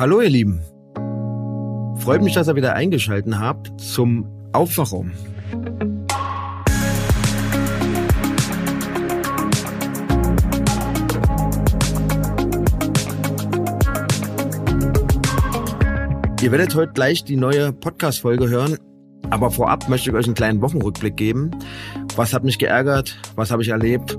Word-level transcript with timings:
Hallo 0.00 0.22
ihr 0.22 0.30
Lieben. 0.30 0.62
Freut 1.98 2.22
mich, 2.22 2.32
dass 2.32 2.48
ihr 2.48 2.56
wieder 2.56 2.72
eingeschaltet 2.72 3.38
habt 3.38 3.78
zum 3.78 4.26
Aufwachraum. 4.54 5.12
Ihr 16.40 16.50
werdet 16.50 16.74
heute 16.74 16.92
gleich 16.94 17.24
die 17.24 17.36
neue 17.36 17.74
Podcast-Folge 17.74 18.48
hören, 18.48 18.78
aber 19.28 19.50
vorab 19.50 19.86
möchte 19.90 20.08
ich 20.08 20.16
euch 20.16 20.24
einen 20.24 20.34
kleinen 20.34 20.62
Wochenrückblick 20.62 21.18
geben. 21.18 21.50
Was 22.16 22.32
hat 22.32 22.42
mich 22.42 22.58
geärgert? 22.58 23.18
Was 23.36 23.50
habe 23.50 23.60
ich 23.60 23.68
erlebt? 23.68 24.18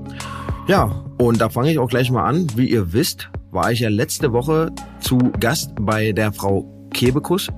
Ja, 0.68 1.04
und 1.18 1.40
da 1.40 1.48
fange 1.48 1.72
ich 1.72 1.80
auch 1.80 1.88
gleich 1.88 2.08
mal 2.12 2.24
an. 2.24 2.46
Wie 2.54 2.70
ihr 2.70 2.92
wisst, 2.92 3.30
war 3.52 3.70
ich 3.70 3.80
ja 3.80 3.90
letzte 3.90 4.32
Woche 4.32 4.72
zu 5.00 5.18
Gast 5.38 5.72
bei 5.78 6.12
der 6.12 6.32
Frau 6.32 6.66
Kebekus. 6.92 7.48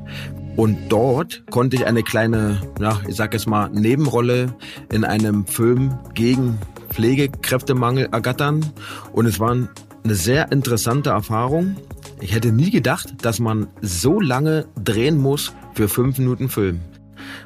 Und 0.57 0.77
dort 0.89 1.45
konnte 1.51 1.77
ich 1.77 1.87
eine 1.87 2.03
kleine, 2.03 2.61
ja, 2.81 3.01
ich 3.09 3.15
sag 3.17 3.33
jetzt 3.33 3.47
mal, 3.47 3.71
Nebenrolle 3.71 4.55
in 4.93 5.05
einem 5.05 5.47
Film 5.47 5.97
gegen 6.15 6.59
Pflegekräftemangel 6.91 8.09
ergattern. 8.13 8.65
Und 9.13 9.27
es 9.27 9.41
war 9.41 9.51
eine 9.53 10.15
sehr 10.15 10.53
interessante 10.53 11.11
Erfahrung. 11.11 11.77
Ich 12.21 12.35
hätte 12.35 12.53
nie 12.53 12.71
gedacht, 12.71 13.15
dass 13.23 13.39
man 13.39 13.69
so 13.81 14.21
lange 14.21 14.67
drehen 14.83 15.19
muss 15.19 15.53
für 15.75 15.89
fünf 15.89 16.19
Minuten 16.19 16.49
Film. 16.49 16.81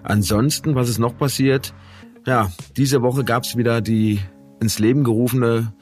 Ansonsten, 0.02 0.74
was 0.74 0.88
ist 0.88 0.98
noch 0.98 1.16
passiert? 1.16 1.74
Ja, 2.26 2.50
diese 2.76 3.02
Woche 3.02 3.24
gab 3.24 3.44
es 3.44 3.56
wieder 3.56 3.80
die 3.80 4.20
ins 4.60 4.78
Leben 4.78 5.04
gerufene 5.04 5.72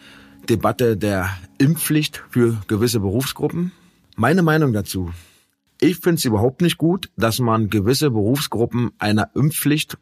Debatte 0.47 0.97
der 0.97 1.29
Impfpflicht 1.59 2.23
für 2.31 2.57
gewisse 2.69 3.01
Berufsgruppen. 3.01 3.73
Meine 4.17 4.43
Meinung 4.43 4.73
dazu. 4.73 5.13
Ich 5.81 5.97
finde 5.97 6.17
es 6.17 6.25
überhaupt 6.25 6.63
nicht 6.63 6.79
gut, 6.79 7.11
dass 7.17 7.39
man 7.39 7.69
gewisse 7.69 8.11
Berufsgruppen 8.11 8.93
einer 8.99 9.31
Impfpflicht 9.35 9.99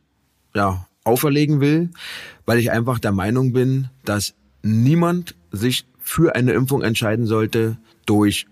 ja, 0.54 0.86
auferlegen 1.02 1.60
will, 1.60 1.90
weil 2.46 2.58
ich 2.58 2.70
einfach 2.70 2.98
der 2.98 3.12
Meinung 3.12 3.52
bin, 3.52 3.88
dass 4.04 4.34
niemand 4.62 5.34
sich 5.50 5.86
für 5.98 6.34
eine 6.34 6.52
Impfung 6.52 6.82
entscheiden 6.82 7.26
sollte 7.26 7.76
durch 8.06 8.46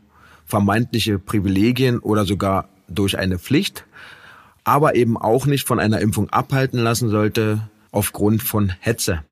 vermeintliche 0.45 1.19
Privilegien 1.19 1.99
oder 1.99 2.25
sogar 2.25 2.69
durch 2.89 3.19
eine 3.19 3.39
Pflicht, 3.39 3.87
aber 4.65 4.95
eben 4.95 5.17
auch 5.17 5.47
nicht 5.47 5.67
von 5.67 5.79
einer 5.79 6.01
Impfung 6.01 6.29
abhalten 6.31 6.79
lassen 6.79 7.09
sollte 7.09 7.71
aufgrund 7.91 8.43
von 8.43 8.73
Hetze. 8.81 9.25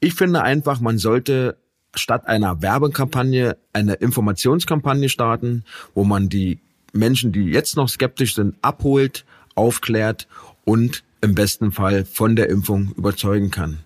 Ich 0.00 0.14
finde 0.14 0.42
einfach, 0.42 0.80
man 0.80 0.98
sollte 0.98 1.56
statt 1.94 2.26
einer 2.26 2.62
Werbekampagne 2.62 3.56
eine 3.72 3.94
Informationskampagne 3.94 5.08
starten, 5.08 5.64
wo 5.94 6.04
man 6.04 6.28
die 6.28 6.60
Menschen, 6.92 7.32
die 7.32 7.44
jetzt 7.44 7.76
noch 7.76 7.88
skeptisch 7.88 8.34
sind, 8.34 8.56
abholt, 8.62 9.24
aufklärt 9.54 10.28
und 10.64 11.04
im 11.20 11.34
besten 11.34 11.72
Fall 11.72 12.04
von 12.04 12.36
der 12.36 12.50
Impfung 12.50 12.92
überzeugen 12.96 13.50
kann. 13.50 13.78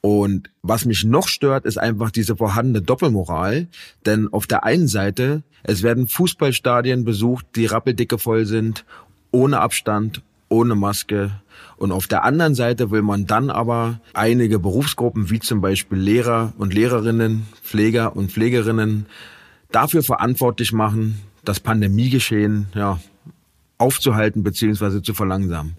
Und 0.00 0.50
was 0.62 0.84
mich 0.84 1.04
noch 1.04 1.28
stört, 1.28 1.64
ist 1.64 1.78
einfach 1.78 2.10
diese 2.10 2.36
vorhandene 2.36 2.82
Doppelmoral. 2.82 3.68
Denn 4.04 4.30
auf 4.30 4.46
der 4.46 4.62
einen 4.64 4.86
Seite, 4.86 5.42
es 5.62 5.82
werden 5.82 6.08
Fußballstadien 6.08 7.04
besucht, 7.04 7.46
die 7.56 7.64
rappeldicke 7.64 8.18
voll 8.18 8.44
sind, 8.44 8.84
ohne 9.30 9.60
Abstand, 9.60 10.22
ohne 10.48 10.74
Maske. 10.74 11.30
Und 11.76 11.92
auf 11.92 12.06
der 12.06 12.24
anderen 12.24 12.54
Seite 12.54 12.90
will 12.90 13.02
man 13.02 13.26
dann 13.26 13.50
aber 13.50 14.00
einige 14.12 14.58
Berufsgruppen, 14.58 15.30
wie 15.30 15.40
zum 15.40 15.60
Beispiel 15.60 15.98
Lehrer 15.98 16.52
und 16.58 16.74
Lehrerinnen, 16.74 17.46
Pfleger 17.62 18.16
und 18.16 18.30
Pflegerinnen, 18.30 19.06
dafür 19.70 20.02
verantwortlich 20.02 20.72
machen, 20.72 21.20
das 21.44 21.60
Pandemiegeschehen 21.60 22.68
ja, 22.74 23.00
aufzuhalten 23.78 24.42
bzw. 24.42 25.02
zu 25.02 25.14
verlangsamen. 25.14 25.76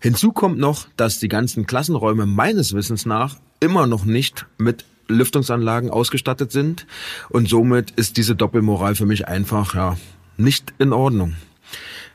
Hinzu 0.00 0.32
kommt 0.32 0.58
noch, 0.58 0.86
dass 0.96 1.18
die 1.18 1.28
ganzen 1.28 1.66
Klassenräume 1.66 2.26
meines 2.26 2.72
Wissens 2.72 3.06
nach 3.06 3.36
immer 3.60 3.86
noch 3.86 4.04
nicht 4.04 4.46
mit 4.56 4.84
Lüftungsanlagen 5.08 5.90
ausgestattet 5.90 6.52
sind. 6.52 6.86
Und 7.28 7.48
somit 7.48 7.90
ist 7.92 8.16
diese 8.16 8.34
Doppelmoral 8.34 8.94
für 8.94 9.06
mich 9.06 9.28
einfach 9.28 9.74
ja 9.74 9.96
nicht 10.36 10.72
in 10.78 10.92
Ordnung. 10.92 11.34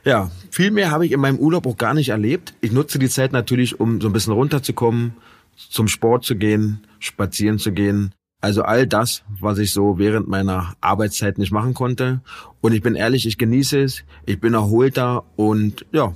Ja, 0.06 0.30
viel 0.52 0.70
mehr 0.70 0.92
habe 0.92 1.04
ich 1.04 1.10
in 1.10 1.18
meinem 1.18 1.40
Urlaub 1.40 1.66
auch 1.66 1.76
gar 1.76 1.92
nicht 1.92 2.10
erlebt. 2.10 2.54
Ich 2.60 2.70
nutze 2.70 3.00
die 3.00 3.08
Zeit 3.08 3.32
natürlich, 3.32 3.80
um 3.80 4.00
so 4.00 4.08
ein 4.08 4.12
bisschen 4.12 4.34
runterzukommen, 4.34 5.14
zum 5.56 5.88
Sport 5.88 6.24
zu 6.24 6.36
gehen, 6.36 6.86
spazieren 7.00 7.58
zu 7.58 7.72
gehen. 7.72 8.12
Also 8.40 8.62
all 8.62 8.86
das, 8.86 9.24
was 9.40 9.58
ich 9.58 9.72
so 9.72 9.98
während 9.98 10.28
meiner 10.28 10.74
Arbeitszeit 10.80 11.38
nicht 11.38 11.50
machen 11.50 11.74
konnte. 11.74 12.20
Und 12.60 12.72
ich 12.72 12.82
bin 12.82 12.94
ehrlich, 12.94 13.26
ich 13.26 13.36
genieße 13.36 13.80
es. 13.80 14.04
Ich 14.26 14.38
bin 14.38 14.54
erholter 14.54 15.24
und 15.34 15.84
ja, 15.90 16.14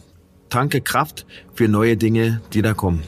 tanke 0.51 0.83
Kraft 0.83 1.27
für 1.53 1.67
neue 1.67 1.97
Dinge, 1.97 2.41
die 2.53 2.62
da 2.62 2.75
kommen. 2.75 3.03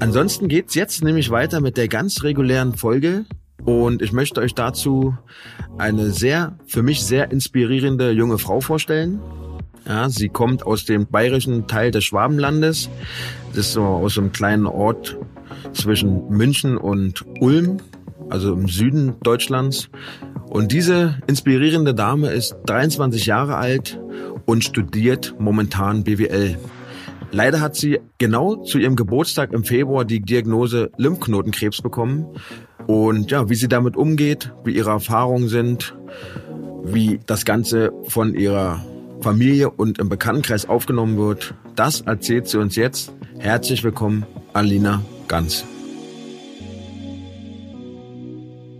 Ansonsten 0.00 0.48
geht's 0.48 0.74
jetzt 0.74 1.04
nämlich 1.04 1.30
weiter 1.30 1.60
mit 1.60 1.76
der 1.76 1.86
ganz 1.86 2.24
regulären 2.24 2.74
Folge 2.74 3.24
und 3.64 4.02
ich 4.02 4.12
möchte 4.12 4.40
euch 4.40 4.54
dazu 4.54 5.16
eine 5.78 6.10
sehr, 6.10 6.58
für 6.66 6.82
mich 6.82 7.02
sehr 7.02 7.30
inspirierende 7.30 8.10
junge 8.10 8.38
Frau 8.38 8.60
vorstellen. 8.60 9.20
Ja, 9.86 10.08
sie 10.08 10.28
kommt 10.28 10.64
aus 10.66 10.84
dem 10.84 11.06
bayerischen 11.06 11.66
Teil 11.66 11.90
des 11.90 12.04
Schwabenlandes. 12.04 12.90
Das 13.50 13.66
ist 13.66 13.72
so 13.72 13.82
aus 13.82 14.18
einem 14.18 14.32
kleinen 14.32 14.66
Ort 14.66 15.16
zwischen 15.72 16.28
München 16.28 16.76
und 16.76 17.24
Ulm, 17.40 17.78
also 18.28 18.52
im 18.52 18.68
Süden 18.68 19.14
Deutschlands. 19.22 19.88
Und 20.48 20.72
diese 20.72 21.18
inspirierende 21.26 21.94
Dame 21.94 22.30
ist 22.30 22.56
23 22.66 23.26
Jahre 23.26 23.56
alt 23.56 24.00
und 24.46 24.64
studiert 24.64 25.34
momentan 25.38 26.04
BWL. 26.04 26.58
Leider 27.32 27.60
hat 27.60 27.76
sie 27.76 28.00
genau 28.18 28.56
zu 28.56 28.78
ihrem 28.78 28.96
Geburtstag 28.96 29.52
im 29.52 29.62
Februar 29.62 30.04
die 30.04 30.20
Diagnose 30.20 30.90
Lymphknotenkrebs 30.96 31.80
bekommen. 31.80 32.26
Und 32.90 33.30
ja, 33.30 33.48
wie 33.48 33.54
sie 33.54 33.68
damit 33.68 33.96
umgeht, 33.96 34.50
wie 34.64 34.72
ihre 34.72 34.90
Erfahrungen 34.90 35.48
sind, 35.48 35.94
wie 36.82 37.20
das 37.24 37.44
Ganze 37.44 37.92
von 38.08 38.34
ihrer 38.34 38.84
Familie 39.20 39.70
und 39.70 40.00
im 40.00 40.08
Bekanntenkreis 40.08 40.68
aufgenommen 40.68 41.16
wird, 41.16 41.54
das 41.76 42.00
erzählt 42.00 42.48
sie 42.48 42.58
uns 42.58 42.74
jetzt. 42.74 43.12
Herzlich 43.38 43.84
willkommen, 43.84 44.26
Alina 44.54 45.02
Ganz. 45.28 45.64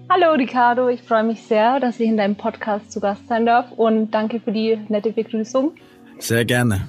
Hallo 0.09 0.33
Ricardo, 0.37 0.89
ich 0.89 1.03
freue 1.05 1.23
mich 1.23 1.43
sehr, 1.43 1.79
dass 1.79 2.01
ich 2.01 2.09
in 2.09 2.17
deinem 2.17 2.35
Podcast 2.35 2.91
zu 2.91 2.99
Gast 2.99 3.29
sein 3.29 3.47
darf 3.47 3.71
und 3.71 4.11
danke 4.11 4.41
für 4.41 4.51
die 4.51 4.77
nette 4.89 5.13
Begrüßung. 5.13 5.71
Sehr 6.19 6.45
gerne. 6.45 6.89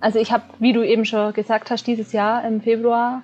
Also 0.00 0.18
ich 0.18 0.32
habe, 0.32 0.42
wie 0.58 0.72
du 0.72 0.84
eben 0.84 1.04
schon 1.04 1.32
gesagt 1.32 1.70
hast, 1.70 1.86
dieses 1.86 2.10
Jahr 2.10 2.44
im 2.44 2.60
Februar 2.60 3.22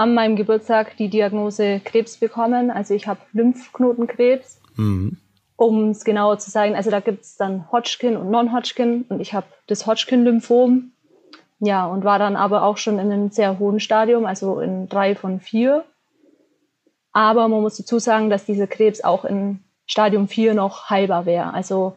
an 0.00 0.14
meinem 0.14 0.34
Geburtstag 0.34 0.96
die 0.96 1.10
Diagnose 1.10 1.78
Krebs 1.84 2.16
bekommen. 2.16 2.70
Also 2.70 2.94
ich 2.94 3.06
habe 3.06 3.20
Lymphknotenkrebs. 3.34 4.58
Mhm. 4.76 5.18
Um 5.56 5.90
es 5.90 6.04
genauer 6.04 6.38
zu 6.38 6.50
sagen, 6.50 6.74
also 6.74 6.90
da 6.90 7.00
gibt 7.00 7.22
es 7.22 7.36
dann 7.36 7.70
Hodgkin 7.70 8.16
und 8.16 8.30
Non-Hodgkin 8.30 9.04
und 9.10 9.20
ich 9.20 9.34
habe 9.34 9.46
das 9.66 9.86
Hodgkin-Lymphom. 9.86 10.92
Ja, 11.58 11.84
und 11.84 12.02
war 12.02 12.18
dann 12.18 12.36
aber 12.36 12.62
auch 12.62 12.78
schon 12.78 12.98
in 12.98 13.12
einem 13.12 13.28
sehr 13.28 13.58
hohen 13.58 13.78
Stadium, 13.78 14.24
also 14.24 14.60
in 14.60 14.88
drei 14.88 15.14
von 15.14 15.38
vier. 15.38 15.84
Aber 17.12 17.46
man 17.48 17.60
muss 17.60 17.76
dazu 17.76 17.98
sagen, 17.98 18.30
dass 18.30 18.46
dieser 18.46 18.66
Krebs 18.66 19.04
auch 19.04 19.26
in 19.26 19.58
Stadium 19.84 20.28
4 20.28 20.54
noch 20.54 20.88
heilbar 20.88 21.26
wäre. 21.26 21.52
Also 21.52 21.94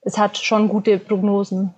es 0.00 0.16
hat 0.16 0.38
schon 0.38 0.70
gute 0.70 0.98
Prognosen. 0.98 1.74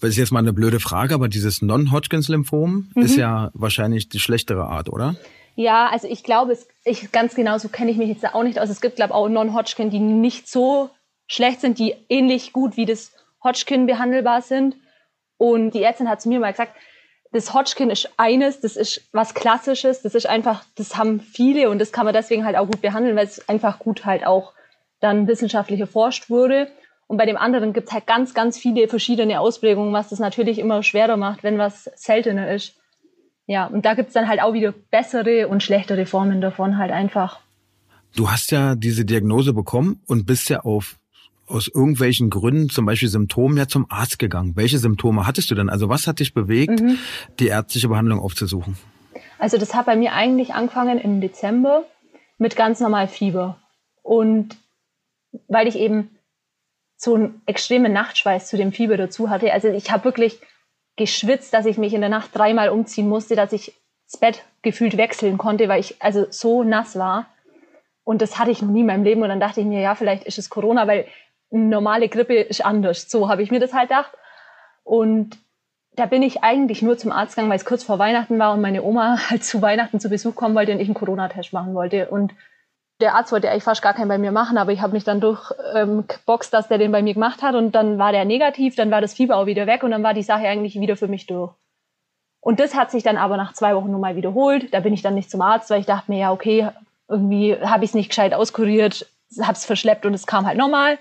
Das 0.00 0.10
ist 0.10 0.16
jetzt 0.16 0.32
mal 0.32 0.38
eine 0.38 0.52
blöde 0.52 0.80
Frage, 0.80 1.14
aber 1.14 1.28
dieses 1.28 1.62
Non-Hodgkins-Lymphom 1.62 2.90
mhm. 2.94 3.02
ist 3.02 3.16
ja 3.16 3.50
wahrscheinlich 3.54 4.08
die 4.08 4.18
schlechtere 4.18 4.64
Art, 4.64 4.88
oder? 4.88 5.16
Ja, 5.56 5.88
also 5.88 6.08
ich 6.08 6.24
glaube, 6.24 6.52
es, 6.52 6.66
ich, 6.84 7.12
ganz 7.12 7.34
genau 7.34 7.58
so 7.58 7.68
kenne 7.68 7.90
ich 7.90 7.96
mich 7.96 8.08
jetzt 8.08 8.24
auch 8.24 8.42
nicht 8.42 8.58
aus. 8.58 8.70
Es 8.70 8.80
gibt, 8.80 8.96
glaube 8.96 9.10
ich, 9.10 9.14
auch 9.14 9.28
Non-Hodgkin, 9.28 9.90
die 9.90 9.98
nicht 9.98 10.48
so 10.48 10.90
schlecht 11.26 11.60
sind, 11.60 11.78
die 11.78 11.94
ähnlich 12.08 12.52
gut 12.52 12.76
wie 12.76 12.86
das 12.86 13.12
Hodgkin 13.44 13.86
behandelbar 13.86 14.42
sind. 14.42 14.76
Und 15.36 15.72
die 15.72 15.82
Ärztin 15.82 16.08
hat 16.08 16.22
zu 16.22 16.28
mir 16.28 16.40
mal 16.40 16.52
gesagt, 16.52 16.72
das 17.32 17.54
Hodgkin 17.54 17.90
ist 17.90 18.10
eines, 18.16 18.60
das 18.60 18.76
ist 18.76 19.08
was 19.12 19.34
Klassisches, 19.34 20.02
das 20.02 20.14
ist 20.14 20.26
einfach, 20.26 20.64
das 20.76 20.96
haben 20.96 21.20
viele 21.20 21.70
und 21.70 21.78
das 21.78 21.92
kann 21.92 22.04
man 22.04 22.14
deswegen 22.14 22.44
halt 22.44 22.56
auch 22.56 22.66
gut 22.66 22.80
behandeln, 22.80 23.16
weil 23.16 23.26
es 23.26 23.48
einfach 23.48 23.78
gut 23.78 24.04
halt 24.04 24.26
auch 24.26 24.52
dann 25.00 25.28
wissenschaftlich 25.28 25.80
erforscht 25.80 26.28
wurde. 26.28 26.70
Und 27.10 27.16
bei 27.16 27.26
dem 27.26 27.36
anderen 27.36 27.72
gibt 27.72 27.88
es 27.88 27.92
halt 27.92 28.06
ganz, 28.06 28.34
ganz 28.34 28.56
viele 28.56 28.86
verschiedene 28.86 29.40
Ausprägungen, 29.40 29.92
was 29.92 30.10
das 30.10 30.20
natürlich 30.20 30.60
immer 30.60 30.84
schwerer 30.84 31.16
macht, 31.16 31.42
wenn 31.42 31.58
was 31.58 31.90
seltener 31.96 32.54
ist. 32.54 32.76
Ja, 33.48 33.66
und 33.66 33.84
da 33.84 33.94
gibt 33.94 34.10
es 34.10 34.14
dann 34.14 34.28
halt 34.28 34.40
auch 34.40 34.52
wieder 34.52 34.72
bessere 34.92 35.48
und 35.48 35.60
schlechtere 35.60 36.06
Formen 36.06 36.40
davon 36.40 36.78
halt 36.78 36.92
einfach. 36.92 37.40
Du 38.14 38.30
hast 38.30 38.52
ja 38.52 38.76
diese 38.76 39.04
Diagnose 39.04 39.52
bekommen 39.52 40.00
und 40.06 40.24
bist 40.24 40.50
ja 40.50 40.60
auf 40.60 41.00
aus 41.48 41.66
irgendwelchen 41.66 42.30
Gründen, 42.30 42.70
zum 42.70 42.86
Beispiel 42.86 43.08
Symptomen, 43.08 43.56
ja 43.56 43.66
zum 43.66 43.86
Arzt 43.90 44.20
gegangen. 44.20 44.52
Welche 44.54 44.78
Symptome 44.78 45.26
hattest 45.26 45.50
du 45.50 45.56
denn? 45.56 45.68
Also 45.68 45.88
was 45.88 46.06
hat 46.06 46.20
dich 46.20 46.32
bewegt, 46.32 46.80
mhm. 46.80 46.96
die 47.40 47.48
ärztliche 47.48 47.88
Behandlung 47.88 48.20
aufzusuchen? 48.20 48.76
Also 49.40 49.58
das 49.58 49.74
hat 49.74 49.86
bei 49.86 49.96
mir 49.96 50.12
eigentlich 50.12 50.54
angefangen 50.54 51.00
im 51.00 51.20
Dezember 51.20 51.82
mit 52.38 52.54
ganz 52.54 52.78
normal 52.78 53.08
Fieber. 53.08 53.58
Und 54.04 54.56
weil 55.48 55.66
ich 55.66 55.74
eben 55.74 56.10
so 57.02 57.14
einen 57.14 57.40
extremen 57.46 57.94
Nachtschweiß 57.94 58.46
zu 58.46 58.58
dem 58.58 58.72
Fieber 58.72 58.98
dazu 58.98 59.30
hatte. 59.30 59.50
Also 59.54 59.68
ich 59.68 59.90
habe 59.90 60.04
wirklich 60.04 60.38
geschwitzt, 60.96 61.54
dass 61.54 61.64
ich 61.64 61.78
mich 61.78 61.94
in 61.94 62.02
der 62.02 62.10
Nacht 62.10 62.28
dreimal 62.34 62.68
umziehen 62.68 63.08
musste, 63.08 63.36
dass 63.36 63.54
ich 63.54 63.72
das 64.04 64.20
Bett 64.20 64.44
gefühlt 64.60 64.98
wechseln 64.98 65.38
konnte, 65.38 65.66
weil 65.70 65.80
ich 65.80 65.96
also 66.02 66.26
so 66.28 66.62
nass 66.62 66.98
war. 66.98 67.24
Und 68.04 68.20
das 68.20 68.38
hatte 68.38 68.50
ich 68.50 68.60
noch 68.60 68.68
nie 68.68 68.80
in 68.80 68.86
meinem 68.86 69.04
Leben. 69.04 69.22
Und 69.22 69.30
dann 69.30 69.40
dachte 69.40 69.62
ich 69.62 69.66
mir, 69.66 69.80
ja, 69.80 69.94
vielleicht 69.94 70.24
ist 70.24 70.38
es 70.38 70.50
Corona, 70.50 70.86
weil 70.86 71.06
eine 71.50 71.64
normale 71.64 72.10
Grippe 72.10 72.34
ist 72.34 72.62
anders. 72.62 73.10
So 73.10 73.30
habe 73.30 73.42
ich 73.42 73.50
mir 73.50 73.60
das 73.60 73.72
halt 73.72 73.88
gedacht. 73.88 74.12
Und 74.84 75.38
da 75.92 76.04
bin 76.04 76.22
ich 76.22 76.42
eigentlich 76.42 76.82
nur 76.82 76.98
zum 76.98 77.12
Arzt 77.12 77.34
gegangen, 77.34 77.48
weil 77.48 77.56
es 77.56 77.64
kurz 77.64 77.82
vor 77.82 77.98
Weihnachten 77.98 78.38
war 78.38 78.52
und 78.52 78.60
meine 78.60 78.82
Oma 78.82 79.18
halt 79.30 79.42
zu 79.42 79.62
Weihnachten 79.62 80.00
zu 80.00 80.10
Besuch 80.10 80.34
kommen 80.34 80.54
wollte 80.54 80.72
und 80.72 80.80
ich 80.80 80.88
einen 80.88 80.94
Corona-Test 80.94 81.54
machen 81.54 81.72
wollte. 81.72 82.10
Und 82.10 82.34
der 83.00 83.14
Arzt 83.14 83.32
wollte 83.32 83.50
eigentlich 83.50 83.64
fast 83.64 83.82
gar 83.82 83.94
keinen 83.94 84.08
bei 84.08 84.18
mir 84.18 84.32
machen, 84.32 84.58
aber 84.58 84.72
ich 84.72 84.80
habe 84.80 84.92
mich 84.92 85.04
dann 85.04 85.20
durchgeboxt, 85.20 86.52
ähm, 86.52 86.58
dass 86.58 86.68
der 86.68 86.78
den 86.78 86.92
bei 86.92 87.02
mir 87.02 87.14
gemacht 87.14 87.42
hat 87.42 87.54
und 87.54 87.72
dann 87.72 87.98
war 87.98 88.12
der 88.12 88.24
negativ, 88.24 88.76
dann 88.76 88.90
war 88.90 89.00
das 89.00 89.14
Fieber 89.14 89.36
auch 89.36 89.46
wieder 89.46 89.66
weg 89.66 89.82
und 89.82 89.90
dann 89.90 90.02
war 90.02 90.14
die 90.14 90.22
Sache 90.22 90.46
eigentlich 90.46 90.78
wieder 90.78 90.96
für 90.96 91.08
mich 91.08 91.26
durch. 91.26 91.52
Und 92.40 92.60
das 92.60 92.74
hat 92.74 92.90
sich 92.90 93.02
dann 93.02 93.16
aber 93.16 93.36
nach 93.36 93.52
zwei 93.52 93.74
Wochen 93.74 93.90
nochmal 93.90 94.16
wiederholt. 94.16 94.72
Da 94.72 94.80
bin 94.80 94.94
ich 94.94 95.02
dann 95.02 95.14
nicht 95.14 95.30
zum 95.30 95.42
Arzt, 95.42 95.68
weil 95.70 95.80
ich 95.80 95.86
dachte 95.86 96.10
mir, 96.10 96.18
ja, 96.18 96.32
okay, 96.32 96.68
irgendwie 97.08 97.56
habe 97.56 97.84
ich 97.84 97.90
es 97.90 97.94
nicht 97.94 98.08
gescheit 98.08 98.32
auskuriert, 98.32 99.06
habe 99.42 99.52
es 99.52 99.66
verschleppt 99.66 100.06
und 100.06 100.14
es 100.14 100.26
kam 100.26 100.46
halt 100.46 100.56
nochmal 100.56 100.98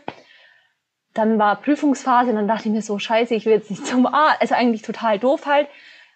dann 1.13 1.39
war 1.39 1.55
Prüfungsphase 1.55 2.29
und 2.29 2.35
dann 2.35 2.47
dachte 2.47 2.69
ich 2.69 2.73
mir 2.73 2.81
so, 2.81 2.99
scheiße, 2.99 3.35
ich 3.35 3.45
will 3.45 3.53
jetzt 3.53 3.69
nicht 3.69 3.85
zum 3.85 4.05
A. 4.05 4.35
Also 4.39 4.55
eigentlich 4.55 4.81
total 4.81 5.19
doof 5.19 5.45
halt, 5.45 5.67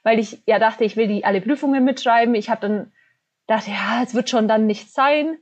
weil 0.03 0.19
ich 0.19 0.41
ja 0.45 0.59
dachte, 0.59 0.83
ich 0.83 0.95
will 0.95 1.07
die 1.07 1.25
alle 1.25 1.41
Prüfungen 1.41 1.83
mitschreiben. 1.83 2.35
Ich 2.35 2.49
habe 2.49 2.61
dann 2.61 2.91
dachte, 3.47 3.71
ja, 3.71 4.03
es 4.03 4.13
wird 4.13 4.29
schon 4.29 4.47
dann 4.47 4.67
nichts 4.67 4.93
sein. 4.93 5.37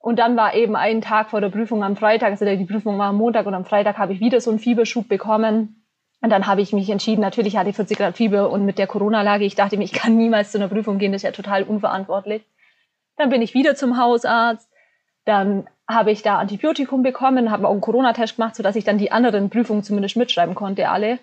Und 0.00 0.18
dann 0.18 0.34
war 0.36 0.54
eben 0.54 0.76
ein 0.76 1.02
Tag 1.02 1.28
vor 1.28 1.42
der 1.42 1.50
Prüfung 1.50 1.84
am 1.84 1.94
Freitag, 1.94 2.30
also 2.30 2.44
die 2.44 2.64
Prüfung 2.64 2.98
war 2.98 3.08
am 3.08 3.16
Montag 3.16 3.46
und 3.46 3.54
am 3.54 3.66
Freitag 3.66 3.98
habe 3.98 4.14
ich 4.14 4.20
wieder 4.20 4.40
so 4.40 4.50
einen 4.50 4.58
Fieberschub 4.58 5.08
bekommen. 5.08 5.84
Und 6.22 6.30
dann 6.30 6.46
habe 6.46 6.62
ich 6.62 6.72
mich 6.72 6.88
entschieden, 6.88 7.20
natürlich 7.20 7.56
hatte 7.56 7.70
ich 7.70 7.76
40 7.76 7.98
Grad 7.98 8.16
Fieber 8.16 8.50
und 8.50 8.64
mit 8.64 8.78
der 8.78 8.86
Corona-Lage, 8.86 9.44
ich 9.44 9.54
dachte 9.54 9.76
mir, 9.76 9.84
ich 9.84 9.92
kann 9.92 10.16
niemals 10.16 10.52
zu 10.52 10.58
einer 10.58 10.68
Prüfung 10.68 10.98
gehen, 10.98 11.12
das 11.12 11.20
ist 11.20 11.24
ja 11.24 11.32
total 11.32 11.62
unverantwortlich. 11.64 12.42
Dann 13.16 13.28
bin 13.28 13.42
ich 13.42 13.52
wieder 13.52 13.74
zum 13.74 13.98
Hausarzt. 13.98 14.70
Dann 15.26 15.68
habe 15.86 16.10
ich 16.10 16.22
da 16.22 16.38
Antibiotikum 16.38 17.02
bekommen, 17.02 17.50
habe 17.50 17.68
auch 17.68 17.72
einen 17.72 17.82
Corona-Test 17.82 18.36
gemacht, 18.36 18.56
sodass 18.56 18.76
ich 18.76 18.84
dann 18.84 18.96
die 18.96 19.12
anderen 19.12 19.50
Prüfungen 19.50 19.82
zumindest 19.82 20.16
mitschreiben 20.16 20.54
konnte, 20.54 20.88
alle. 20.88 21.18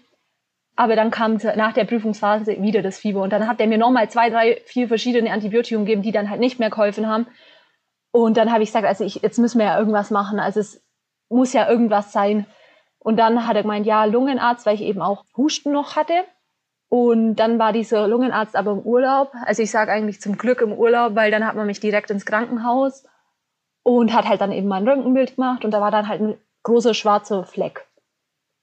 Aber 0.75 0.95
dann 0.95 1.09
kam 1.09 1.39
nach 1.55 1.73
der 1.73 1.85
Prüfungsphase 1.85 2.61
wieder 2.61 2.83
das 2.83 2.99
Fieber 2.99 3.23
und 3.23 3.33
dann 3.33 3.47
hat 3.47 3.59
er 3.59 3.65
mir 3.65 3.79
nochmal 3.79 4.09
zwei, 4.09 4.29
drei, 4.29 4.61
vier 4.65 4.87
verschiedene 4.87 5.31
Antibiotikum 5.31 5.85
gegeben, 5.85 6.03
die 6.03 6.11
dann 6.11 6.29
halt 6.29 6.39
nicht 6.39 6.59
mehr 6.59 6.69
geholfen 6.69 7.07
haben. 7.07 7.25
Und 8.11 8.37
dann 8.37 8.51
habe 8.51 8.63
ich 8.63 8.69
gesagt, 8.69 8.85
also 8.85 9.03
ich, 9.03 9.15
jetzt 9.15 9.37
müssen 9.37 9.59
wir 9.59 9.65
ja 9.65 9.79
irgendwas 9.79 10.11
machen. 10.11 10.39
Also 10.39 10.59
es 10.59 10.81
muss 11.29 11.53
ja 11.53 11.69
irgendwas 11.69 12.11
sein. 12.11 12.45
Und 12.99 13.17
dann 13.17 13.47
hat 13.47 13.55
er 13.55 13.61
gemeint, 13.61 13.85
ja, 13.85 14.05
Lungenarzt, 14.05 14.65
weil 14.65 14.75
ich 14.75 14.81
eben 14.81 15.01
auch 15.01 15.23
Husten 15.35 15.71
noch 15.71 15.95
hatte. 15.95 16.13
Und 16.89 17.35
dann 17.35 17.59
war 17.59 17.73
dieser 17.73 18.07
Lungenarzt 18.07 18.55
aber 18.55 18.71
im 18.71 18.79
Urlaub. 18.79 19.31
Also 19.45 19.61
ich 19.61 19.71
sage 19.71 19.91
eigentlich 19.91 20.21
zum 20.21 20.37
Glück 20.37 20.61
im 20.61 20.73
Urlaub, 20.73 21.15
weil 21.15 21.31
dann 21.31 21.45
hat 21.45 21.55
man 21.55 21.67
mich 21.67 21.79
direkt 21.79 22.09
ins 22.11 22.25
Krankenhaus 22.25 23.03
und 23.83 24.13
hat 24.13 24.27
halt 24.27 24.41
dann 24.41 24.51
eben 24.51 24.67
mein 24.67 24.87
Röntgenbild 24.87 25.35
gemacht 25.35 25.63
und 25.63 25.71
da 25.71 25.81
war 25.81 25.91
dann 25.91 26.07
halt 26.07 26.21
ein 26.21 26.37
großer 26.63 26.93
schwarzer 26.93 27.43
Fleck. 27.45 27.85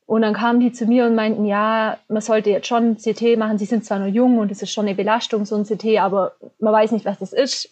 Und 0.07 0.23
dann 0.23 0.35
kamen 0.35 0.61
die 0.61 0.73
zu 0.73 0.85
mir 0.85 1.07
und 1.07 1.15
meinten, 1.15 1.47
ja, 1.47 1.97
man 2.09 2.21
sollte 2.21 2.51
jetzt 2.51 2.67
schon 2.67 2.97
CT 2.97 3.39
machen. 3.39 3.57
Sie 3.57 3.65
sind 3.65 3.87
zwar 3.87 3.99
noch 3.99 4.07
jung 4.07 4.39
und 4.39 4.53
es 4.53 4.61
ist 4.61 4.71
schon 4.71 4.87
eine 4.87 4.95
Belastung, 4.95 5.47
so 5.47 5.57
ein 5.57 5.65
CT, 5.65 5.99
aber 5.99 6.33
man 6.59 6.75
weiß 6.75 6.93
nicht, 6.93 7.07
was 7.07 7.19
das 7.19 7.33
ist. 7.33 7.71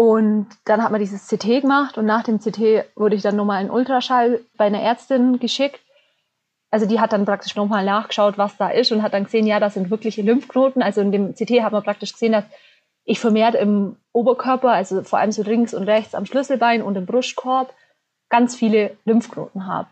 Und 0.00 0.46
dann 0.64 0.80
hat 0.80 0.92
man 0.92 1.00
dieses 1.00 1.26
CT 1.26 1.62
gemacht 1.62 1.98
und 1.98 2.06
nach 2.06 2.22
dem 2.22 2.38
CT 2.38 2.84
wurde 2.94 3.16
ich 3.16 3.22
dann 3.22 3.34
nochmal 3.34 3.64
in 3.64 3.68
Ultraschall 3.68 4.40
bei 4.56 4.66
einer 4.66 4.80
Ärztin 4.80 5.40
geschickt. 5.40 5.80
Also 6.70 6.86
die 6.86 7.00
hat 7.00 7.12
dann 7.12 7.24
praktisch 7.24 7.56
nochmal 7.56 7.84
nachgeschaut, 7.84 8.38
was 8.38 8.56
da 8.56 8.68
ist 8.68 8.92
und 8.92 9.02
hat 9.02 9.12
dann 9.12 9.24
gesehen, 9.24 9.44
ja, 9.44 9.58
das 9.58 9.74
sind 9.74 9.90
wirkliche 9.90 10.22
Lymphknoten. 10.22 10.82
Also 10.82 11.00
in 11.00 11.10
dem 11.10 11.34
CT 11.34 11.64
hat 11.64 11.72
man 11.72 11.82
praktisch 11.82 12.12
gesehen, 12.12 12.30
dass 12.30 12.44
ich 13.02 13.18
vermehrt 13.18 13.56
im 13.56 13.96
Oberkörper, 14.12 14.70
also 14.70 15.02
vor 15.02 15.18
allem 15.18 15.32
so 15.32 15.42
links 15.42 15.74
und 15.74 15.82
rechts 15.82 16.14
am 16.14 16.26
Schlüsselbein 16.26 16.80
und 16.80 16.94
im 16.94 17.04
Brustkorb, 17.04 17.74
ganz 18.28 18.54
viele 18.54 18.96
Lymphknoten 19.04 19.66
habe. 19.66 19.88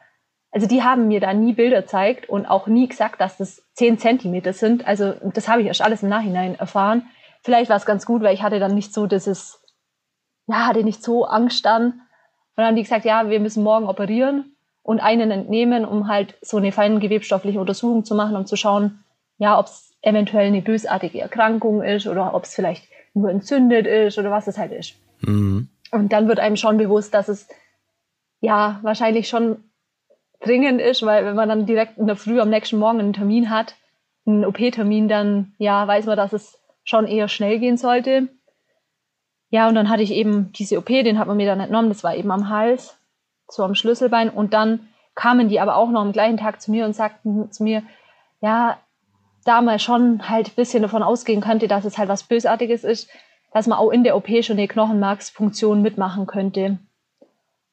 Also 0.52 0.68
die 0.68 0.84
haben 0.84 1.08
mir 1.08 1.18
da 1.18 1.34
nie 1.34 1.52
Bilder 1.52 1.82
gezeigt 1.82 2.28
und 2.28 2.46
auch 2.46 2.68
nie 2.68 2.86
gesagt, 2.86 3.20
dass 3.20 3.38
das 3.38 3.60
10 3.74 3.98
Zentimeter 3.98 4.52
sind. 4.52 4.86
Also 4.86 5.14
das 5.34 5.48
habe 5.48 5.62
ich 5.62 5.66
erst 5.66 5.82
alles 5.82 6.04
im 6.04 6.10
Nachhinein 6.10 6.54
erfahren. 6.54 7.08
Vielleicht 7.42 7.70
war 7.70 7.76
es 7.76 7.86
ganz 7.86 8.06
gut, 8.06 8.22
weil 8.22 8.34
ich 8.34 8.44
hatte 8.44 8.60
dann 8.60 8.76
nicht 8.76 8.94
so 8.94 9.08
dieses, 9.08 9.65
ja, 10.46 10.66
hatte 10.66 10.84
nicht 10.84 11.02
so 11.02 11.24
Angst 11.24 11.64
dann. 11.64 11.84
Und 11.84 12.02
dann 12.56 12.66
haben 12.66 12.76
die 12.76 12.82
gesagt, 12.82 13.04
ja, 13.04 13.28
wir 13.28 13.40
müssen 13.40 13.62
morgen 13.62 13.86
operieren 13.86 14.56
und 14.82 15.00
einen 15.00 15.30
entnehmen, 15.30 15.84
um 15.84 16.08
halt 16.08 16.36
so 16.40 16.56
eine 16.56 16.72
feingewebstoffliche 16.72 17.60
Untersuchung 17.60 18.04
zu 18.04 18.14
machen, 18.14 18.36
um 18.36 18.46
zu 18.46 18.56
schauen, 18.56 19.04
ja, 19.38 19.58
ob 19.58 19.66
es 19.66 19.94
eventuell 20.00 20.46
eine 20.46 20.62
bösartige 20.62 21.20
Erkrankung 21.20 21.82
ist 21.82 22.06
oder 22.06 22.34
ob 22.34 22.44
es 22.44 22.54
vielleicht 22.54 22.84
nur 23.12 23.30
entzündet 23.30 23.86
ist 23.86 24.18
oder 24.18 24.30
was 24.30 24.46
es 24.46 24.58
halt 24.58 24.72
ist. 24.72 24.94
Mhm. 25.22 25.68
Und 25.90 26.12
dann 26.12 26.28
wird 26.28 26.38
einem 26.38 26.56
schon 26.56 26.78
bewusst, 26.78 27.14
dass 27.14 27.28
es 27.28 27.48
ja 28.40 28.78
wahrscheinlich 28.82 29.28
schon 29.28 29.64
dringend 30.40 30.80
ist, 30.80 31.04
weil 31.04 31.24
wenn 31.24 31.36
man 31.36 31.48
dann 31.48 31.66
direkt 31.66 31.98
in 31.98 32.06
der 32.06 32.16
Früh 32.16 32.40
am 32.40 32.50
nächsten 32.50 32.78
Morgen 32.78 33.00
einen 33.00 33.12
Termin 33.12 33.50
hat, 33.50 33.74
einen 34.26 34.44
OP-Termin, 34.44 35.08
dann 35.08 35.54
ja, 35.58 35.86
weiß 35.86 36.06
man, 36.06 36.16
dass 36.16 36.32
es 36.32 36.58
schon 36.84 37.06
eher 37.06 37.28
schnell 37.28 37.58
gehen 37.58 37.76
sollte. 37.76 38.28
Ja, 39.50 39.68
und 39.68 39.74
dann 39.74 39.88
hatte 39.88 40.02
ich 40.02 40.10
eben 40.10 40.52
diese 40.52 40.78
OP, 40.78 40.86
den 40.86 41.18
hat 41.18 41.28
man 41.28 41.36
mir 41.36 41.46
dann 41.46 41.60
entnommen, 41.60 41.88
das 41.88 42.02
war 42.02 42.14
eben 42.14 42.30
am 42.30 42.48
Hals, 42.48 42.98
so 43.48 43.62
am 43.62 43.74
Schlüsselbein. 43.74 44.30
Und 44.30 44.54
dann 44.54 44.88
kamen 45.14 45.48
die 45.48 45.60
aber 45.60 45.76
auch 45.76 45.90
noch 45.90 46.00
am 46.00 46.12
gleichen 46.12 46.36
Tag 46.36 46.60
zu 46.60 46.70
mir 46.70 46.84
und 46.84 46.94
sagten 46.94 47.50
zu 47.52 47.62
mir, 47.62 47.82
ja, 48.40 48.78
da 49.44 49.62
man 49.62 49.78
schon 49.78 50.28
halt 50.28 50.48
ein 50.48 50.56
bisschen 50.56 50.82
davon 50.82 51.02
ausgehen 51.02 51.40
könnte, 51.40 51.68
dass 51.68 51.84
es 51.84 51.96
halt 51.98 52.08
was 52.08 52.24
Bösartiges 52.24 52.84
ist, 52.84 53.08
dass 53.52 53.66
man 53.66 53.78
auch 53.78 53.90
in 53.90 54.04
der 54.04 54.16
OP 54.16 54.28
schon 54.42 54.58
eine 54.58 54.68
Knochenmarksfunktion 54.68 55.80
mitmachen 55.80 56.26
könnte. 56.26 56.78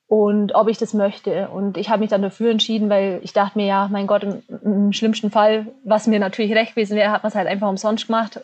Und 0.08 0.54
ob 0.54 0.68
ich 0.68 0.78
das 0.78 0.94
möchte. 0.94 1.50
Und 1.50 1.78
ich 1.78 1.90
habe 1.90 2.02
mich 2.02 2.12
dann 2.12 2.22
dafür 2.22 2.52
entschieden, 2.52 2.90
weil 2.90 3.20
ich 3.24 3.34
dachte 3.34 3.58
mir, 3.58 3.66
ja, 3.66 3.90
mein 3.92 4.06
Gott, 4.06 4.24
im, 4.24 4.44
im 4.64 4.94
schlimmsten 4.94 5.32
Fall, 5.32 5.68
was 5.84 6.06
mir 6.06 6.20
natürlich 6.20 6.54
recht 6.54 6.76
gewesen 6.76 6.96
wäre, 6.96 7.12
hat 7.12 7.24
man 7.24 7.32
es 7.32 7.36
halt 7.36 7.48
einfach 7.48 7.68
umsonst 7.68 8.06
gemacht. 8.06 8.40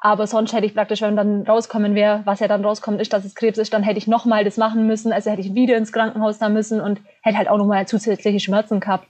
Aber 0.00 0.26
sonst 0.26 0.54
hätte 0.54 0.64
ich 0.64 0.74
praktisch, 0.74 1.02
wenn 1.02 1.14
dann 1.14 1.42
rauskommen 1.42 1.94
wäre, 1.94 2.22
was 2.24 2.40
ja 2.40 2.48
dann 2.48 2.64
rauskommt, 2.64 3.00
ist, 3.02 3.12
dass 3.12 3.24
es 3.26 3.34
Krebs 3.34 3.58
ist, 3.58 3.72
dann 3.74 3.82
hätte 3.82 3.98
ich 3.98 4.06
nochmal 4.06 4.44
das 4.44 4.56
machen 4.56 4.86
müssen. 4.86 5.12
Also 5.12 5.30
hätte 5.30 5.42
ich 5.42 5.54
wieder 5.54 5.76
ins 5.76 5.92
Krankenhaus 5.92 6.38
da 6.38 6.48
müssen 6.48 6.80
und 6.80 7.00
hätte 7.20 7.36
halt 7.36 7.48
auch 7.48 7.58
nochmal 7.58 7.86
zusätzliche 7.86 8.40
Schmerzen 8.40 8.80
gehabt. 8.80 9.06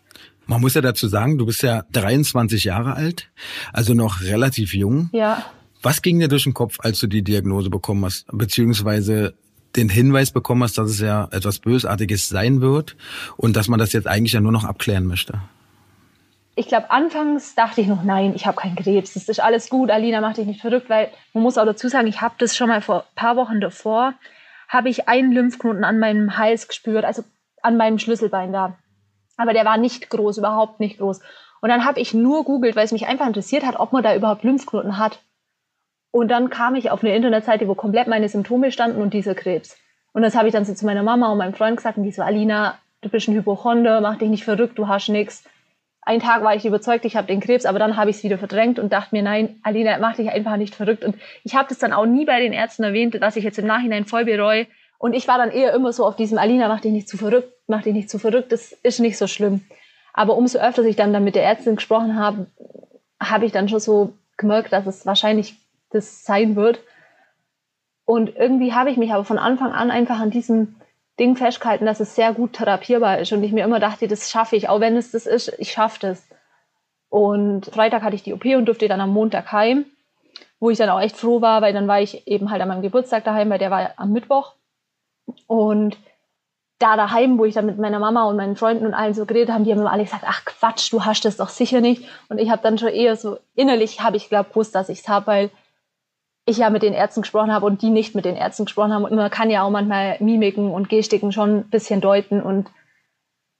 Man 0.47 0.61
muss 0.61 0.75
ja 0.75 0.81
dazu 0.81 1.07
sagen, 1.07 1.39
du 1.39 1.47
bist 1.47 1.63
ja 1.63 1.85
23 1.93 2.65
Jahre 2.65 2.95
alt, 2.95 3.31
also 3.73 3.95
noch 3.95 4.21
relativ 4.21 4.75
jung. 4.75 5.09
Ja. 5.13 5.45
Was 5.81 6.03
ging 6.03 6.19
dir 6.19 6.27
durch 6.27 6.43
den 6.43 6.55
Kopf, 6.55 6.79
als 6.81 6.99
du 6.99 7.07
die 7.07 7.23
Diagnose 7.23 7.71
bekommen 7.71 8.05
hast, 8.05 8.27
beziehungsweise 8.33 9.35
den 9.77 9.89
Hinweis 9.89 10.33
bekommen 10.33 10.65
hast, 10.65 10.77
dass 10.77 10.91
es 10.91 10.99
ja 10.99 11.29
etwas 11.31 11.61
Bösartiges 11.61 12.29
sein 12.29 12.61
wird 12.61 12.97
und 13.37 13.55
dass 13.55 13.69
man 13.69 13.79
das 13.79 13.93
jetzt 13.93 14.09
eigentlich 14.09 14.33
ja 14.33 14.41
nur 14.41 14.51
noch 14.51 14.65
abklären 14.65 15.07
möchte? 15.07 15.41
Ich 16.61 16.69
glaube, 16.69 16.91
anfangs 16.91 17.55
dachte 17.55 17.81
ich 17.81 17.87
noch, 17.87 18.03
nein, 18.03 18.35
ich 18.35 18.47
habe 18.47 18.61
keinen 18.61 18.77
Krebs, 18.77 19.15
das 19.15 19.29
ist 19.29 19.41
alles 19.41 19.71
gut, 19.71 19.91
Alina, 19.91 20.21
mach 20.21 20.35
dich 20.35 20.47
nicht 20.47 20.61
verrückt, 20.61 20.91
weil 20.91 21.11
man 21.33 21.43
muss 21.43 21.57
auch 21.57 21.65
dazu 21.65 21.89
sagen, 21.89 22.07
ich 22.07 22.21
habe 22.21 22.35
das 22.39 22.55
schon 22.55 22.69
mal 22.69 22.83
vor 22.83 23.01
ein 23.01 23.15
paar 23.15 23.37
Wochen 23.37 23.61
davor, 23.61 24.13
habe 24.69 24.91
ich 24.91 25.09
einen 25.09 25.33
Lymphknoten 25.33 25.85
an 25.85 25.99
meinem 25.99 26.37
Hals 26.37 26.69
gespürt, 26.69 27.05
also 27.05 27.25
an 27.63 27.77
meinem 27.77 27.99
Schlüsselbein 27.99 28.53
da 28.53 28.77
aber 29.41 29.55
der 29.55 29.65
war 29.65 29.79
nicht 29.79 30.11
groß, 30.11 30.39
überhaupt 30.39 30.81
nicht 30.81 30.99
groß. 30.99 31.21
Und 31.63 31.71
dann 31.71 31.85
habe 31.87 31.99
ich 31.99 32.13
nur 32.13 32.45
googelt, 32.45 32.77
weil 32.77 32.85
es 32.85 32.93
mich 32.93 33.07
einfach 33.07 33.27
interessiert 33.27 33.65
hat, 33.65 33.81
ob 33.81 33.93
man 33.93 34.03
da 34.03 34.15
überhaupt 34.15 34.45
Lymphknoten 34.45 34.99
hat. 34.99 35.23
Und 36.11 36.29
dann 36.29 36.51
kam 36.51 36.75
ich 36.75 36.91
auf 36.91 37.03
eine 37.03 37.15
Internetseite, 37.15 37.67
wo 37.67 37.75
komplett 37.75 38.07
meine 38.07 38.29
Symptome 38.29 38.71
standen 38.71 39.01
und 39.01 39.15
dieser 39.15 39.35
Krebs. 39.35 39.79
Und 40.13 40.23
das 40.23 40.35
habe 40.35 40.49
ich 40.49 40.53
dann 40.53 40.65
so 40.65 40.75
zu 40.75 40.85
meiner 40.85 41.03
Mama 41.03 41.33
und 41.33 41.39
meinem 41.39 41.55
Freund 41.55 41.77
gesagt 41.79 41.97
und 41.97 42.05
die 42.05 42.13
so, 42.13 42.23
Alina, 42.23 42.79
du 43.01 43.09
bist 43.09 43.29
ein 43.29 43.35
Hypochonder, 43.35 44.01
mach 44.01 44.19
dich 44.19 44.29
nicht 44.29 44.45
verrückt, 44.45 44.79
du 44.79 44.89
hast 44.89 45.09
nichts. 45.09 45.45
Einen 46.03 46.21
Tag 46.21 46.43
war 46.43 46.55
ich 46.55 46.65
überzeugt, 46.65 47.05
ich 47.05 47.17
habe 47.17 47.27
den 47.27 47.41
Krebs, 47.41 47.67
aber 47.67 47.79
dann 47.79 47.97
habe 47.97 48.11
ich 48.11 48.17
es 48.17 48.25
wieder 48.25 48.39
verdrängt 48.39 48.79
und 48.79 48.93
dachte 48.93 49.15
mir, 49.15 49.23
nein, 49.23 49.61
Alina, 49.63 49.99
mach 49.99 50.17
dich 50.17 50.31
einfach 50.31 50.57
nicht 50.57 50.75
verrückt. 50.75 51.05
Und 51.05 51.17
ich 51.45 51.55
habe 51.55 51.69
das 51.69 51.79
dann 51.79 51.93
auch 51.93 52.07
nie 52.07 52.25
bei 52.25 52.41
den 52.41 52.53
Ärzten 52.53 52.85
erwähnt, 52.85 53.21
dass 53.21 53.37
ich 53.37 53.45
jetzt 53.45 53.59
im 53.59 53.67
Nachhinein 53.67 54.07
voll 54.07 54.25
bereue, 54.25 54.67
und 55.01 55.15
ich 55.15 55.27
war 55.29 55.39
dann 55.39 55.51
eher 55.51 55.73
immer 55.73 55.95
so 55.95 56.05
auf 56.05 56.15
diesem, 56.15 56.37
Alina, 56.37 56.69
mach 56.69 56.83
dich 56.83 56.93
nicht 56.93 57.09
zu 57.09 57.17
verrückt, 57.17 57.51
mach 57.67 57.81
dich 57.81 57.95
nicht 57.95 58.11
zu 58.11 58.19
verrückt, 58.19 58.53
das 58.53 58.73
ist 58.73 59.01
nicht 59.01 59.17
so 59.17 59.27
schlimm. 59.27 59.65
Aber 60.13 60.37
umso 60.37 60.59
öfter 60.59 60.85
ich 60.85 60.95
dann, 60.95 61.15
dann 61.15 61.25
mit 61.25 61.37
der 61.37 61.45
Ärztin 61.45 61.77
gesprochen 61.77 62.17
habe, 62.17 62.49
habe 63.19 63.47
ich 63.47 63.53
dann 63.53 63.71
schon 63.71 63.81
so 63.81 64.13
gemerkt, 64.37 64.75
dass 64.75 64.87
es 64.87 65.07
wahrscheinlich 65.07 65.55
das 65.89 66.27
sein 66.27 66.55
wird. 66.55 66.81
Und 68.05 68.37
irgendwie 68.37 68.75
habe 68.75 68.91
ich 68.91 68.99
mich 68.99 69.11
aber 69.15 69.25
von 69.25 69.39
Anfang 69.39 69.73
an 69.73 69.91
einfach 69.91 70.21
an 70.21 70.31
diesem 70.31 70.77
Ding 71.21 71.37
festgehalten, 71.37 71.87
dass 71.87 72.01
es 72.01 72.15
sehr 72.15 72.33
gut 72.33 72.55
therapierbar 72.55 73.19
ist. 73.19 73.33
Und 73.33 73.45
ich 73.45 73.53
mir 73.53 73.65
immer 73.65 73.79
dachte, 73.79 74.09
das 74.09 74.31
schaffe 74.31 74.57
ich, 74.57 74.69
auch 74.69 74.81
wenn 74.81 74.97
es 74.97 75.13
das 75.13 75.27
ist, 75.27 75.55
ich 75.59 75.71
schaffe 75.71 76.01
das. 76.01 76.27
Und 77.11 77.67
Freitag 77.67 78.03
hatte 78.03 78.17
ich 78.17 78.23
die 78.23 78.33
OP 78.33 78.45
und 78.47 78.65
durfte 78.67 78.89
dann 78.89 79.01
am 79.01 79.13
Montag 79.13 79.53
heim, 79.53 79.85
wo 80.59 80.71
ich 80.71 80.79
dann 80.79 80.89
auch 80.89 81.01
echt 81.01 81.17
froh 81.17 81.41
war, 81.41 81.61
weil 81.61 81.73
dann 81.75 81.87
war 81.87 82.01
ich 82.01 82.27
eben 82.27 82.51
halt 82.51 82.63
an 82.63 82.69
meinem 82.69 82.83
Geburtstag 82.83 83.25
daheim, 83.25 83.51
weil 83.51 83.59
der 83.59 83.71
war 83.71 83.91
am 83.97 84.13
Mittwoch. 84.13 84.55
Und 85.47 85.99
da 86.79 86.97
daheim, 86.97 87.39
wo 87.39 87.45
ich 87.45 87.55
dann 87.55 87.67
mit 87.67 87.79
meiner 87.79 87.99
Mama 87.99 88.25
und 88.25 88.37
meinen 88.37 88.57
Freunden 88.57 88.87
und 88.87 88.95
allen 88.95 89.13
so 89.13 89.27
geredet 89.27 89.51
haben, 89.51 89.65
die 89.65 89.73
haben 89.73 89.81
immer 89.81 89.93
alle 89.93 90.05
gesagt, 90.05 90.25
ach 90.27 90.45
Quatsch, 90.47 90.91
du 90.91 91.05
hast 91.05 91.25
das 91.27 91.37
doch 91.37 91.51
sicher 91.51 91.83
nicht. 91.83 92.09
Und 92.29 92.39
ich 92.39 92.51
habe 92.51 92.63
dann 92.63 92.79
schon 92.79 92.89
eher 92.89 93.17
so, 93.17 93.39
innerlich 93.55 94.01
habe 94.01 94.17
ich 94.17 94.31
glaube 94.31 94.49
gewusst, 94.49 94.75
dass 94.75 94.89
ich 94.89 95.01
es 95.01 95.09
habe, 95.09 95.27
weil 95.27 95.51
ich 96.51 96.59
ja 96.59 96.71
mit 96.71 96.83
den 96.83 96.93
Ärzten 96.93 97.23
gesprochen 97.23 97.53
habe 97.53 97.67
und 97.67 97.83
die 97.83 97.91
nicht 97.91 98.15
mit 98.15 98.25
den 98.25 98.37
Ärzten 98.37 98.65
gesprochen 98.65 98.93
haben. 98.93 99.05
Und 99.05 99.15
man 99.15 99.31
kann 99.31 99.51
ja 99.51 99.63
auch 99.63 99.71
manchmal 99.71 100.17
Mimiken 100.21 100.71
und 100.71 100.89
Gestiken 100.89 101.33
schon 101.33 101.59
ein 101.59 101.71
bisschen 101.71 102.01
deuten 102.01 102.43
und 102.43 102.71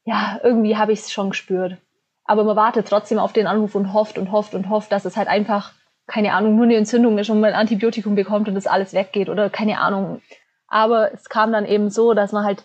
ja, 0.05 0.41
irgendwie 0.43 0.77
habe 0.77 0.93
ich 0.93 1.01
es 1.01 1.13
schon 1.13 1.31
gespürt. 1.31 1.77
Aber 2.25 2.45
man 2.45 2.57
wartet 2.57 2.89
trotzdem 2.89 3.19
auf 3.19 3.33
den 3.33 3.47
Anruf 3.47 3.75
und 3.75 3.93
hofft 3.93 4.19
und 4.19 4.33
hofft 4.33 4.55
und 4.55 4.69
hofft, 4.69 4.93
dass 4.93 5.05
es 5.05 5.17
halt 5.17 5.29
einfach, 5.29 5.73
keine 6.07 6.33
Ahnung, 6.33 6.57
nur 6.57 6.65
eine 6.65 6.77
Entzündung 6.77 7.19
ist 7.19 7.31
und 7.31 7.41
man 7.41 7.53
ein 7.53 7.61
Antibiotikum 7.61 8.15
bekommt 8.15 8.49
und 8.49 8.55
das 8.55 8.67
alles 8.67 8.93
weggeht 8.93 9.29
oder 9.29 9.51
keine 9.51 9.81
Ahnung. 9.81 10.23
Aber 10.69 11.13
es 11.13 11.29
kam 11.29 11.53
dann 11.53 11.67
eben 11.67 11.91
so, 11.91 12.15
dass 12.15 12.33
man 12.33 12.45
halt 12.45 12.65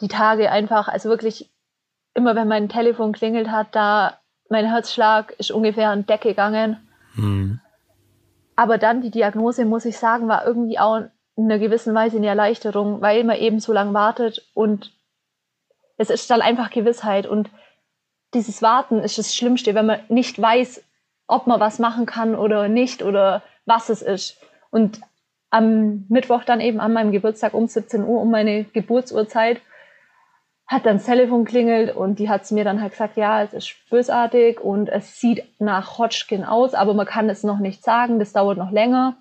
die 0.00 0.08
Tage 0.08 0.50
einfach, 0.50 0.88
also 0.88 1.08
wirklich 1.08 1.50
immer 2.14 2.34
wenn 2.36 2.48
mein 2.48 2.68
Telefon 2.68 3.12
klingelt 3.12 3.50
hat, 3.50 3.68
da 3.72 4.18
mein 4.50 4.66
Herzschlag 4.66 5.32
ist 5.38 5.50
ungefähr 5.50 5.90
an 5.90 6.06
Deck 6.06 6.22
gegangen. 6.22 6.76
Mhm. 7.14 7.60
Aber 8.58 8.76
dann 8.76 9.02
die 9.02 9.12
Diagnose, 9.12 9.64
muss 9.64 9.84
ich 9.84 9.98
sagen, 9.98 10.26
war 10.26 10.44
irgendwie 10.44 10.80
auch 10.80 11.02
in 11.36 11.44
einer 11.44 11.60
gewissen 11.60 11.94
Weise 11.94 12.16
eine 12.16 12.26
Erleichterung, 12.26 13.00
weil 13.00 13.22
man 13.22 13.36
eben 13.36 13.60
so 13.60 13.72
lange 13.72 13.94
wartet 13.94 14.50
und 14.52 14.92
es 15.96 16.10
ist 16.10 16.28
dann 16.28 16.42
einfach 16.42 16.70
Gewissheit 16.70 17.28
und 17.28 17.50
dieses 18.34 18.60
Warten 18.60 18.98
ist 18.98 19.16
das 19.16 19.32
Schlimmste, 19.36 19.76
wenn 19.76 19.86
man 19.86 20.00
nicht 20.08 20.42
weiß, 20.42 20.82
ob 21.28 21.46
man 21.46 21.60
was 21.60 21.78
machen 21.78 22.04
kann 22.04 22.34
oder 22.34 22.66
nicht 22.66 23.04
oder 23.04 23.44
was 23.64 23.90
es 23.90 24.02
ist. 24.02 24.38
Und 24.70 25.02
am 25.50 26.06
Mittwoch 26.08 26.42
dann 26.42 26.60
eben 26.60 26.80
an 26.80 26.92
meinem 26.92 27.12
Geburtstag 27.12 27.54
um 27.54 27.68
17 27.68 28.02
Uhr, 28.02 28.20
um 28.20 28.32
meine 28.32 28.64
Geburtsurzeit, 28.64 29.60
hat 30.68 30.84
dann 30.84 30.98
das 30.98 31.06
Telefon 31.06 31.46
klingelt 31.46 31.96
und 31.96 32.18
die 32.18 32.28
hat 32.28 32.48
mir 32.52 32.62
dann 32.62 32.82
halt 32.82 32.92
gesagt, 32.92 33.16
ja, 33.16 33.42
es 33.42 33.54
ist 33.54 33.74
bösartig 33.88 34.60
und 34.60 34.90
es 34.90 35.18
sieht 35.18 35.42
nach 35.58 35.96
Hodgkin 35.96 36.44
aus, 36.44 36.74
aber 36.74 36.92
man 36.92 37.06
kann 37.06 37.30
es 37.30 37.42
noch 37.42 37.58
nicht 37.58 37.82
sagen, 37.82 38.18
das 38.18 38.34
dauert 38.34 38.58
noch 38.58 38.70
länger. 38.70 39.16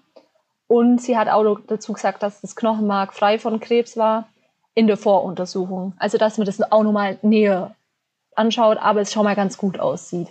Und 0.67 1.01
sie 1.01 1.17
hat 1.17 1.29
auch 1.29 1.57
dazu 1.65 1.93
gesagt, 1.93 2.21
dass 2.21 2.41
das 2.41 2.57
Knochenmark 2.57 3.13
frei 3.13 3.39
von 3.39 3.61
Krebs 3.61 3.95
war 3.95 4.27
in 4.75 4.87
der 4.87 4.97
Voruntersuchung. 4.97 5.93
Also, 5.97 6.17
dass 6.17 6.37
man 6.37 6.45
das 6.45 6.61
auch 6.61 6.83
nochmal 6.83 7.17
näher 7.21 7.73
anschaut, 8.35 8.77
aber 8.77 8.99
es 8.99 9.13
schon 9.13 9.23
mal 9.23 9.35
ganz 9.35 9.57
gut 9.57 9.79
aussieht. 9.79 10.27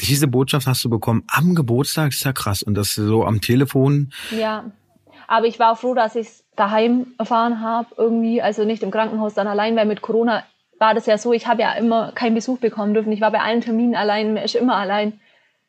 Diese 0.00 0.28
Botschaft 0.28 0.66
hast 0.66 0.84
du 0.84 0.90
bekommen 0.90 1.24
am 1.28 1.54
Geburtstag, 1.54 2.12
ist 2.12 2.24
ja 2.24 2.34
krass. 2.34 2.62
Und 2.62 2.74
das 2.74 2.94
so 2.94 3.24
am 3.24 3.40
Telefon. 3.40 4.12
Ja, 4.30 4.70
aber 5.26 5.46
ich 5.46 5.58
war 5.58 5.74
froh, 5.76 5.94
dass 5.94 6.14
ich 6.14 6.26
es 6.26 6.44
daheim 6.56 7.14
erfahren 7.18 7.60
habe, 7.60 7.88
irgendwie, 7.96 8.42
also 8.42 8.64
nicht 8.64 8.82
im 8.82 8.90
Krankenhaus 8.90 9.34
dann 9.34 9.46
allein, 9.46 9.76
weil 9.76 9.86
mit 9.86 10.02
Corona 10.02 10.42
war 10.78 10.94
das 10.94 11.06
ja 11.06 11.18
so, 11.18 11.32
ich 11.32 11.46
habe 11.46 11.62
ja 11.62 11.72
immer 11.72 12.12
keinen 12.12 12.34
Besuch 12.34 12.58
bekommen 12.58 12.94
dürfen. 12.94 13.12
Ich 13.12 13.20
war 13.20 13.30
bei 13.30 13.40
allen 13.40 13.60
Terminen 13.60 13.94
allein, 13.94 14.34
man 14.34 14.42
ist 14.42 14.54
immer 14.54 14.76
allein. 14.76 15.20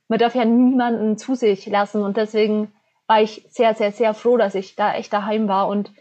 Man 0.08 0.20
darf 0.20 0.36
ja 0.36 0.46
niemanden 0.46 1.18
zu 1.18 1.36
sich 1.36 1.66
lassen 1.68 2.02
und 2.02 2.18
deswegen 2.18 2.72
war 3.08 3.22
ich 3.22 3.46
sehr, 3.50 3.74
sehr, 3.74 3.92
sehr 3.92 4.14
froh, 4.14 4.38
dass 4.38 4.56
ich 4.56 4.76
da 4.76 4.94
echt 4.94 5.14
daheim 5.14 5.48
war 5.48 5.68
und 5.68 5.92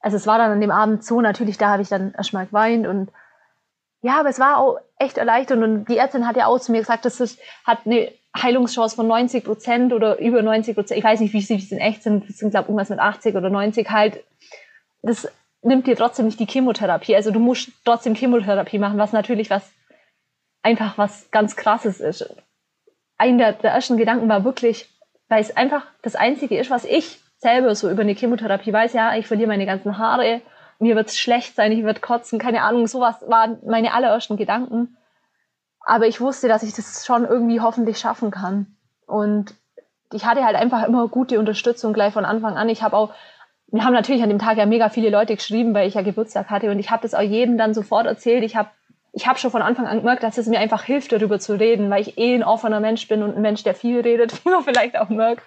also 0.00 0.16
es 0.16 0.26
war 0.26 0.38
dann 0.38 0.50
an 0.50 0.60
dem 0.60 0.72
Abend 0.72 1.04
so, 1.04 1.20
natürlich, 1.20 1.58
da 1.58 1.68
habe 1.68 1.82
ich 1.82 1.88
dann 1.88 2.12
erstmal 2.12 2.46
geweint 2.46 2.86
und 2.88 3.10
ja, 4.02 4.18
aber 4.18 4.28
es 4.28 4.40
war 4.40 4.58
auch 4.58 4.78
echt 4.98 5.16
erleichternd 5.16 5.62
und 5.62 5.84
die 5.84 5.96
Ärztin 5.96 6.26
hat 6.26 6.36
ja 6.36 6.46
auch 6.46 6.58
zu 6.58 6.72
mir 6.72 6.80
gesagt, 6.80 7.04
das 7.04 7.20
ist, 7.20 7.40
hat 7.64 7.86
eine 7.86 8.12
Heilungschance 8.36 8.96
von 8.96 9.06
90 9.06 9.44
Prozent 9.44 9.92
oder 9.92 10.18
über 10.18 10.42
90 10.42 10.74
Prozent. 10.74 10.98
Ich 10.98 11.04
weiß 11.04 11.20
nicht, 11.20 11.32
wie 11.32 11.40
sie 11.40 11.54
in 11.70 11.78
echt 11.78 12.02
sind. 12.02 12.28
Das 12.28 12.38
sind, 12.38 12.50
glaube 12.50 12.64
ich, 12.64 12.68
irgendwas 12.70 12.88
mit 12.88 12.98
80 12.98 13.36
oder 13.36 13.48
90 13.48 13.90
halt. 13.90 14.24
Das 15.02 15.28
nimmt 15.62 15.86
dir 15.86 15.96
trotzdem 15.96 16.26
nicht 16.26 16.40
die 16.40 16.46
Chemotherapie. 16.46 17.14
Also 17.14 17.30
du 17.30 17.38
musst 17.38 17.70
trotzdem 17.84 18.16
Chemotherapie 18.16 18.78
machen, 18.78 18.98
was 18.98 19.12
natürlich 19.12 19.50
was, 19.50 19.70
einfach 20.62 20.98
was 20.98 21.30
ganz 21.30 21.54
krasses 21.54 22.00
ist. 22.00 22.34
Einer 23.18 23.38
der, 23.38 23.52
der 23.52 23.70
ersten 23.72 23.98
Gedanken 23.98 24.28
war 24.28 24.44
wirklich, 24.44 24.88
weil 25.28 25.42
es 25.42 25.56
einfach 25.56 25.86
das 26.02 26.16
Einzige 26.16 26.58
ist, 26.58 26.70
was 26.70 26.84
ich 26.84 27.20
selber 27.36 27.74
so 27.76 27.88
über 27.88 28.02
eine 28.02 28.14
Chemotherapie 28.14 28.72
weiß. 28.72 28.94
Ja, 28.94 29.14
ich 29.14 29.28
verliere 29.28 29.48
meine 29.48 29.66
ganzen 29.66 29.98
Haare, 29.98 30.40
mir 30.82 30.96
wird 30.96 31.08
es 31.08 31.18
schlecht 31.18 31.54
sein, 31.54 31.72
ich 31.72 31.84
werde 31.84 32.00
kotzen, 32.00 32.38
keine 32.38 32.62
Ahnung. 32.62 32.86
Sowas 32.86 33.16
waren 33.26 33.58
meine 33.64 33.94
allerersten 33.94 34.36
Gedanken. 34.36 34.96
Aber 35.80 36.06
ich 36.06 36.20
wusste, 36.20 36.48
dass 36.48 36.62
ich 36.62 36.74
das 36.74 37.06
schon 37.06 37.24
irgendwie 37.24 37.60
hoffentlich 37.60 37.98
schaffen 37.98 38.30
kann. 38.30 38.66
Und 39.06 39.54
ich 40.12 40.26
hatte 40.26 40.44
halt 40.44 40.56
einfach 40.56 40.86
immer 40.86 41.08
gute 41.08 41.38
Unterstützung 41.38 41.92
gleich 41.92 42.12
von 42.12 42.24
Anfang 42.24 42.56
an. 42.56 42.68
Ich 42.68 42.82
habe 42.82 42.96
auch, 42.96 43.14
wir 43.68 43.84
haben 43.84 43.94
natürlich 43.94 44.22
an 44.22 44.28
dem 44.28 44.38
Tag 44.38 44.58
ja 44.58 44.66
mega 44.66 44.90
viele 44.90 45.10
Leute 45.10 45.34
geschrieben, 45.34 45.72
weil 45.74 45.88
ich 45.88 45.94
ja 45.94 46.02
Geburtstag 46.02 46.50
hatte 46.50 46.70
und 46.70 46.78
ich 46.78 46.90
habe 46.90 47.02
das 47.02 47.14
auch 47.14 47.22
jedem 47.22 47.56
dann 47.56 47.74
sofort 47.74 48.06
erzählt. 48.06 48.44
Ich 48.44 48.56
habe 48.56 48.68
ich 49.14 49.26
hab 49.26 49.38
schon 49.38 49.50
von 49.50 49.62
Anfang 49.62 49.86
an 49.86 49.98
gemerkt, 49.98 50.22
dass 50.22 50.38
es 50.38 50.46
mir 50.46 50.58
einfach 50.58 50.84
hilft, 50.84 51.12
darüber 51.12 51.38
zu 51.38 51.58
reden, 51.58 51.90
weil 51.90 52.00
ich 52.00 52.18
eh 52.18 52.34
ein 52.34 52.42
offener 52.42 52.80
Mensch 52.80 53.06
bin 53.08 53.22
und 53.22 53.36
ein 53.36 53.42
Mensch, 53.42 53.62
der 53.62 53.74
viel 53.74 54.00
redet, 54.00 54.32
wie 54.44 54.50
man 54.50 54.64
vielleicht 54.64 54.98
auch 54.98 55.10
merkt. 55.10 55.44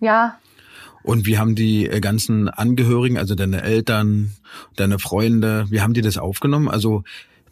Ja. 0.00 0.38
Und 1.04 1.26
wie 1.26 1.38
haben 1.38 1.54
die 1.54 1.86
äh, 1.86 2.00
ganzen 2.00 2.48
Angehörigen, 2.48 3.18
also 3.18 3.34
deine 3.34 3.62
Eltern, 3.62 4.32
deine 4.74 4.98
Freunde, 4.98 5.66
wie 5.68 5.82
haben 5.82 5.92
die 5.92 6.00
das 6.00 6.18
aufgenommen? 6.18 6.68
Also 6.68 7.04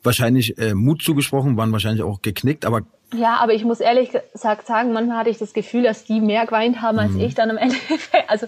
wahrscheinlich 0.02 0.59
äh, 0.59 0.75
Mut 0.75 1.02
zugesprochen, 1.02 1.56
waren 1.56 1.71
wahrscheinlich 1.71 2.02
auch 2.02 2.23
geknickt, 2.23 2.64
aber 2.64 2.82
ja, 3.14 3.37
aber 3.37 3.52
ich 3.52 3.62
muss 3.62 3.80
ehrlich 3.80 4.11
gesagt 4.32 4.66
sagen, 4.66 4.94
manchmal 4.94 5.18
hatte 5.18 5.28
ich 5.28 5.37
das 5.37 5.52
Gefühl, 5.52 5.82
dass 5.82 6.04
die 6.04 6.21
mehr 6.21 6.47
geweint 6.47 6.80
haben 6.80 6.99
als 6.99 7.12
mhm. 7.12 7.21
ich 7.21 7.35
dann 7.35 7.50
am 7.50 7.59
Ende. 7.59 7.76
Also 8.26 8.47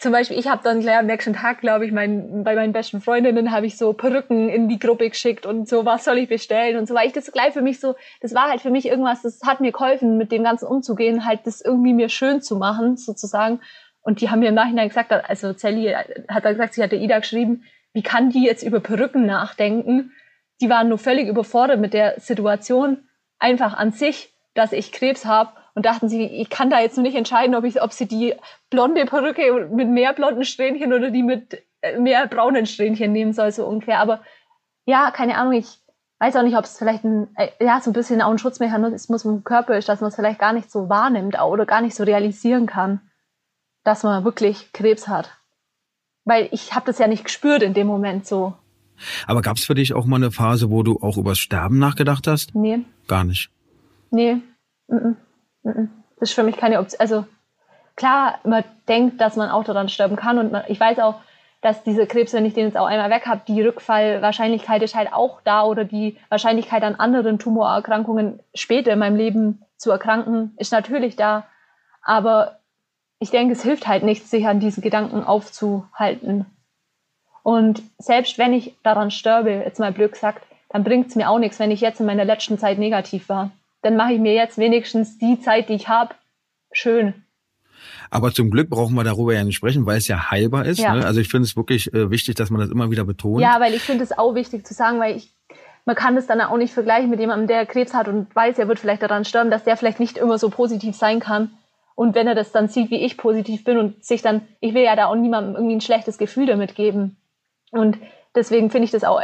zum 0.00 0.12
Beispiel, 0.12 0.38
ich 0.38 0.48
habe 0.48 0.62
dann 0.64 0.80
gleich 0.80 0.98
am 0.98 1.06
nächsten 1.06 1.34
Tag, 1.34 1.60
glaube 1.60 1.86
ich, 1.86 1.92
mein, 1.92 2.42
bei 2.42 2.54
meinen 2.54 2.72
besten 2.72 3.00
Freundinnen 3.00 3.50
habe 3.50 3.66
ich 3.66 3.76
so 3.76 3.92
Perücken 3.92 4.48
in 4.48 4.68
die 4.68 4.78
Gruppe 4.78 5.08
geschickt 5.10 5.46
und 5.46 5.68
so, 5.68 5.84
was 5.84 6.04
soll 6.04 6.18
ich 6.18 6.28
bestellen 6.28 6.76
und 6.78 6.86
so, 6.86 6.94
weil 6.94 7.06
ich 7.06 7.12
das 7.12 7.30
gleich 7.30 7.52
für 7.52 7.62
mich 7.62 7.80
so, 7.80 7.94
das 8.20 8.34
war 8.34 8.48
halt 8.48 8.60
für 8.60 8.70
mich 8.70 8.86
irgendwas, 8.86 9.22
das 9.22 9.40
hat 9.44 9.60
mir 9.60 9.72
geholfen, 9.72 10.16
mit 10.16 10.32
dem 10.32 10.42
Ganzen 10.42 10.66
umzugehen, 10.66 11.26
halt 11.26 11.40
das 11.44 11.60
irgendwie 11.60 11.92
mir 11.92 12.08
schön 12.08 12.42
zu 12.42 12.56
machen, 12.56 12.96
sozusagen. 12.96 13.60
Und 14.02 14.20
die 14.20 14.30
haben 14.30 14.40
mir 14.40 14.48
im 14.48 14.54
Nachhinein 14.54 14.88
gesagt, 14.88 15.12
also 15.12 15.52
Sally 15.52 15.94
hat 16.28 16.44
dann 16.44 16.54
gesagt, 16.54 16.74
sie 16.74 16.82
hatte 16.82 16.96
Ida 16.96 17.18
geschrieben, 17.18 17.64
wie 17.92 18.02
kann 18.02 18.30
die 18.30 18.44
jetzt 18.44 18.62
über 18.62 18.80
Perücken 18.80 19.26
nachdenken? 19.26 20.12
die 20.60 20.68
waren 20.68 20.88
nur 20.88 20.98
völlig 20.98 21.28
überfordert 21.28 21.80
mit 21.80 21.94
der 21.94 22.20
Situation, 22.20 23.08
einfach 23.38 23.74
an 23.74 23.92
sich, 23.92 24.34
dass 24.54 24.72
ich 24.72 24.92
Krebs 24.92 25.24
habe 25.24 25.52
und 25.74 25.86
dachten 25.86 26.08
sie, 26.08 26.24
ich 26.24 26.50
kann 26.50 26.70
da 26.70 26.80
jetzt 26.80 26.96
nur 26.96 27.04
nicht 27.04 27.16
entscheiden, 27.16 27.54
ob, 27.54 27.64
ich, 27.64 27.82
ob 27.82 27.92
sie 27.92 28.06
die 28.06 28.34
blonde 28.70 29.04
Perücke 29.04 29.68
mit 29.72 29.88
mehr 29.88 30.12
blonden 30.12 30.44
Strähnchen 30.44 30.92
oder 30.92 31.10
die 31.10 31.22
mit 31.22 31.62
äh, 31.82 31.98
mehr 31.98 32.26
braunen 32.26 32.66
Strähnchen 32.66 33.12
nehmen 33.12 33.32
soll, 33.32 33.52
so 33.52 33.66
ungefähr. 33.66 34.00
Aber 34.00 34.20
ja, 34.84 35.10
keine 35.10 35.36
Ahnung, 35.36 35.52
ich 35.54 35.78
weiß 36.18 36.36
auch 36.36 36.42
nicht, 36.42 36.56
ob 36.56 36.64
es 36.64 36.76
vielleicht 36.76 37.04
ein, 37.04 37.28
äh, 37.36 37.48
ja, 37.60 37.80
so 37.80 37.90
ein 37.90 37.94
bisschen 37.94 38.22
auch 38.22 38.30
ein 38.30 38.38
Schutzmechanismus 38.38 39.24
im 39.24 39.44
Körper 39.44 39.76
ist, 39.78 39.88
dass 39.88 40.00
man 40.00 40.08
es 40.08 40.16
vielleicht 40.16 40.38
gar 40.38 40.52
nicht 40.52 40.70
so 40.70 40.88
wahrnimmt 40.88 41.40
oder 41.40 41.66
gar 41.66 41.80
nicht 41.80 41.94
so 41.94 42.04
realisieren 42.04 42.66
kann, 42.66 43.00
dass 43.84 44.02
man 44.02 44.24
wirklich 44.24 44.72
Krebs 44.72 45.08
hat. 45.08 45.30
Weil 46.24 46.48
ich 46.52 46.74
habe 46.74 46.86
das 46.86 46.98
ja 46.98 47.06
nicht 47.06 47.24
gespürt 47.24 47.62
in 47.62 47.74
dem 47.74 47.86
Moment 47.86 48.26
so. 48.26 48.54
Aber 49.26 49.40
gab 49.40 49.56
es 49.56 49.64
für 49.64 49.74
dich 49.74 49.94
auch 49.94 50.04
mal 50.04 50.16
eine 50.16 50.30
Phase, 50.30 50.70
wo 50.70 50.82
du 50.82 50.98
auch 51.00 51.16
übers 51.16 51.38
Sterben 51.38 51.78
nachgedacht 51.78 52.26
hast? 52.26 52.54
Nee. 52.54 52.84
Gar 53.08 53.24
nicht. 53.24 53.50
Nee. 54.10 54.34
Mm 54.88 54.96
-mm. 54.96 55.16
Mm 55.62 56.00
das 56.20 56.30
ist 56.30 56.34
für 56.34 56.42
mich 56.42 56.56
keine 56.56 56.78
Option. 56.78 57.00
Also 57.00 57.24
klar, 57.96 58.38
man 58.44 58.62
denkt, 58.88 59.20
dass 59.20 59.36
man 59.36 59.50
auch 59.50 59.64
daran 59.64 59.88
sterben 59.88 60.16
kann 60.16 60.38
und 60.38 60.52
man, 60.52 60.62
ich 60.68 60.78
weiß 60.78 60.98
auch, 61.00 61.16
dass 61.62 61.82
diese 61.82 62.06
Krebs, 62.06 62.32
wenn 62.32 62.46
ich 62.46 62.54
den 62.54 62.66
jetzt 62.66 62.76
auch 62.76 62.86
einmal 62.86 63.10
weg 63.10 63.26
habe, 63.26 63.42
die 63.46 63.60
Rückfallwahrscheinlichkeit 63.60 64.82
ist 64.82 64.94
halt 64.94 65.12
auch 65.12 65.40
da 65.42 65.64
oder 65.64 65.84
die 65.84 66.16
Wahrscheinlichkeit 66.28 66.82
an 66.82 66.94
anderen 66.94 67.38
Tumorerkrankungen 67.38 68.40
später 68.54 68.92
in 68.92 68.98
meinem 68.98 69.16
Leben 69.16 69.62
zu 69.76 69.90
erkranken, 69.90 70.54
ist 70.56 70.72
natürlich 70.72 71.16
da. 71.16 71.46
Aber 72.02 72.60
ich 73.18 73.30
denke, 73.30 73.52
es 73.52 73.62
hilft 73.62 73.86
halt 73.86 74.02
nichts, 74.02 74.30
sich 74.30 74.46
an 74.46 74.60
diesen 74.60 74.82
Gedanken 74.82 75.22
aufzuhalten. 75.22 76.46
Und 77.42 77.82
selbst 77.98 78.38
wenn 78.38 78.54
ich 78.54 78.74
daran 78.82 79.10
sterbe, 79.10 79.50
jetzt 79.50 79.80
mal 79.80 79.92
blöd 79.92 80.12
gesagt, 80.12 80.46
dann 80.70 80.84
bringt 80.84 81.08
es 81.08 81.16
mir 81.16 81.28
auch 81.28 81.38
nichts, 81.38 81.58
wenn 81.58 81.70
ich 81.70 81.82
jetzt 81.82 82.00
in 82.00 82.06
meiner 82.06 82.24
letzten 82.24 82.58
Zeit 82.58 82.78
negativ 82.78 83.28
war. 83.28 83.50
Dann 83.82 83.96
mache 83.96 84.12
ich 84.12 84.20
mir 84.20 84.34
jetzt 84.34 84.58
wenigstens 84.58 85.18
die 85.18 85.40
Zeit, 85.40 85.68
die 85.68 85.74
ich 85.74 85.88
habe, 85.88 86.14
schön. 86.72 87.14
Aber 88.10 88.32
zum 88.32 88.50
Glück 88.50 88.68
brauchen 88.68 88.94
wir 88.94 89.04
darüber 89.04 89.34
ja 89.34 89.44
nicht 89.44 89.56
sprechen, 89.56 89.86
weil 89.86 89.98
es 89.98 90.08
ja 90.08 90.30
heilbar 90.30 90.66
ist. 90.66 90.80
Ja. 90.80 90.94
Ne? 90.94 91.06
Also 91.06 91.20
ich 91.20 91.28
finde 91.28 91.46
es 91.46 91.56
wirklich 91.56 91.92
äh, 91.94 92.10
wichtig, 92.10 92.34
dass 92.34 92.50
man 92.50 92.60
das 92.60 92.70
immer 92.70 92.90
wieder 92.90 93.04
betont. 93.04 93.40
Ja, 93.40 93.60
weil 93.60 93.74
ich 93.74 93.82
finde 93.82 94.04
es 94.04 94.16
auch 94.16 94.34
wichtig 94.34 94.66
zu 94.66 94.74
sagen, 94.74 94.98
weil 94.98 95.16
ich, 95.16 95.32
man 95.84 95.96
kann 95.96 96.16
das 96.16 96.26
dann 96.26 96.40
auch 96.40 96.56
nicht 96.56 96.74
vergleichen 96.74 97.08
mit 97.08 97.20
jemandem, 97.20 97.46
der 97.46 97.66
Krebs 97.66 97.94
hat 97.94 98.08
und 98.08 98.34
weiß, 98.34 98.58
er 98.58 98.68
wird 98.68 98.80
vielleicht 98.80 99.02
daran 99.02 99.24
sterben, 99.24 99.50
dass 99.50 99.64
der 99.64 99.76
vielleicht 99.76 100.00
nicht 100.00 100.18
immer 100.18 100.38
so 100.38 100.50
positiv 100.50 100.96
sein 100.96 101.20
kann. 101.20 101.50
Und 101.94 102.14
wenn 102.14 102.26
er 102.26 102.34
das 102.34 102.50
dann 102.50 102.68
sieht, 102.68 102.90
wie 102.90 103.04
ich 103.04 103.16
positiv 103.16 103.64
bin 103.64 103.78
und 103.78 104.04
sich 104.04 104.22
dann, 104.22 104.42
ich 104.60 104.74
will 104.74 104.82
ja 104.82 104.96
da 104.96 105.06
auch 105.06 105.14
niemandem 105.14 105.54
irgendwie 105.54 105.76
ein 105.76 105.80
schlechtes 105.80 106.18
Gefühl 106.18 106.46
damit 106.46 106.74
geben. 106.74 107.16
Und 107.70 107.98
deswegen 108.34 108.70
finde 108.70 108.86
ich 108.86 108.90
das 108.90 109.04
auch 109.04 109.20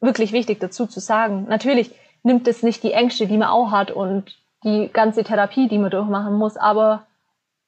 wirklich 0.00 0.32
wichtig 0.32 0.60
dazu 0.60 0.86
zu 0.86 1.00
sagen. 1.00 1.46
Natürlich 1.48 1.90
nimmt 2.22 2.46
es 2.48 2.62
nicht 2.62 2.82
die 2.82 2.92
Ängste, 2.92 3.26
die 3.26 3.36
man 3.36 3.48
auch 3.48 3.70
hat 3.70 3.90
und 3.90 4.36
die 4.64 4.90
ganze 4.92 5.24
Therapie, 5.24 5.68
die 5.68 5.78
man 5.78 5.90
durchmachen 5.90 6.34
muss, 6.34 6.56
aber 6.56 7.06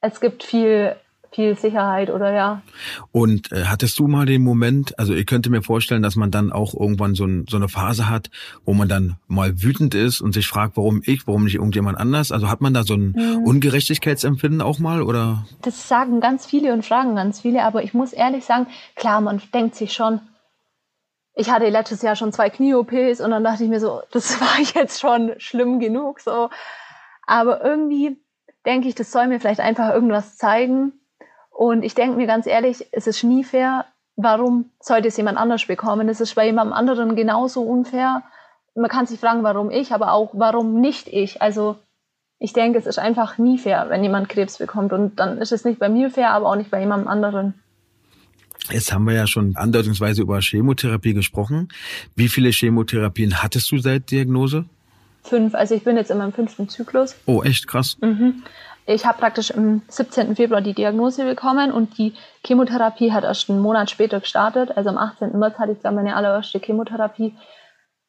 es 0.01 0.21
gibt 0.21 0.45
viel, 0.45 0.95
viel 1.33 1.57
Sicherheit 1.57 2.11
oder 2.11 2.33
ja. 2.33 2.63
Und 3.11 3.51
äh, 3.51 3.65
hattest 3.65 3.99
du 3.99 4.07
mal 4.07 4.27
den 4.27 4.43
Moment, 4.43 4.97
also 4.99 5.13
ich 5.13 5.27
könnte 5.27 5.51
mir 5.51 5.63
vorstellen, 5.63 6.03
dass 6.03 6.15
man 6.15 6.31
dann 6.31 6.53
auch 6.53 6.75
irgendwann 6.75 7.15
so, 7.15 7.25
ein, 7.25 7.47
so 7.49 7.57
eine 7.57 7.69
Phase 7.69 8.09
hat, 8.09 8.31
wo 8.65 8.75
man 8.75 8.89
dann 8.89 9.17
mal 9.27 9.63
wütend 9.63 9.95
ist 9.95 10.21
und 10.21 10.33
sich 10.33 10.47
fragt, 10.47 10.77
warum 10.77 11.03
ich, 11.05 11.27
warum 11.27 11.45
nicht 11.45 11.57
irgendjemand 11.57 11.99
anders? 11.99 12.31
Also 12.31 12.49
hat 12.49 12.61
man 12.61 12.75
da 12.75 12.85
so 12.85 12.95
ein 12.95 13.15
mhm. 13.17 13.43
Ungerechtigkeitsempfinden 13.45 14.61
auch 14.61 14.79
mal 14.79 15.03
oder? 15.03 15.47
Das 15.63 15.89
sagen 15.89 16.21
ganz 16.21 16.47
viele 16.47 16.73
und 16.73 16.85
fragen 16.85 17.17
ganz 17.17 17.41
viele, 17.41 17.65
aber 17.65 17.83
ich 17.83 17.95
muss 17.95 18.13
ehrlich 18.13 18.45
sagen, 18.45 18.67
klar, 18.95 19.21
man 19.21 19.43
denkt 19.53 19.75
sich 19.75 19.93
schon, 19.93 20.21
ich 21.35 21.51
hatte 21.51 21.69
letztes 21.69 22.03
Jahr 22.03 22.17
schon 22.17 22.33
zwei 22.33 22.51
Knie-OPs 22.51 23.21
und 23.21 23.31
dann 23.31 23.45
dachte 23.45 23.65
ich 23.65 23.71
mir 23.71 23.81
so, 23.81 24.03
das 24.13 24.41
war 24.41 24.61
jetzt 24.75 25.01
schon 25.01 25.35
schlimm 25.39 25.81
genug 25.81 26.21
so. 26.21 26.51
Aber 27.27 27.65
irgendwie 27.65 28.17
denke 28.67 28.89
ich, 28.89 28.95
das 28.95 29.11
soll 29.11 29.27
mir 29.27 29.41
vielleicht 29.41 29.61
einfach 29.61 29.93
irgendwas 29.93 30.37
zeigen, 30.37 30.93
und 31.55 31.85
ich 31.85 31.95
denke 31.95 32.17
mir 32.17 32.27
ganz 32.27 32.47
ehrlich, 32.47 32.89
es 32.91 33.07
ist 33.07 33.23
nie 33.23 33.45
fair. 33.45 33.87
Warum 34.17 34.71
sollte 34.81 35.09
es 35.09 35.17
jemand 35.17 35.39
anders 35.39 35.67
bekommen? 35.67 36.09
Es 36.09 36.21
ist 36.21 36.35
bei 36.35 36.47
jemandem 36.47 36.73
anderen 36.73 37.15
genauso 37.15 37.63
unfair. 37.63 38.23
Man 38.75 38.91
kann 38.91 39.07
sich 39.07 39.21
fragen, 39.21 39.45
warum 39.45 39.71
ich, 39.71 39.93
aber 39.93 40.13
auch 40.13 40.31
warum 40.33 40.81
nicht 40.81 41.07
ich. 41.07 41.41
Also 41.41 41.77
ich 42.41 42.53
denke, 42.53 42.79
es 42.79 42.87
ist 42.87 42.99
einfach 42.99 43.39
nie 43.39 43.57
fair, 43.57 43.87
wenn 43.89 44.03
jemand 44.03 44.29
Krebs 44.29 44.59
bekommt. 44.59 44.93
Und 44.93 45.17
dann 45.21 45.39
ist 45.39 45.53
es 45.53 45.65
nicht 45.65 45.79
bei 45.79 45.89
mir 45.89 46.11
fair, 46.11 46.33
aber 46.33 46.49
auch 46.49 46.57
nicht 46.57 46.73
bei 46.73 46.81
jemandem 46.81 47.09
anderen. 47.09 47.55
Jetzt 48.71 48.93
haben 48.93 49.05
wir 49.05 49.15
ja 49.15 49.27
schon 49.27 49.57
andeutungsweise 49.57 50.23
über 50.23 50.41
Chemotherapie 50.41 51.13
gesprochen. 51.13 51.69
Wie 52.15 52.29
viele 52.29 52.51
Chemotherapien 52.51 53.43
hattest 53.43 53.71
du 53.71 53.79
seit 53.79 54.11
Diagnose? 54.11 54.65
Fünf. 55.23 55.55
Also 55.55 55.75
ich 55.75 55.85
bin 55.85 55.97
jetzt 55.97 56.11
in 56.11 56.19
meinem 56.19 56.33
fünften 56.33 56.69
Zyklus. 56.69 57.17
Oh, 57.27 57.43
echt 57.43 57.67
krass. 57.67 57.97
Mhm. 58.01 58.43
Ich 58.87 59.07
habe 59.07 59.19
praktisch 59.19 59.55
am 59.55 59.83
17. 59.89 60.37
Februar 60.37 60.61
die 60.61 60.75
Diagnose 60.75 61.25
bekommen 61.25 61.73
und 61.73 61.97
die 61.97 62.13
Chemotherapie 62.47 63.13
hat 63.13 63.25
erst 63.25 63.49
einen 63.49 63.61
Monat 63.61 63.91
später 63.91 64.21
gestartet. 64.21 64.77
Also 64.77 64.91
am 64.91 64.99
18. 64.99 65.39
März 65.39 65.59
hatte 65.59 65.73
ich 65.73 65.79
dann 65.81 65.95
meine 65.95 66.17
allererste 66.17 66.59
Chemotherapie. 66.59 67.35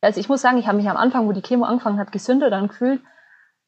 Also 0.02 0.20
ich 0.20 0.28
muss 0.28 0.42
sagen, 0.42 0.58
ich 0.58 0.68
habe 0.68 0.78
mich 0.78 0.90
am 0.90 0.98
Anfang, 0.98 1.28
wo 1.28 1.32
die 1.32 1.42
Chemo 1.42 1.66
angefangen 1.66 1.98
hat, 1.98 2.12
gesünder 2.12 2.50
dann 2.50 2.68
gefühlt 2.68 3.02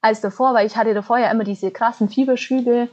als 0.02 0.22
davor, 0.22 0.54
weil 0.54 0.68
ich 0.68 0.76
hatte 0.76 0.94
davor 0.94 1.18
ja 1.18 1.32
immer 1.32 1.44
diese 1.44 1.72
krassen 1.72 2.10
Fieberschübe 2.10 2.90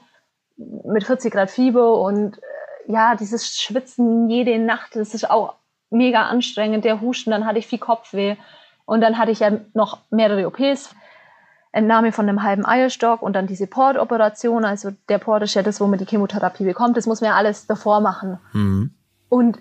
mit 0.56 1.04
40 1.04 1.32
Grad 1.32 1.50
Fieber 1.50 2.00
und 2.00 2.40
ja, 2.86 3.14
dieses 3.14 3.56
Schwitzen 3.56 4.28
jede 4.28 4.58
Nacht, 4.58 4.96
das 4.96 5.14
ist 5.14 5.30
auch 5.30 5.54
mega 5.90 6.22
anstrengend, 6.22 6.84
der 6.84 7.00
Husten, 7.00 7.30
dann 7.30 7.46
hatte 7.46 7.58
ich 7.58 7.66
viel 7.66 7.78
Kopfweh 7.78 8.36
und 8.84 9.00
dann 9.00 9.18
hatte 9.18 9.30
ich 9.30 9.40
ja 9.40 9.52
noch 9.72 9.98
mehrere 10.10 10.46
OPs 10.46 10.94
Entnahme 11.74 12.12
von 12.12 12.28
einem 12.28 12.42
halben 12.42 12.64
Eierstock 12.64 13.20
und 13.20 13.34
dann 13.34 13.46
diese 13.46 13.66
Portoperation. 13.66 14.64
Also 14.64 14.92
der 15.08 15.18
Port 15.18 15.42
ist 15.42 15.54
ja 15.54 15.62
das, 15.62 15.80
wo 15.80 15.86
man 15.88 15.98
die 15.98 16.06
Chemotherapie 16.06 16.64
bekommt. 16.64 16.96
Das 16.96 17.06
muss 17.06 17.20
man 17.20 17.30
ja 17.30 17.36
alles 17.36 17.66
davor 17.66 18.00
machen. 18.00 18.38
Mhm. 18.52 18.94
Und 19.28 19.58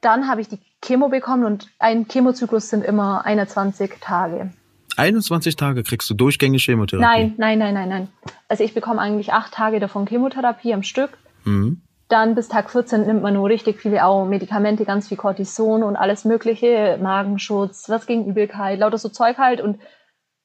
dann 0.00 0.26
habe 0.26 0.40
ich 0.40 0.48
die 0.48 0.58
Chemo 0.82 1.08
bekommen 1.08 1.44
und 1.44 1.68
ein 1.78 2.06
Chemozyklus 2.08 2.70
sind 2.70 2.82
immer 2.84 3.26
21 3.26 3.92
Tage. 4.00 4.52
21 4.96 5.56
Tage 5.56 5.82
kriegst 5.82 6.08
du 6.08 6.14
durchgängig 6.14 6.64
Chemotherapie? 6.64 7.04
Nein, 7.04 7.34
nein, 7.36 7.58
nein, 7.58 7.74
nein, 7.74 7.88
nein. 7.88 8.08
Also 8.48 8.64
ich 8.64 8.72
bekomme 8.72 9.00
eigentlich 9.00 9.32
acht 9.32 9.52
Tage 9.52 9.80
davon 9.80 10.06
Chemotherapie 10.06 10.72
am 10.72 10.82
Stück. 10.82 11.10
Mhm. 11.44 11.82
Dann 12.14 12.36
bis 12.36 12.46
Tag 12.46 12.70
14 12.70 13.06
nimmt 13.06 13.22
man 13.22 13.34
nur 13.34 13.48
richtig 13.48 13.80
viele 13.80 14.04
auch 14.04 14.24
Medikamente, 14.24 14.84
ganz 14.84 15.08
viel 15.08 15.16
Cortison 15.16 15.82
und 15.82 15.96
alles 15.96 16.24
mögliche, 16.24 16.96
Magenschutz, 17.02 17.88
was 17.88 18.06
gegen 18.06 18.26
Übelkeit, 18.26 18.78
lauter 18.78 18.98
so 18.98 19.08
Zeug 19.08 19.36
halt 19.36 19.60
und 19.60 19.80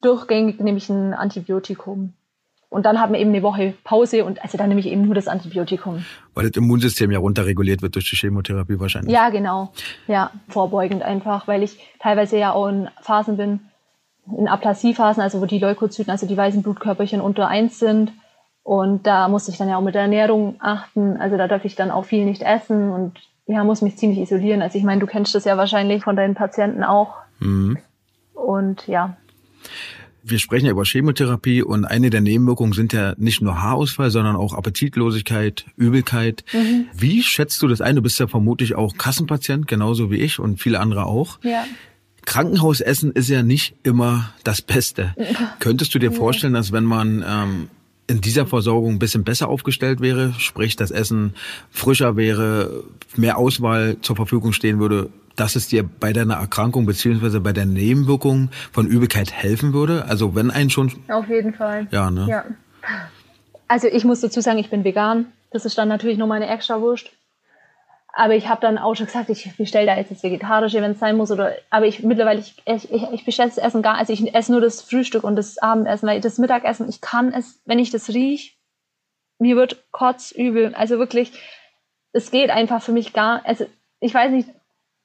durchgängig 0.02 0.58
nehme 0.58 0.78
ich 0.78 0.88
ein 0.88 1.14
Antibiotikum. 1.14 2.14
Und 2.70 2.86
dann 2.86 2.98
haben 2.98 3.12
wir 3.12 3.20
eben 3.20 3.30
eine 3.30 3.44
Woche 3.44 3.74
Pause 3.84 4.24
und 4.24 4.42
also 4.42 4.58
dann 4.58 4.68
nehme 4.68 4.80
ich 4.80 4.88
eben 4.88 5.02
nur 5.02 5.14
das 5.14 5.28
Antibiotikum. 5.28 6.04
Weil 6.34 6.48
das 6.48 6.56
Immunsystem 6.56 7.12
ja 7.12 7.20
runterreguliert 7.20 7.82
wird 7.82 7.94
durch 7.94 8.10
die 8.10 8.16
Chemotherapie 8.16 8.80
wahrscheinlich. 8.80 9.12
Ja, 9.14 9.28
genau. 9.28 9.72
Ja, 10.08 10.32
vorbeugend 10.48 11.04
einfach, 11.04 11.46
weil 11.46 11.62
ich 11.62 11.78
teilweise 12.00 12.36
ja 12.36 12.52
auch 12.52 12.66
in 12.66 12.88
Phasen 13.00 13.36
bin, 13.36 13.60
in 14.36 14.48
Aplasiephasen, 14.48 15.22
also 15.22 15.40
wo 15.40 15.46
die 15.46 15.60
Leukozyten, 15.60 16.10
also 16.10 16.26
die 16.26 16.36
weißen 16.36 16.64
Blutkörperchen 16.64 17.20
unter 17.20 17.46
eins 17.46 17.78
sind. 17.78 18.12
Und 18.62 19.06
da 19.06 19.28
muss 19.28 19.48
ich 19.48 19.56
dann 19.56 19.68
ja 19.68 19.76
auch 19.76 19.82
mit 19.82 19.94
der 19.94 20.02
Ernährung 20.02 20.56
achten. 20.58 21.16
Also 21.16 21.36
da 21.36 21.48
darf 21.48 21.64
ich 21.64 21.76
dann 21.76 21.90
auch 21.90 22.04
viel 22.04 22.24
nicht 22.24 22.42
essen 22.42 22.90
und 22.90 23.18
ja, 23.46 23.64
muss 23.64 23.82
mich 23.82 23.96
ziemlich 23.96 24.20
isolieren. 24.20 24.62
Also 24.62 24.78
ich 24.78 24.84
meine, 24.84 25.00
du 25.00 25.06
kennst 25.06 25.34
das 25.34 25.44
ja 25.44 25.56
wahrscheinlich 25.56 26.04
von 26.04 26.14
deinen 26.14 26.34
Patienten 26.34 26.84
auch. 26.84 27.14
Mhm. 27.40 27.78
Und 28.34 28.86
ja, 28.86 29.16
wir 30.22 30.38
sprechen 30.38 30.66
ja 30.66 30.72
über 30.72 30.84
Chemotherapie 30.84 31.62
und 31.62 31.84
eine 31.84 32.10
der 32.10 32.20
Nebenwirkungen 32.20 32.72
sind 32.72 32.92
ja 32.92 33.14
nicht 33.16 33.40
nur 33.40 33.62
Haarausfall, 33.62 34.10
sondern 34.10 34.36
auch 34.36 34.54
Appetitlosigkeit, 34.54 35.64
Übelkeit. 35.76 36.44
Mhm. 36.52 36.86
Wie 36.94 37.22
schätzt 37.22 37.62
du 37.62 37.68
das 37.68 37.80
ein? 37.80 37.96
Du 37.96 38.02
bist 38.02 38.18
ja 38.18 38.26
vermutlich 38.26 38.74
auch 38.74 38.96
Kassenpatient, 38.96 39.66
genauso 39.66 40.10
wie 40.10 40.18
ich 40.18 40.38
und 40.38 40.60
viele 40.60 40.80
andere 40.80 41.06
auch. 41.06 41.38
Ja. 41.42 41.64
Krankenhausessen 42.26 43.12
ist 43.12 43.28
ja 43.28 43.42
nicht 43.42 43.74
immer 43.82 44.32
das 44.44 44.60
Beste. 44.60 45.14
Könntest 45.58 45.94
du 45.94 45.98
dir 45.98 46.12
vorstellen, 46.12 46.52
dass 46.52 46.70
wenn 46.70 46.84
man 46.84 47.24
ähm, 47.26 47.68
in 48.10 48.20
dieser 48.20 48.44
Versorgung 48.44 48.94
ein 48.94 48.98
bisschen 48.98 49.22
besser 49.22 49.48
aufgestellt 49.48 50.00
wäre, 50.00 50.34
sprich 50.36 50.74
das 50.74 50.90
Essen 50.90 51.34
frischer 51.70 52.16
wäre, 52.16 52.82
mehr 53.16 53.38
Auswahl 53.38 53.98
zur 54.02 54.16
Verfügung 54.16 54.52
stehen 54.52 54.80
würde, 54.80 55.10
dass 55.36 55.54
es 55.54 55.68
dir 55.68 55.84
bei 55.84 56.12
deiner 56.12 56.34
Erkrankung 56.34 56.86
beziehungsweise 56.86 57.40
bei 57.40 57.52
der 57.52 57.66
Nebenwirkung 57.66 58.50
von 58.72 58.88
Übelkeit 58.88 59.32
helfen 59.32 59.72
würde? 59.72 60.06
Also 60.06 60.34
wenn 60.34 60.50
ein 60.50 60.70
schon. 60.70 60.92
Auf 61.08 61.28
jeden 61.28 61.54
Fall. 61.54 61.86
Ja, 61.92 62.10
ne? 62.10 62.26
Ja. 62.28 62.44
Also 63.68 63.86
ich 63.86 64.04
muss 64.04 64.20
dazu 64.20 64.40
sagen, 64.40 64.58
ich 64.58 64.70
bin 64.70 64.82
vegan. 64.82 65.26
Das 65.52 65.64
ist 65.64 65.78
dann 65.78 65.88
natürlich 65.88 66.18
nur 66.18 66.26
meine 66.26 66.48
extra 66.48 66.80
Wurst. 66.80 67.10
Aber 68.12 68.34
ich 68.34 68.48
habe 68.48 68.60
dann 68.60 68.78
auch 68.78 68.94
schon 68.94 69.06
gesagt, 69.06 69.30
ich 69.30 69.56
bestelle 69.56 69.86
da 69.86 69.96
jetzt 69.96 70.10
das 70.10 70.22
Vegetarische, 70.22 70.82
wenn 70.82 70.92
es 70.92 70.98
sein 70.98 71.16
muss. 71.16 71.30
Oder, 71.30 71.54
aber 71.70 71.86
ich 71.86 72.02
mittlerweile, 72.02 72.40
ich, 72.40 72.56
ich, 72.66 72.90
ich 72.90 73.24
bestelle 73.24 73.48
das 73.48 73.58
Essen 73.58 73.82
gar, 73.82 73.96
also 73.96 74.12
ich 74.12 74.34
esse 74.34 74.52
nur 74.52 74.60
das 74.60 74.82
Frühstück 74.82 75.24
und 75.24 75.36
das 75.36 75.58
Abendessen, 75.58 76.08
weil 76.08 76.20
das 76.20 76.38
Mittagessen, 76.38 76.88
ich 76.88 77.00
kann 77.00 77.32
es, 77.32 77.60
wenn 77.64 77.78
ich 77.78 77.90
das 77.90 78.08
rieche, 78.08 78.52
mir 79.38 79.56
wird 79.56 79.84
kotzübel. 79.92 80.74
Also 80.74 80.98
wirklich, 80.98 81.32
es 82.12 82.30
geht 82.30 82.50
einfach 82.50 82.82
für 82.82 82.92
mich 82.92 83.12
gar, 83.12 83.46
also 83.46 83.66
ich 84.00 84.12
weiß 84.12 84.32
nicht, 84.32 84.48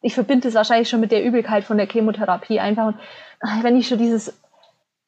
ich 0.02 0.14
verbinde 0.14 0.48
es 0.48 0.56
wahrscheinlich 0.56 0.90
schon 0.90 1.00
mit 1.00 1.12
der 1.12 1.24
Übelkeit 1.24 1.64
von 1.64 1.78
der 1.78 1.88
Chemotherapie 1.88 2.60
einfach. 2.60 2.88
Und 2.88 2.96
ah, 3.40 3.60
wenn 3.62 3.78
ich 3.78 3.88
schon 3.88 3.98
dieses 3.98 4.40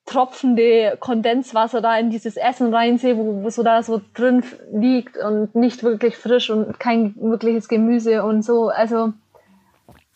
tropfende 0.08 0.98
Kondenswasser 1.00 1.82
da 1.82 1.98
in 2.00 2.10
dieses 2.10 2.38
Essen 2.38 2.74
reinsehe, 2.74 3.18
wo, 3.18 3.44
wo 3.44 3.50
so 3.50 3.62
da 3.62 3.84
so 3.84 4.02
drin 4.16 4.44
liegt 4.72 5.18
und 5.18 5.54
nicht 5.54 5.84
wirklich 5.84 6.18
frisch 6.18 6.50
und 6.50 6.80
kein 6.80 7.14
wirkliches 7.18 7.68
Gemüse 7.68 8.24
und 8.24 8.44
so. 8.44 8.70
Also 8.70 9.14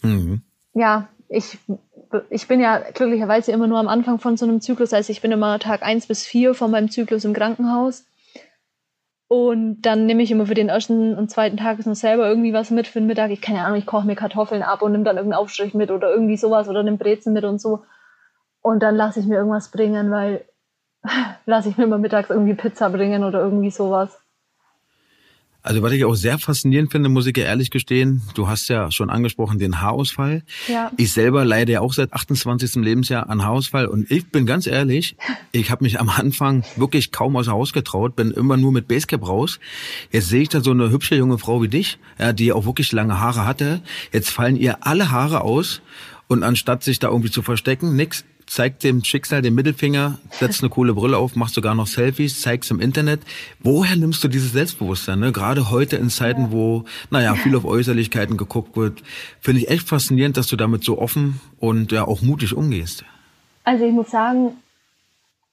mhm. 0.02 0.42
ja, 0.74 1.10
ich, 1.28 1.60
ich 2.30 2.48
bin 2.48 2.62
ja 2.62 2.80
glücklicherweise 2.94 3.52
immer 3.52 3.68
nur 3.68 3.80
am 3.80 3.90
Anfang 3.90 4.18
von 4.18 4.38
so 4.38 4.46
einem 4.46 4.62
Zyklus. 4.62 4.94
Also 4.94 5.12
ich 5.12 5.22
bin 5.22 5.32
immer 5.32 5.60
Tag 5.60 5.84
eins 5.84 6.08
bis 6.08 6.26
vier 6.26 6.54
von 6.54 6.72
meinem 6.72 6.90
Zyklus 6.90 7.26
im 7.26 7.34
Krankenhaus. 7.34 8.06
Und 9.28 9.82
dann 9.82 10.06
nehme 10.06 10.24
ich 10.24 10.32
immer 10.32 10.46
für 10.46 10.56
den 10.56 10.70
ersten 10.70 11.18
und 11.18 11.32
zweiten 11.32 11.58
Tag 11.58 11.86
noch 11.86 11.96
selber 11.96 12.28
irgendwie 12.28 12.54
was 12.54 12.70
mit 12.70 12.88
für 12.88 13.00
den 13.00 13.08
Mittag. 13.08 13.32
Ich 13.32 13.42
keine 13.42 13.64
Ahnung, 13.64 13.78
ich 13.78 13.86
koche 13.86 14.08
mir 14.08 14.16
Kartoffeln 14.16 14.64
ab 14.64 14.82
und 14.82 14.94
nehme 14.94 15.04
dann 15.04 15.18
irgendeinen 15.18 15.42
Aufstrich 15.42 15.74
mit 15.74 15.92
oder 15.92 16.12
irgendwie 16.12 16.38
sowas 16.38 16.68
oder 16.68 16.84
nehme 16.84 16.98
Brezen 16.98 17.34
mit 17.34 17.44
und 17.44 17.60
so. 17.60 17.84
Und 18.62 18.82
dann 18.82 18.96
lasse 18.96 19.20
ich 19.20 19.26
mir 19.26 19.36
irgendwas 19.36 19.70
bringen, 19.70 20.12
weil 20.12 20.46
lasse 21.46 21.70
ich 21.70 21.78
mir 21.78 21.86
immer 21.86 21.98
mittags 21.98 22.30
irgendwie 22.30 22.54
Pizza 22.54 22.90
bringen 22.90 23.24
oder 23.24 23.42
irgendwie 23.42 23.72
sowas. 23.72 24.18
Also 25.64 25.84
was 25.84 25.92
ich 25.92 26.06
auch 26.06 26.16
sehr 26.16 26.40
faszinierend 26.40 26.92
finde, 26.92 27.08
muss 27.10 27.28
ich 27.28 27.38
ja 27.38 27.44
ehrlich 27.44 27.70
gestehen, 27.70 28.24
du 28.34 28.48
hast 28.48 28.68
ja 28.68 28.90
schon 28.92 29.12
angesprochen 29.12 29.60
den 29.60 29.80
Haarausfall. 29.80 30.42
Ja. 30.68 30.92
Ich 30.98 31.14
selber 31.14 31.46
leide 31.46 31.74
ja 31.74 31.82
auch 31.82 31.94
seit 31.94 32.14
28. 32.14 32.76
Lebensjahr 32.76 33.30
an 33.30 33.44
Haarausfall 33.44 33.86
und 33.86 34.10
ich 34.10 34.28
bin 34.32 34.48
ganz 34.48 34.66
ehrlich, 34.66 35.16
ich 35.52 35.70
habe 35.70 35.84
mich 35.84 36.00
am 36.00 36.10
Anfang 36.10 36.64
wirklich 36.78 37.12
kaum 37.12 37.36
aus 37.36 37.48
Haus 37.48 37.74
getraut, 37.74 38.16
bin 38.16 38.32
immer 38.32 38.58
nur 38.58 38.72
mit 38.72 38.88
Basecap 38.88 39.28
raus. 39.28 39.60
Jetzt 40.12 40.30
sehe 40.30 40.42
ich 40.42 40.50
da 40.50 40.62
so 40.62 40.72
eine 40.72 40.90
hübsche 40.90 41.16
junge 41.16 41.38
Frau 41.38 41.62
wie 41.62 41.68
dich, 41.68 42.00
ja, 42.18 42.34
die 42.34 42.54
auch 42.54 42.66
wirklich 42.66 42.92
lange 42.92 43.20
Haare 43.20 43.46
hatte. 43.46 43.82
Jetzt 44.12 44.32
fallen 44.32 44.56
ihr 44.56 44.88
alle 44.88 45.12
Haare 45.12 45.42
aus 45.42 45.82
und 46.28 46.44
anstatt 46.44 46.82
sich 46.82 46.98
da 46.98 47.10
irgendwie 47.10 47.30
zu 47.30 47.44
verstecken, 47.44 47.96
nix, 47.96 48.26
zeigt 48.52 48.84
dem 48.84 49.02
Schicksal 49.02 49.42
den 49.42 49.56
Mittelfinger, 49.56 50.20
setzt 50.30 50.62
eine 50.62 50.70
coole 50.70 50.94
Brille 50.94 51.18
auf, 51.18 51.38
macht 51.38 51.54
sogar 51.54 51.74
noch 51.74 51.88
Selfies, 51.88 52.42
zeigt's 52.42 52.70
im 52.70 52.82
Internet. 52.82 53.22
Woher 53.62 53.96
nimmst 53.96 54.22
du 54.26 54.28
dieses 54.28 54.52
Selbstbewusstsein? 54.52 55.20
Ne? 55.20 55.32
Gerade 55.32 55.72
heute 55.72 55.96
in 55.96 56.10
Zeiten, 56.10 56.52
wo, 56.52 56.84
naja, 57.10 57.36
viel 57.36 57.56
auf 57.56 57.64
Äußerlichkeiten 57.64 58.36
geguckt 58.36 58.76
wird, 58.76 59.04
finde 59.40 59.62
ich 59.62 59.70
echt 59.70 59.88
faszinierend, 59.88 60.36
dass 60.36 60.48
du 60.48 60.58
damit 60.58 60.84
so 60.84 61.00
offen 61.00 61.40
und 61.60 61.94
ja 61.94 62.06
auch 62.06 62.22
mutig 62.22 62.54
umgehst. 62.54 63.06
Also 63.64 63.86
ich 63.86 63.94
muss 63.94 64.12
sagen, 64.12 64.58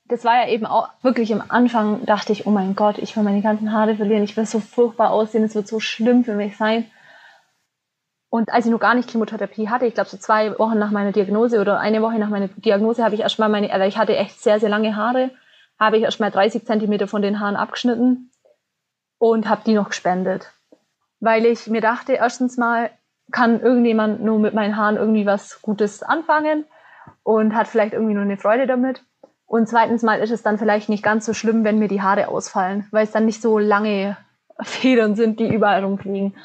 das 0.08 0.24
war 0.24 0.34
ja 0.34 0.52
eben 0.52 0.66
auch 0.66 0.88
wirklich 1.02 1.32
am 1.32 1.44
Anfang, 1.48 2.04
dachte 2.04 2.32
ich, 2.32 2.46
oh 2.46 2.50
mein 2.50 2.74
Gott, 2.74 2.98
ich 2.98 3.14
will 3.16 3.22
meine 3.22 3.42
ganzen 3.42 3.70
Haare 3.70 3.94
verlieren, 3.94 4.24
ich 4.24 4.36
will 4.36 4.46
so 4.46 4.58
furchtbar 4.58 5.12
aussehen, 5.12 5.44
es 5.44 5.54
wird 5.54 5.68
so 5.68 5.78
schlimm 5.78 6.24
für 6.24 6.34
mich 6.34 6.56
sein. 6.56 6.86
Und 8.30 8.52
als 8.52 8.66
ich 8.66 8.70
noch 8.70 8.80
gar 8.80 8.94
nicht 8.94 9.10
Chemotherapie 9.10 9.68
hatte, 9.68 9.86
ich 9.86 9.94
glaube 9.94 10.10
so 10.10 10.18
zwei 10.18 10.58
Wochen 10.58 10.78
nach 10.78 10.90
meiner 10.90 11.12
Diagnose 11.12 11.60
oder 11.60 11.80
eine 11.80 12.02
Woche 12.02 12.18
nach 12.18 12.28
meiner 12.28 12.48
Diagnose, 12.48 13.02
habe 13.02 13.14
ich 13.14 13.22
erstmal 13.22 13.48
meine, 13.48 13.72
also 13.72 13.86
ich 13.86 13.96
hatte 13.96 14.16
echt 14.16 14.42
sehr, 14.42 14.60
sehr 14.60 14.68
lange 14.68 14.96
Haare, 14.96 15.30
habe 15.78 15.96
ich 15.96 16.02
erstmal 16.02 16.30
30 16.30 16.66
Zentimeter 16.66 17.08
von 17.08 17.22
den 17.22 17.40
Haaren 17.40 17.56
abgeschnitten. 17.56 18.30
und 19.20 19.48
habe 19.48 19.62
die 19.66 19.74
noch 19.74 19.88
gespendet. 19.88 20.52
Weil 21.18 21.44
ich 21.44 21.66
mir 21.66 21.80
dachte, 21.80 22.12
erstens 22.12 22.56
mal 22.56 22.90
kann 23.32 23.60
irgendjemand 23.60 24.22
nur 24.22 24.38
mit 24.38 24.54
meinen 24.54 24.76
Haaren 24.76 24.96
irgendwie 24.96 25.26
was 25.26 25.60
Gutes 25.60 26.04
anfangen 26.04 26.64
und 27.24 27.54
hat 27.54 27.66
vielleicht 27.66 27.94
irgendwie 27.94 28.14
nur 28.14 28.22
eine 28.22 28.36
Freude 28.36 28.66
damit. 28.66 29.02
Und 29.46 29.68
zweitens 29.68 30.02
mal 30.02 30.20
ist 30.20 30.30
es 30.30 30.42
dann 30.42 30.58
vielleicht 30.58 30.88
nicht 30.88 31.02
ganz 31.02 31.26
so 31.26 31.32
schlimm, 31.32 31.64
wenn 31.64 31.78
mir 31.78 31.88
die 31.88 32.02
Haare 32.02 32.28
ausfallen, 32.28 32.86
weil 32.90 33.04
es 33.04 33.10
dann 33.10 33.24
nicht 33.24 33.42
so 33.42 33.58
lange 33.58 34.16
Federn 34.62 35.16
sind, 35.16 35.40
die 35.40 35.52
überall 35.52 35.82
rumfliegen. 35.82 36.36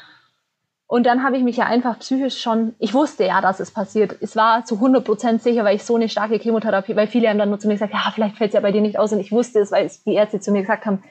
Und 0.86 1.06
dann 1.06 1.22
habe 1.22 1.36
ich 1.36 1.42
mich 1.42 1.56
ja 1.56 1.66
einfach 1.66 1.98
psychisch 1.98 2.40
schon, 2.40 2.74
ich 2.78 2.92
wusste 2.92 3.24
ja, 3.24 3.40
dass 3.40 3.58
es 3.58 3.70
passiert. 3.70 4.16
Es 4.20 4.36
war 4.36 4.64
zu 4.64 4.76
100% 4.76 5.38
sicher, 5.38 5.64
weil 5.64 5.76
ich 5.76 5.84
so 5.84 5.96
eine 5.96 6.08
starke 6.08 6.38
Chemotherapie, 6.38 6.94
weil 6.94 7.06
viele 7.06 7.28
haben 7.28 7.38
dann 7.38 7.48
nur 7.48 7.58
zu 7.58 7.68
mir 7.68 7.74
gesagt, 7.74 7.94
ja, 7.94 8.12
vielleicht 8.14 8.36
fällt 8.36 8.50
es 8.50 8.54
ja 8.54 8.60
bei 8.60 8.70
dir 8.70 8.82
nicht 8.82 8.98
aus. 8.98 9.12
Und 9.12 9.20
ich 9.20 9.32
wusste 9.32 9.60
es, 9.60 9.72
weil 9.72 9.90
die 10.04 10.14
Ärzte 10.14 10.40
zu 10.40 10.52
mir 10.52 10.60
gesagt 10.60 10.84
haben, 10.84 11.02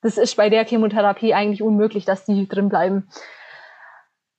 das 0.00 0.16
ist 0.16 0.36
bei 0.36 0.48
der 0.48 0.64
Chemotherapie 0.64 1.34
eigentlich 1.34 1.62
unmöglich, 1.62 2.04
dass 2.04 2.24
die 2.24 2.48
drin 2.48 2.68
bleiben. 2.68 3.08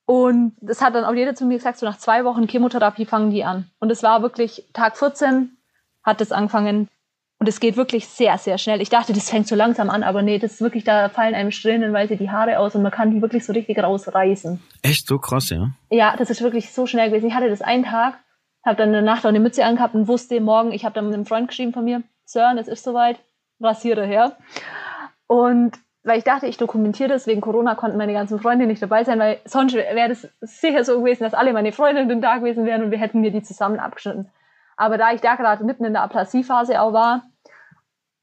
Und 0.06 0.56
das 0.62 0.82
hat 0.82 0.96
dann 0.96 1.04
auch 1.04 1.14
jeder 1.14 1.36
zu 1.36 1.46
mir 1.46 1.58
gesagt, 1.58 1.80
so 1.80 1.86
nach 1.86 1.98
zwei 1.98 2.24
Wochen 2.24 2.48
Chemotherapie 2.48 3.06
fangen 3.06 3.30
die 3.30 3.44
an. 3.44 3.70
Und 3.80 3.92
es 3.92 4.04
war 4.04 4.22
wirklich 4.22 4.70
Tag 4.72 4.98
14 4.98 5.58
hat 6.02 6.22
es 6.22 6.32
angefangen. 6.32 6.88
Und 7.40 7.48
es 7.48 7.60
geht 7.60 7.78
wirklich 7.78 8.08
sehr, 8.08 8.38
sehr 8.40 8.58
schnell. 8.58 8.82
Ich 8.82 8.90
dachte, 8.90 9.14
das 9.14 9.30
fängt 9.30 9.48
so 9.48 9.56
langsam 9.56 9.92
an, 9.92 10.02
aber 10.02 10.24
nee, 10.24 10.40
das 10.40 10.54
ist 10.54 10.62
wirklich, 10.62 10.84
da 10.84 11.10
fallen 11.10 11.36
einem 11.36 11.52
stellenweise 11.52 12.18
die 12.18 12.32
Haare 12.32 12.58
aus 12.58 12.74
und 12.74 12.82
man 12.82 12.92
kann 12.92 13.12
die 13.12 13.22
wirklich 13.22 13.46
so 13.46 13.54
richtig 13.54 13.78
rausreißen. 13.78 14.60
Echt 14.82 15.08
so 15.08 15.20
krass, 15.20 15.52
ja? 15.52 15.70
Ja, 15.92 16.16
das 16.18 16.32
ist 16.32 16.42
wirklich 16.42 16.72
so 16.74 16.88
schnell 16.88 17.10
gewesen. 17.10 17.28
Ich 17.28 17.36
hatte 17.36 17.50
das 17.50 17.62
einen 17.62 17.84
Tag, 17.84 18.16
habe 18.66 18.78
dann 18.78 18.90
eine 18.90 19.04
Nacht 19.04 19.24
auch 19.24 19.30
eine 19.30 19.40
Mütze 19.40 19.64
angehabt 19.64 19.94
und 19.94 20.08
wusste 20.08 20.42
morgen, 20.42 20.72
ich 20.72 20.84
habe 20.84 20.96
dann 20.96 21.06
mit 21.06 21.14
einem 21.14 21.28
Freund 21.28 21.48
geschrieben 21.48 21.74
von 21.74 21.86
mir, 21.86 22.02
Sören, 22.26 22.58
es 22.58 22.68
ist 22.68 22.84
soweit, 22.84 23.20
rasiere 23.62 24.06
her. 24.06 24.36
Und 25.28 25.78
weil 26.04 26.18
ich 26.18 26.24
dachte, 26.24 26.48
ich 26.48 26.58
dokumentiere 26.58 27.10
das, 27.10 27.28
wegen 27.28 27.42
Corona 27.42 27.76
konnten 27.76 27.98
meine 27.98 28.14
ganzen 28.14 28.40
Freunde 28.40 28.66
nicht 28.66 28.82
dabei 28.82 29.04
sein, 29.04 29.20
weil 29.20 29.40
sonst 29.46 29.76
wäre 29.76 30.10
das 30.10 30.28
sicher 30.42 30.84
so 30.84 31.00
gewesen, 31.00 31.24
dass 31.24 31.34
alle 31.34 31.54
meine 31.54 31.72
Freundinnen 31.72 32.22
da 32.22 32.38
gewesen 32.38 32.66
wären 32.66 32.82
und 32.82 32.92
wir 32.92 32.98
hätten 32.98 33.22
mir 33.22 33.32
die 33.32 33.44
zusammen 33.44 33.80
abgeschnitten. 33.80 34.30
Aber 34.78 34.98
da 34.98 35.12
ich 35.12 35.22
da 35.22 35.36
gerade 35.36 35.64
mitten 35.64 35.86
in 35.86 35.94
der 35.94 36.04
Aplasie-Phase 36.04 36.80
auch 36.82 36.94
war, 36.94 37.24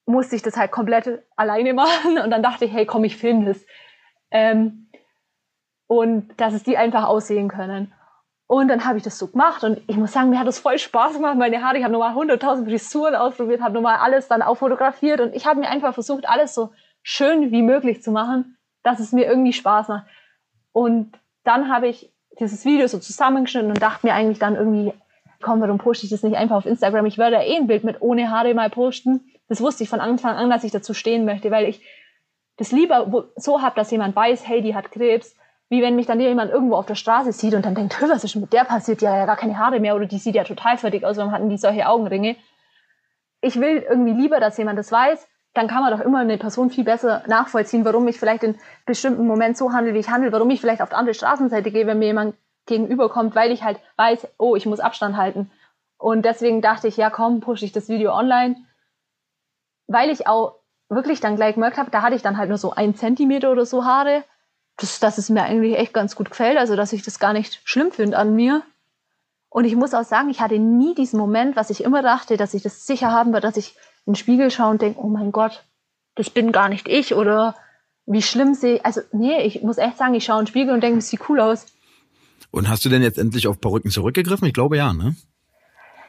musste 0.07 0.37
ich 0.37 0.43
das 0.43 0.57
halt 0.57 0.71
komplett 0.71 1.23
alleine 1.37 1.75
machen 1.75 2.19
und 2.23 2.31
dann 2.31 2.43
dachte 2.43 2.64
ich, 2.64 2.73
hey, 2.73 2.87
komm, 2.87 3.05
ich 3.05 3.17
filme 3.17 3.47
das. 3.47 3.67
Ähm, 4.31 4.90
und 5.87 6.29
dass 6.40 6.55
es 6.55 6.62
die 6.62 6.77
einfach 6.77 7.05
aussehen 7.05 7.49
können. 7.49 7.93
Und 8.47 8.69
dann 8.69 8.85
habe 8.85 8.99
ich 8.99 9.05
das 9.05 9.19
so 9.19 9.29
gemacht 9.29 9.64
und 9.64 9.81
ich 9.87 9.97
muss 9.97 10.12
sagen, 10.12 10.31
mir 10.31 10.38
hat 10.38 10.47
das 10.47 10.59
voll 10.59 10.79
Spaß 10.79 11.14
gemacht. 11.14 11.37
Meine 11.37 11.62
Haare, 11.62 11.79
ich 11.79 11.85
habe 11.85 11.93
nochmal 11.93 12.14
100.000 12.14 12.64
Frisuren 12.64 13.14
ausprobiert, 13.14 13.62
habe 13.62 13.75
nochmal 13.75 13.97
alles 13.97 14.29
dann 14.29 14.43
auch 14.43 14.57
fotografiert 14.57 15.21
und 15.21 15.35
ich 15.35 15.47
habe 15.47 15.61
mir 15.61 15.69
einfach 15.69 15.95
versucht, 15.95 16.29
alles 16.29 16.55
so 16.55 16.71
schön 17.03 17.51
wie 17.51 17.62
möglich 17.62 18.03
zu 18.03 18.12
machen, 18.12 18.59
dass 18.83 19.01
es 19.01 19.12
mir 19.12 19.27
irgendwie 19.27 19.53
Spaß 19.53 19.88
macht. 19.88 20.07
Und 20.73 21.19
dann 21.43 21.73
habe 21.73 21.88
ich 21.88 22.12
dieses 22.38 22.64
Video 22.64 22.87
so 22.87 22.99
zusammengeschnitten 22.99 23.71
und 23.71 23.81
dachte 23.81 24.07
mir 24.07 24.14
eigentlich 24.14 24.38
dann 24.38 24.57
irgendwie, 24.57 24.93
komm, 25.44 25.61
warum 25.61 25.78
poste 25.78 26.07
ich 26.07 26.11
das 26.11 26.22
nicht 26.22 26.37
einfach 26.37 26.57
auf 26.57 26.66
Instagram? 26.66 27.07
Ich 27.07 27.18
werde 27.18 27.37
eh 27.37 27.57
ein 27.57 27.68
Bild 27.68 27.85
mit 27.85 28.00
ohne 28.00 28.30
Haare 28.30 28.54
mal 28.54 28.70
posten. 28.70 29.20
Das 29.48 29.61
wusste 29.61 29.85
ich 29.85 29.88
von 29.88 30.00
Anfang 30.00 30.35
an, 30.35 30.50
dass 30.50 30.64
ich 30.64 30.72
dazu 30.72 30.94
stehen 30.94 31.24
möchte, 31.24 31.50
weil 31.50 31.68
ich 31.68 31.83
das 32.57 32.72
lieber 32.72 33.30
so 33.37 33.62
habe, 33.62 33.76
dass 33.76 33.90
jemand 33.90 34.16
weiß, 34.16 34.48
hey, 34.48 34.62
die 34.62 34.74
hat 34.74 34.90
Krebs, 34.90 35.37
wie 35.68 35.83
wenn 35.83 35.96
mich 35.96 36.07
dann 36.07 36.20
jemand 36.20 36.50
irgendwo 36.50 36.76
auf 36.76 36.87
der 36.87 36.94
Straße 36.94 37.33
sieht 37.33 37.54
und 37.54 37.64
dann 37.64 37.74
denkt, 37.74 38.00
was 38.00 38.24
ist 38.24 38.37
mit 38.37 38.52
der 38.52 38.64
passiert? 38.64 39.00
Die 39.00 39.09
hat 39.09 39.16
ja 39.16 39.26
gar 39.26 39.37
keine 39.37 39.59
Haare 39.59 39.80
mehr 39.80 39.94
oder 39.96 40.07
die 40.07 40.18
sieht 40.18 40.35
ja 40.35 40.44
total 40.44 40.78
fertig 40.78 41.04
aus, 41.04 41.16
warum 41.16 41.33
hatten 41.33 41.50
die 41.50 41.59
solche 41.59 41.87
Augenringe? 41.88 42.37
Ich 43.40 43.61
will 43.61 43.85
irgendwie 43.88 44.12
lieber, 44.12 44.40
dass 44.40 44.57
jemand 44.57 44.78
das 44.78 44.90
weiß, 44.90 45.28
dann 45.52 45.68
kann 45.68 45.83
man 45.83 45.96
doch 45.96 46.04
immer 46.04 46.18
eine 46.18 46.38
Person 46.38 46.70
viel 46.70 46.85
besser 46.85 47.22
nachvollziehen, 47.26 47.85
warum 47.85 48.09
ich 48.09 48.18
vielleicht 48.18 48.42
in 48.42 48.57
bestimmten 48.87 49.26
Moment 49.26 49.57
so 49.57 49.72
handle, 49.72 49.94
wie 49.94 49.98
ich 49.98 50.09
handle, 50.09 50.33
warum 50.33 50.50
ich 50.50 50.61
vielleicht 50.61 50.80
auf 50.80 50.88
die 50.88 50.94
andere 50.94 51.14
Straßenseite 51.14 51.70
gehe, 51.70 51.87
wenn 51.87 51.98
mir 51.98 52.07
jemand 52.07 52.35
gegenüberkommt, 52.66 53.35
weil 53.35 53.50
ich 53.53 53.62
halt 53.62 53.79
weiß, 53.96 54.29
oh, 54.38 54.57
ich 54.57 54.66
muss 54.66 54.81
Abstand 54.81 55.16
halten. 55.16 55.50
Und 55.98 56.24
deswegen 56.24 56.61
dachte 56.61 56.88
ich, 56.88 56.96
ja 56.96 57.11
komm, 57.11 57.40
pushe 57.40 57.64
ich 57.64 57.72
das 57.72 57.88
Video 57.88 58.12
online, 58.14 58.57
weil 59.87 60.11
ich 60.11 60.27
auch 60.27 60.57
wirklich 60.88 61.20
dann 61.20 61.37
gleich 61.37 61.55
gemerkt 61.55 61.79
habe, 61.79 61.90
da 61.90 62.03
hatte 62.03 62.16
ich 62.16 62.22
dann 62.22 62.37
halt 62.37 62.48
nur 62.48 62.59
so 62.59 62.72
ein 62.72 62.94
Zentimeter 62.94 63.50
oder 63.50 63.66
so 63.66 63.85
Haare, 63.85 64.24
dass, 64.77 65.00
dass 65.00 65.18
es 65.18 65.31
mir 65.31 65.42
eigentlich 65.42 65.79
echt 65.79 65.94
ganz 65.94 66.16
gut 66.16 66.31
gefällt, 66.31 66.59
also 66.59 66.77
dass 66.77 66.92
ich 66.92 67.03
das 67.03 67.18
gar 67.18 67.33
nicht 67.33 67.61
schlimm 67.64 67.92
finde 67.92 68.18
an 68.18 68.35
mir. 68.35 68.62
Und 69.48 69.64
ich 69.64 69.77
muss 69.77 69.94
auch 69.94 70.05
sagen, 70.05 70.31
ich 70.31 70.40
hatte 70.40 70.59
nie 70.59 70.94
diesen 70.94 71.18
Moment, 71.18 71.55
was 71.55 71.70
ich 71.70 71.85
immer 71.85 72.03
dachte, 72.03 72.37
dass 72.37 72.55
ich 72.55 72.62
das 72.62 72.87
sicher 72.87 73.12
haben 73.12 73.33
werde, 73.33 73.46
dass 73.46 73.57
ich 73.57 73.77
in 74.05 74.12
den 74.12 74.16
Spiegel 74.16 74.50
schaue 74.50 74.70
und 74.70 74.83
denke, 74.83 75.00
oh 75.00 75.09
mein 75.09 75.33
Gott, 75.33 75.64
das 76.16 76.29
bin 76.31 76.53
gar 76.53 76.68
nicht 76.68 76.88
ich 76.88 77.14
oder 77.14 77.55
wie 78.07 78.22
schlimm 78.22 78.55
sehe 78.55 78.85
Also 78.85 79.00
nee, 79.12 79.40
ich 79.42 79.62
muss 79.62 79.79
echt 79.79 79.96
sagen, 79.96 80.14
ich 80.14 80.24
schaue 80.24 80.40
in 80.40 80.44
den 80.44 80.48
Spiegel 80.48 80.74
und 80.74 80.83
denke, 80.83 80.98
es 80.98 81.09
sieht 81.09 81.29
cool 81.29 81.40
aus. 81.40 81.66
Und 82.55 82.69
hast 82.69 82.85
du 82.85 82.88
denn 82.88 83.03
jetzt 83.03 83.19
endlich 83.19 83.49
auf 83.49 83.61
Perücken 83.61 83.90
zurückgegriffen? 83.90 84.47
Ich 84.47 84.55
glaube 84.55 84.77
ja, 84.77 84.93
ne? 84.93 85.14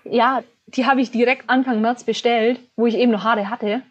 Ja, 0.03 0.43
die 0.67 0.85
habe 0.85 1.01
ich 1.01 1.11
direkt 1.11 1.49
Anfang 1.49 1.81
März 1.81 2.03
bestellt, 2.03 2.59
wo 2.75 2.85
ich 2.85 2.95
eben 2.95 3.11
noch 3.11 3.23
Haare 3.23 3.49
hatte. 3.49 3.81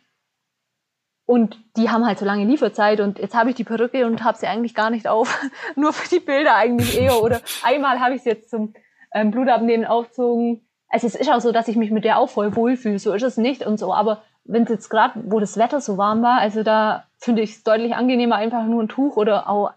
Und 1.27 1.59
die 1.77 1.90
haben 1.90 2.07
halt 2.07 2.19
so 2.19 2.25
lange 2.25 2.45
Lieferzeit 2.45 3.01
und 3.01 3.19
jetzt 3.19 3.35
habe 3.35 3.51
ich 3.51 3.57
die 3.57 3.64
Perücke 3.64 4.07
und 4.07 4.23
habe 4.23 4.37
sie 4.37 4.47
eigentlich 4.47 4.75
gar 4.75 4.90
nicht 4.90 5.09
auf. 5.09 5.40
Nur 5.77 5.93
für 5.93 6.09
die 6.09 6.21
Bilder 6.21 6.55
eigentlich 6.55 7.01
eher. 7.01 7.23
Oder 7.23 7.40
einmal 7.62 7.99
habe 8.01 8.14
ich 8.14 8.23
sie 8.23 8.31
jetzt 8.31 8.51
zum 8.51 8.75
ähm, 9.12 9.31
Blutabnehmen 9.31 9.87
aufgezogen 9.87 10.61
also 10.95 11.09
es 11.09 11.17
ist 11.17 11.29
auch 11.29 11.40
so, 11.40 11.51
dass 11.51 11.67
ich 11.67 11.75
mich 11.75 11.90
mit 11.90 12.05
der 12.05 12.19
auch 12.19 12.29
voll 12.29 12.55
wohlfühle, 12.55 13.01
so 13.01 13.12
ist 13.12 13.25
es 13.25 13.37
nicht 13.37 13.67
und 13.67 13.79
so, 13.79 13.93
aber 13.93 14.23
wenn 14.45 14.62
es 14.62 14.69
jetzt 14.69 14.88
gerade, 14.88 15.21
wo 15.27 15.40
das 15.40 15.57
Wetter 15.57 15.81
so 15.81 15.99
warm 15.99 16.23
war, 16.23 16.38
also 16.38 16.62
da 16.62 17.09
finde 17.19 17.43
ich 17.43 17.51
es 17.51 17.64
deutlich 17.64 17.97
angenehmer, 17.97 18.37
einfach 18.37 18.64
nur 18.64 18.81
ein 18.81 18.88
Tuch 18.88 19.17
oder 19.17 19.49
auch 19.49 19.73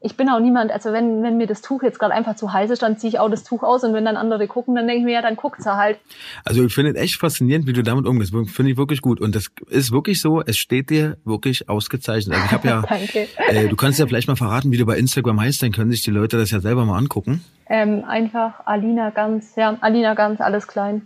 ich 0.00 0.16
bin 0.16 0.28
auch 0.28 0.38
niemand, 0.38 0.70
also 0.70 0.92
wenn, 0.92 1.22
wenn 1.22 1.36
mir 1.36 1.46
das 1.46 1.62
Tuch 1.62 1.82
jetzt 1.82 1.98
gerade 1.98 2.14
einfach 2.14 2.36
zu 2.36 2.52
heiß 2.52 2.70
ist, 2.70 2.82
dann 2.82 2.98
ziehe 2.98 3.08
ich 3.08 3.18
auch 3.18 3.28
das 3.28 3.42
Tuch 3.42 3.62
aus 3.62 3.82
und 3.84 3.94
wenn 3.94 4.04
dann 4.04 4.16
andere 4.16 4.46
gucken, 4.46 4.74
dann 4.74 4.86
denke 4.86 5.00
ich 5.00 5.04
mir, 5.04 5.14
ja, 5.14 5.22
dann 5.22 5.36
guckt's 5.36 5.66
halt. 5.66 5.98
Also 6.44 6.64
ich 6.64 6.74
finde 6.74 6.92
es 6.92 6.96
echt 6.96 7.16
faszinierend, 7.16 7.66
wie 7.66 7.72
du 7.72 7.82
damit 7.82 8.06
umgehst. 8.06 8.32
Finde 8.50 8.70
ich 8.70 8.76
wirklich 8.76 9.00
gut. 9.00 9.20
Und 9.20 9.34
das 9.34 9.46
ist 9.68 9.90
wirklich 9.90 10.20
so, 10.20 10.42
es 10.42 10.56
steht 10.56 10.90
dir 10.90 11.16
wirklich 11.24 11.68
ausgezeichnet. 11.68 12.36
Also 12.36 12.46
ich 12.46 12.52
habe 12.52 12.68
ja, 12.68 12.84
äh, 13.48 13.68
du 13.68 13.76
kannst 13.76 13.98
ja 13.98 14.06
vielleicht 14.06 14.28
mal 14.28 14.36
verraten, 14.36 14.70
wie 14.70 14.76
du 14.76 14.86
bei 14.86 14.96
Instagram 14.96 15.40
heißt, 15.40 15.62
dann 15.62 15.72
können 15.72 15.90
sich 15.90 16.02
die 16.02 16.10
Leute 16.10 16.36
das 16.38 16.50
ja 16.50 16.60
selber 16.60 16.84
mal 16.84 16.98
angucken. 16.98 17.44
Ähm, 17.68 18.04
einfach 18.04 18.66
Alina 18.66 19.10
Ganz, 19.10 19.56
ja, 19.56 19.76
Alina 19.80 20.14
Ganz, 20.14 20.40
alles 20.40 20.68
klein. 20.68 21.02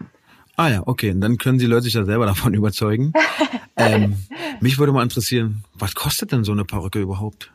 Ah 0.56 0.68
ja, 0.68 0.82
okay. 0.86 1.12
Und 1.12 1.20
dann 1.20 1.38
können 1.38 1.58
die 1.58 1.66
Leute 1.66 1.84
sich 1.84 1.94
da 1.94 2.04
selber 2.04 2.26
davon 2.26 2.52
überzeugen. 2.52 3.12
ähm, 3.76 4.16
mich 4.60 4.78
würde 4.78 4.92
mal 4.92 5.02
interessieren, 5.02 5.64
was 5.74 5.94
kostet 5.94 6.32
denn 6.32 6.44
so 6.44 6.52
eine 6.52 6.64
Perücke 6.64 7.00
überhaupt? 7.00 7.50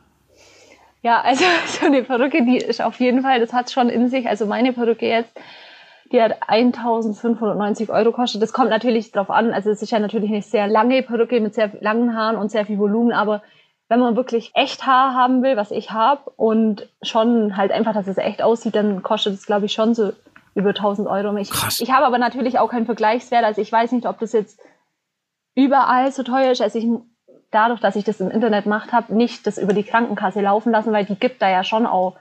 Ja, 1.02 1.20
also 1.20 1.44
so 1.66 1.86
eine 1.86 2.02
Perücke, 2.02 2.44
die 2.44 2.58
ist 2.58 2.82
auf 2.82 2.98
jeden 3.00 3.22
Fall, 3.22 3.40
das 3.40 3.52
hat 3.52 3.70
schon 3.70 3.88
in 3.88 4.08
sich. 4.08 4.28
Also 4.28 4.46
meine 4.46 4.72
Perücke 4.72 5.06
jetzt, 5.06 5.32
die 6.12 6.22
hat 6.22 6.36
1590 6.46 7.90
Euro 7.90 8.12
kostet. 8.12 8.42
Das 8.42 8.52
kommt 8.52 8.70
natürlich 8.70 9.12
drauf 9.12 9.30
an. 9.30 9.52
Also 9.52 9.70
es 9.70 9.82
ist 9.82 9.90
ja 9.90 9.98
natürlich 9.98 10.30
eine 10.30 10.42
sehr 10.42 10.66
lange 10.66 11.02
Perücke 11.02 11.40
mit 11.40 11.54
sehr 11.54 11.70
langen 11.80 12.16
Haaren 12.16 12.36
und 12.36 12.50
sehr 12.50 12.66
viel 12.66 12.78
Volumen, 12.78 13.12
aber 13.12 13.42
wenn 13.90 14.00
man 14.00 14.16
wirklich 14.16 14.50
echt 14.54 14.86
Haar 14.86 15.14
haben 15.14 15.42
will, 15.42 15.56
was 15.56 15.70
ich 15.70 15.90
habe 15.90 16.30
und 16.36 16.88
schon 17.00 17.56
halt 17.56 17.72
einfach, 17.72 17.94
dass 17.94 18.06
es 18.06 18.18
echt 18.18 18.42
aussieht, 18.42 18.74
dann 18.74 19.02
kostet 19.02 19.34
es, 19.34 19.46
glaube 19.46 19.66
ich, 19.66 19.72
schon 19.72 19.94
so 19.94 20.12
über 20.54 20.70
1000 20.70 21.08
Euro. 21.08 21.34
Ich, 21.38 21.50
Krass. 21.50 21.80
ich 21.80 21.90
habe 21.90 22.04
aber 22.04 22.18
natürlich 22.18 22.58
auch 22.58 22.68
keinen 22.70 22.84
Vergleichswert. 22.84 23.44
Also 23.44 23.62
ich 23.62 23.72
weiß 23.72 23.92
nicht, 23.92 24.06
ob 24.06 24.18
das 24.18 24.32
jetzt 24.32 24.60
überall 25.54 26.12
so 26.12 26.22
teuer 26.22 26.50
ist. 26.50 26.60
Also 26.60 26.78
ich 26.78 26.86
dadurch, 27.50 27.80
dass 27.80 27.96
ich 27.96 28.04
das 28.04 28.20
im 28.20 28.30
Internet 28.30 28.64
gemacht 28.64 28.92
habe, 28.92 29.14
nicht 29.14 29.46
das 29.46 29.58
über 29.58 29.72
die 29.72 29.84
Krankenkasse 29.84 30.40
laufen 30.40 30.72
lassen, 30.72 30.92
weil 30.92 31.04
die 31.04 31.18
gibt 31.18 31.40
da 31.42 31.48
ja 31.48 31.64
schon 31.64 31.86
auch 31.86 32.16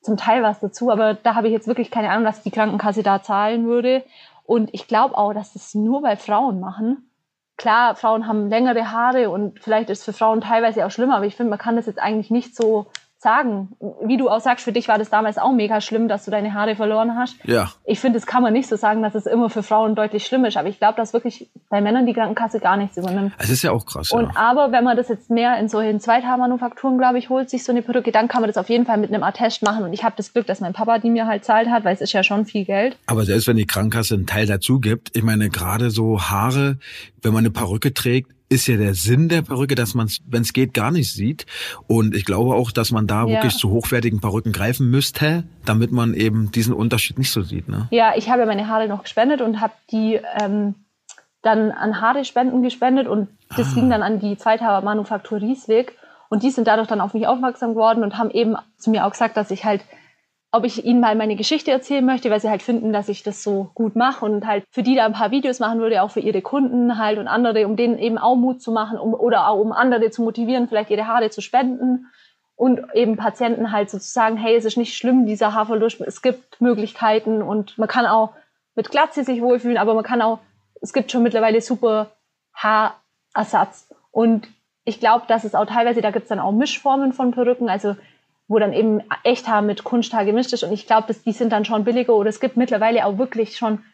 zum 0.00 0.16
Teil 0.16 0.42
was 0.42 0.60
dazu. 0.60 0.90
Aber 0.90 1.14
da 1.14 1.34
habe 1.34 1.48
ich 1.48 1.52
jetzt 1.52 1.66
wirklich 1.66 1.90
keine 1.90 2.10
Ahnung, 2.10 2.26
was 2.26 2.42
die 2.42 2.50
Krankenkasse 2.50 3.02
da 3.02 3.22
zahlen 3.22 3.66
würde. 3.66 4.04
Und 4.44 4.72
ich 4.72 4.86
glaube 4.88 5.16
auch, 5.16 5.34
dass 5.34 5.52
das 5.52 5.74
nur 5.74 6.02
bei 6.02 6.16
Frauen 6.16 6.60
machen. 6.60 7.10
Klar, 7.56 7.96
Frauen 7.96 8.28
haben 8.28 8.48
längere 8.48 8.92
Haare 8.92 9.30
und 9.30 9.58
vielleicht 9.58 9.90
ist 9.90 9.98
es 9.98 10.04
für 10.04 10.12
Frauen 10.12 10.40
teilweise 10.40 10.86
auch 10.86 10.92
schlimmer, 10.92 11.16
aber 11.16 11.26
ich 11.26 11.34
finde, 11.34 11.50
man 11.50 11.58
kann 11.58 11.74
das 11.74 11.86
jetzt 11.86 11.98
eigentlich 11.98 12.30
nicht 12.30 12.54
so 12.54 12.86
sagen. 13.20 13.70
Wie 14.04 14.16
du 14.16 14.28
auch 14.28 14.40
sagst, 14.40 14.64
für 14.64 14.72
dich 14.72 14.86
war 14.88 14.96
das 14.96 15.10
damals 15.10 15.38
auch 15.38 15.52
mega 15.52 15.80
schlimm, 15.80 16.06
dass 16.06 16.24
du 16.24 16.30
deine 16.30 16.54
Haare 16.54 16.76
verloren 16.76 17.16
hast. 17.16 17.36
Ja. 17.44 17.72
Ich 17.84 17.98
finde, 17.98 18.18
das 18.18 18.26
kann 18.26 18.42
man 18.42 18.52
nicht 18.52 18.68
so 18.68 18.76
sagen, 18.76 19.02
dass 19.02 19.14
es 19.14 19.26
immer 19.26 19.50
für 19.50 19.62
Frauen 19.62 19.96
deutlich 19.96 20.24
schlimm 20.24 20.44
ist. 20.44 20.56
Aber 20.56 20.68
ich 20.68 20.78
glaube, 20.78 20.94
dass 20.96 21.12
wirklich 21.12 21.50
bei 21.68 21.80
Männern 21.80 22.06
die 22.06 22.12
Krankenkasse 22.12 22.60
gar 22.60 22.76
nichts 22.76 22.96
übernimmt. 22.96 23.32
Es 23.38 23.50
ist 23.50 23.62
ja 23.62 23.72
auch 23.72 23.84
krass. 23.84 24.12
Und 24.12 24.26
ja. 24.26 24.36
aber 24.36 24.70
wenn 24.70 24.84
man 24.84 24.96
das 24.96 25.08
jetzt 25.08 25.30
mehr 25.30 25.58
in 25.58 25.68
solchen 25.68 25.98
Zweithaarmanufakturen, 25.98 26.96
glaube 26.96 27.18
ich, 27.18 27.28
holt, 27.28 27.50
sich 27.50 27.64
so 27.64 27.72
eine 27.72 27.82
Perücke, 27.82 28.12
dann 28.12 28.28
kann 28.28 28.40
man 28.40 28.48
das 28.48 28.56
auf 28.56 28.68
jeden 28.68 28.86
Fall 28.86 28.98
mit 28.98 29.12
einem 29.12 29.24
Attest 29.24 29.62
machen. 29.62 29.82
Und 29.82 29.92
ich 29.92 30.04
habe 30.04 30.14
das 30.16 30.32
Glück, 30.32 30.46
dass 30.46 30.60
mein 30.60 30.72
Papa 30.72 30.98
die 30.98 31.10
mir 31.10 31.26
halt 31.26 31.44
zahlt 31.44 31.68
hat, 31.68 31.84
weil 31.84 31.94
es 31.94 32.00
ist 32.00 32.12
ja 32.12 32.22
schon 32.22 32.46
viel 32.46 32.64
Geld. 32.64 32.96
Aber 33.06 33.24
selbst 33.24 33.48
wenn 33.48 33.56
die 33.56 33.66
Krankenkasse 33.66 34.14
einen 34.14 34.26
Teil 34.26 34.46
dazu 34.46 34.80
gibt, 34.80 35.16
ich 35.16 35.22
meine, 35.24 35.48
gerade 35.50 35.90
so 35.90 36.20
Haare, 36.20 36.78
wenn 37.22 37.32
man 37.32 37.40
eine 37.40 37.50
Perücke 37.50 37.92
trägt, 37.92 38.32
ist 38.48 38.66
ja 38.66 38.76
der 38.76 38.94
Sinn 38.94 39.28
der 39.28 39.42
Perücke, 39.42 39.74
dass 39.74 39.94
man 39.94 40.06
es, 40.06 40.20
wenn 40.26 40.42
es 40.42 40.52
geht, 40.52 40.72
gar 40.74 40.90
nicht 40.90 41.12
sieht. 41.12 41.46
Und 41.86 42.14
ich 42.14 42.24
glaube 42.24 42.54
auch, 42.54 42.70
dass 42.70 42.90
man 42.90 43.06
da 43.06 43.24
ja. 43.24 43.28
wirklich 43.28 43.56
zu 43.56 43.70
hochwertigen 43.70 44.20
Perücken 44.20 44.52
greifen 44.52 44.90
müsste, 44.90 45.44
damit 45.64 45.92
man 45.92 46.14
eben 46.14 46.50
diesen 46.50 46.72
Unterschied 46.72 47.18
nicht 47.18 47.30
so 47.30 47.42
sieht. 47.42 47.68
Ne? 47.68 47.88
Ja, 47.90 48.14
ich 48.16 48.30
habe 48.30 48.46
meine 48.46 48.68
Haare 48.68 48.88
noch 48.88 49.02
gespendet 49.02 49.42
und 49.42 49.60
habe 49.60 49.74
die 49.90 50.20
ähm, 50.40 50.74
dann 51.42 51.70
an 51.70 52.00
Haare 52.00 52.24
spenden 52.24 52.62
gespendet 52.62 53.06
und 53.06 53.28
das 53.56 53.72
ah. 53.72 53.74
ging 53.74 53.90
dann 53.90 54.02
an 54.02 54.18
die 54.18 54.36
Zweithaber 54.36 54.84
Manufaktur 54.84 55.40
Riesweg. 55.40 55.96
Und 56.30 56.42
die 56.42 56.50
sind 56.50 56.66
dadurch 56.66 56.88
dann 56.88 57.00
auf 57.00 57.14
mich 57.14 57.26
aufmerksam 57.26 57.70
geworden 57.70 58.02
und 58.02 58.18
haben 58.18 58.30
eben 58.30 58.56
zu 58.76 58.90
mir 58.90 59.06
auch 59.06 59.12
gesagt, 59.12 59.36
dass 59.36 59.50
ich 59.50 59.64
halt, 59.64 59.82
ob 60.58 60.64
ich 60.64 60.84
ihnen 60.84 60.98
mal 60.98 61.14
meine 61.14 61.36
Geschichte 61.36 61.70
erzählen 61.70 62.04
möchte, 62.04 62.30
weil 62.30 62.40
sie 62.40 62.50
halt 62.50 62.62
finden, 62.62 62.92
dass 62.92 63.08
ich 63.08 63.22
das 63.22 63.44
so 63.44 63.70
gut 63.74 63.94
mache 63.94 64.24
und 64.24 64.44
halt 64.44 64.64
für 64.72 64.82
die 64.82 64.96
da 64.96 65.06
ein 65.06 65.12
paar 65.12 65.30
Videos 65.30 65.60
machen 65.60 65.78
würde, 65.78 66.02
auch 66.02 66.10
für 66.10 66.20
ihre 66.20 66.42
Kunden 66.42 66.98
halt 66.98 67.18
und 67.18 67.28
andere, 67.28 67.64
um 67.64 67.76
denen 67.76 67.96
eben 67.96 68.18
auch 68.18 68.34
Mut 68.34 68.60
zu 68.60 68.72
machen 68.72 68.98
um, 68.98 69.14
oder 69.14 69.48
auch 69.48 69.60
um 69.60 69.70
andere 69.70 70.10
zu 70.10 70.22
motivieren, 70.22 70.66
vielleicht 70.66 70.90
ihre 70.90 71.06
Haare 71.06 71.30
zu 71.30 71.40
spenden 71.40 72.08
und 72.56 72.80
eben 72.92 73.16
Patienten 73.16 73.70
halt 73.70 73.88
sozusagen, 73.88 74.36
hey, 74.36 74.56
es 74.56 74.64
ist 74.64 74.76
nicht 74.76 74.96
schlimm, 74.96 75.26
dieser 75.26 75.54
Haarverlust, 75.54 76.00
es 76.00 76.22
gibt 76.22 76.60
Möglichkeiten 76.60 77.40
und 77.40 77.78
man 77.78 77.88
kann 77.88 78.04
auch 78.04 78.30
mit 78.74 78.90
Glatze 78.90 79.22
sich 79.22 79.40
wohlfühlen, 79.40 79.78
aber 79.78 79.94
man 79.94 80.02
kann 80.02 80.20
auch, 80.20 80.40
es 80.80 80.92
gibt 80.92 81.12
schon 81.12 81.22
mittlerweile 81.22 81.60
super 81.60 82.10
Haarersatz. 82.52 83.88
Und 84.10 84.48
ich 84.84 84.98
glaube, 84.98 85.26
dass 85.28 85.44
es 85.44 85.54
auch 85.54 85.66
teilweise, 85.66 86.00
da 86.00 86.10
gibt 86.10 86.24
es 86.24 86.28
dann 86.28 86.40
auch 86.40 86.50
Mischformen 86.50 87.12
von 87.12 87.30
Perücken, 87.30 87.68
also 87.68 87.94
wo 88.48 88.58
dann 88.58 88.72
eben 88.72 89.02
Echthaar 89.24 89.62
mit 89.62 89.84
Kunsthaar 89.84 90.24
gemischt 90.24 90.52
ist. 90.52 90.64
Und 90.64 90.72
ich 90.72 90.86
glaube, 90.86 91.14
die 91.14 91.32
sind 91.32 91.52
dann 91.52 91.66
schon 91.66 91.84
billiger 91.84 92.14
oder 92.14 92.30
es 92.30 92.40
gibt 92.40 92.56
mittlerweile 92.56 93.04
auch 93.04 93.18
wirklich 93.18 93.56
schon 93.56 93.84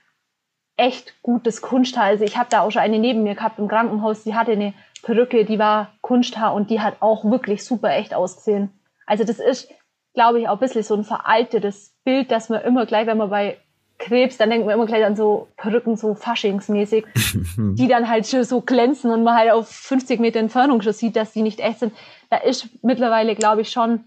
echt 0.77 1.15
gutes 1.23 1.61
Kunsthaar. 1.61 2.05
Also 2.05 2.25
ich 2.25 2.37
habe 2.37 2.49
da 2.51 2.63
auch 2.63 2.71
schon 2.71 2.83
eine 2.83 2.99
neben 2.99 3.25
mir 3.25 3.35
gehabt 3.35 3.59
im 3.59 3.69
Krankenhaus, 3.69 4.23
die 4.23 4.35
hatte 4.35 4.53
eine 4.53 4.73
Perücke, 5.03 5.45
die 5.45 5.59
war 5.59 5.93
Kunsthaar 6.01 6.55
und 6.55 6.71
die 6.71 6.81
hat 6.81 6.97
auch 7.01 7.25
wirklich 7.25 7.65
super 7.65 7.91
echt 7.91 8.15
ausgesehen. 8.15 8.71
Also 9.07 9.25
das 9.25 9.39
ist, 9.39 9.69
glaube 10.15 10.41
ich, 10.41 10.49
auch 10.49 10.55
ein 10.55 10.61
bisschen 10.61 10.83
so 10.83 10.95
ein 10.95 11.05
veraltetes 11.05 11.95
Bild, 12.05 12.31
dass 12.31 12.49
man 12.49 12.63
immer 12.63 12.87
gleich, 12.87 13.07
wenn 13.07 13.19
man 13.19 13.31
bei 13.31 13.59
Krebs, 13.99 14.37
dann 14.37 14.51
denkt 14.51 14.67
man 14.67 14.75
immer 14.75 14.87
gleich 14.87 15.05
an 15.05 15.15
so 15.15 15.49
Perücken, 15.57 15.97
so 15.97 16.15
faschingsmäßig, 16.15 17.07
die 17.57 17.89
dann 17.89 18.09
halt 18.09 18.27
schon 18.27 18.45
so 18.45 18.61
glänzen 18.61 19.11
und 19.11 19.23
man 19.23 19.37
halt 19.37 19.53
auf 19.53 19.69
50 19.69 20.21
Meter 20.21 20.41
Entfernung 20.41 20.81
schon 20.83 20.93
sieht, 20.93 21.17
dass 21.17 21.33
die 21.33 21.43
nicht 21.43 21.61
echt 21.61 21.81
sind. 21.81 21.93
Da 22.31 22.39
ist 22.39 22.69
mittlerweile, 22.83 23.35
glaube 23.35 23.61
ich, 23.61 23.71
schon 23.71 24.05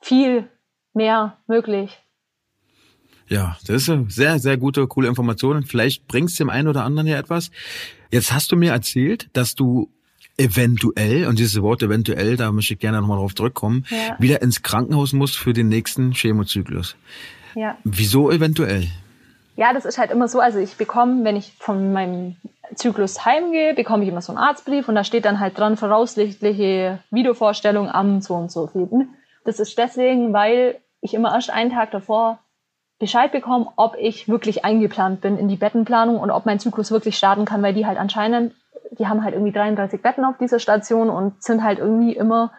viel 0.00 0.48
mehr 0.94 1.38
möglich. 1.46 1.98
Ja, 3.28 3.56
das 3.66 3.88
ist 3.88 4.14
sehr, 4.14 4.38
sehr 4.40 4.56
gute, 4.56 4.86
coole 4.88 5.08
Informationen. 5.08 5.64
Vielleicht 5.64 6.08
bringst 6.08 6.38
du 6.38 6.44
dem 6.44 6.50
einen 6.50 6.66
oder 6.66 6.84
anderen 6.84 7.06
ja 7.06 7.16
etwas. 7.16 7.50
Jetzt 8.10 8.32
hast 8.32 8.50
du 8.50 8.56
mir 8.56 8.72
erzählt, 8.72 9.30
dass 9.34 9.54
du 9.54 9.88
eventuell, 10.36 11.26
und 11.26 11.38
dieses 11.38 11.62
Wort 11.62 11.82
eventuell, 11.82 12.36
da 12.36 12.50
möchte 12.50 12.74
ich 12.74 12.80
gerne 12.80 13.00
nochmal 13.00 13.18
drauf 13.18 13.34
zurückkommen, 13.34 13.84
ja. 13.90 14.16
wieder 14.18 14.42
ins 14.42 14.62
Krankenhaus 14.62 15.12
musst 15.12 15.36
für 15.36 15.52
den 15.52 15.68
nächsten 15.68 16.12
Chemozyklus. 16.12 16.96
Ja. 17.54 17.76
Wieso 17.84 18.30
eventuell? 18.30 18.88
Ja, 19.56 19.72
das 19.74 19.84
ist 19.84 19.98
halt 19.98 20.10
immer 20.10 20.26
so, 20.26 20.40
also 20.40 20.58
ich 20.58 20.76
bekomme, 20.76 21.22
wenn 21.24 21.36
ich 21.36 21.52
von 21.58 21.92
meinem 21.92 22.36
Zyklus 22.74 23.24
heimgehe, 23.24 23.74
bekomme 23.74 24.04
ich 24.04 24.08
immer 24.08 24.22
so 24.22 24.32
einen 24.32 24.38
Arztbrief 24.38 24.88
und 24.88 24.94
da 24.94 25.04
steht 25.04 25.24
dann 25.24 25.38
halt 25.38 25.58
dran 25.58 25.76
voraussichtliche 25.76 27.00
Videovorstellung 27.10 27.88
am 27.88 28.22
so 28.22 28.34
und 28.34 28.50
so 28.50 28.66
vierten. 28.68 29.08
Das 29.44 29.60
ist 29.60 29.76
deswegen, 29.78 30.32
weil 30.32 30.80
ich 31.00 31.14
immer 31.14 31.34
erst 31.34 31.50
einen 31.50 31.70
Tag 31.70 31.90
davor 31.90 32.38
Bescheid 32.98 33.32
bekomme, 33.32 33.72
ob 33.76 33.96
ich 33.98 34.28
wirklich 34.28 34.64
eingeplant 34.64 35.22
bin 35.22 35.38
in 35.38 35.48
die 35.48 35.56
Bettenplanung 35.56 36.18
und 36.18 36.30
ob 36.30 36.44
mein 36.44 36.60
Zyklus 36.60 36.90
wirklich 36.90 37.16
starten 37.16 37.46
kann, 37.46 37.62
weil 37.62 37.72
die 37.72 37.86
halt 37.86 37.98
anscheinend, 37.98 38.54
die 38.90 39.06
haben 39.06 39.24
halt 39.24 39.34
irgendwie 39.34 39.52
33 39.52 40.02
Betten 40.02 40.24
auf 40.24 40.36
dieser 40.38 40.58
Station 40.58 41.08
und 41.08 41.42
sind 41.42 41.62
halt 41.62 41.78
irgendwie 41.78 42.14
immer 42.14 42.52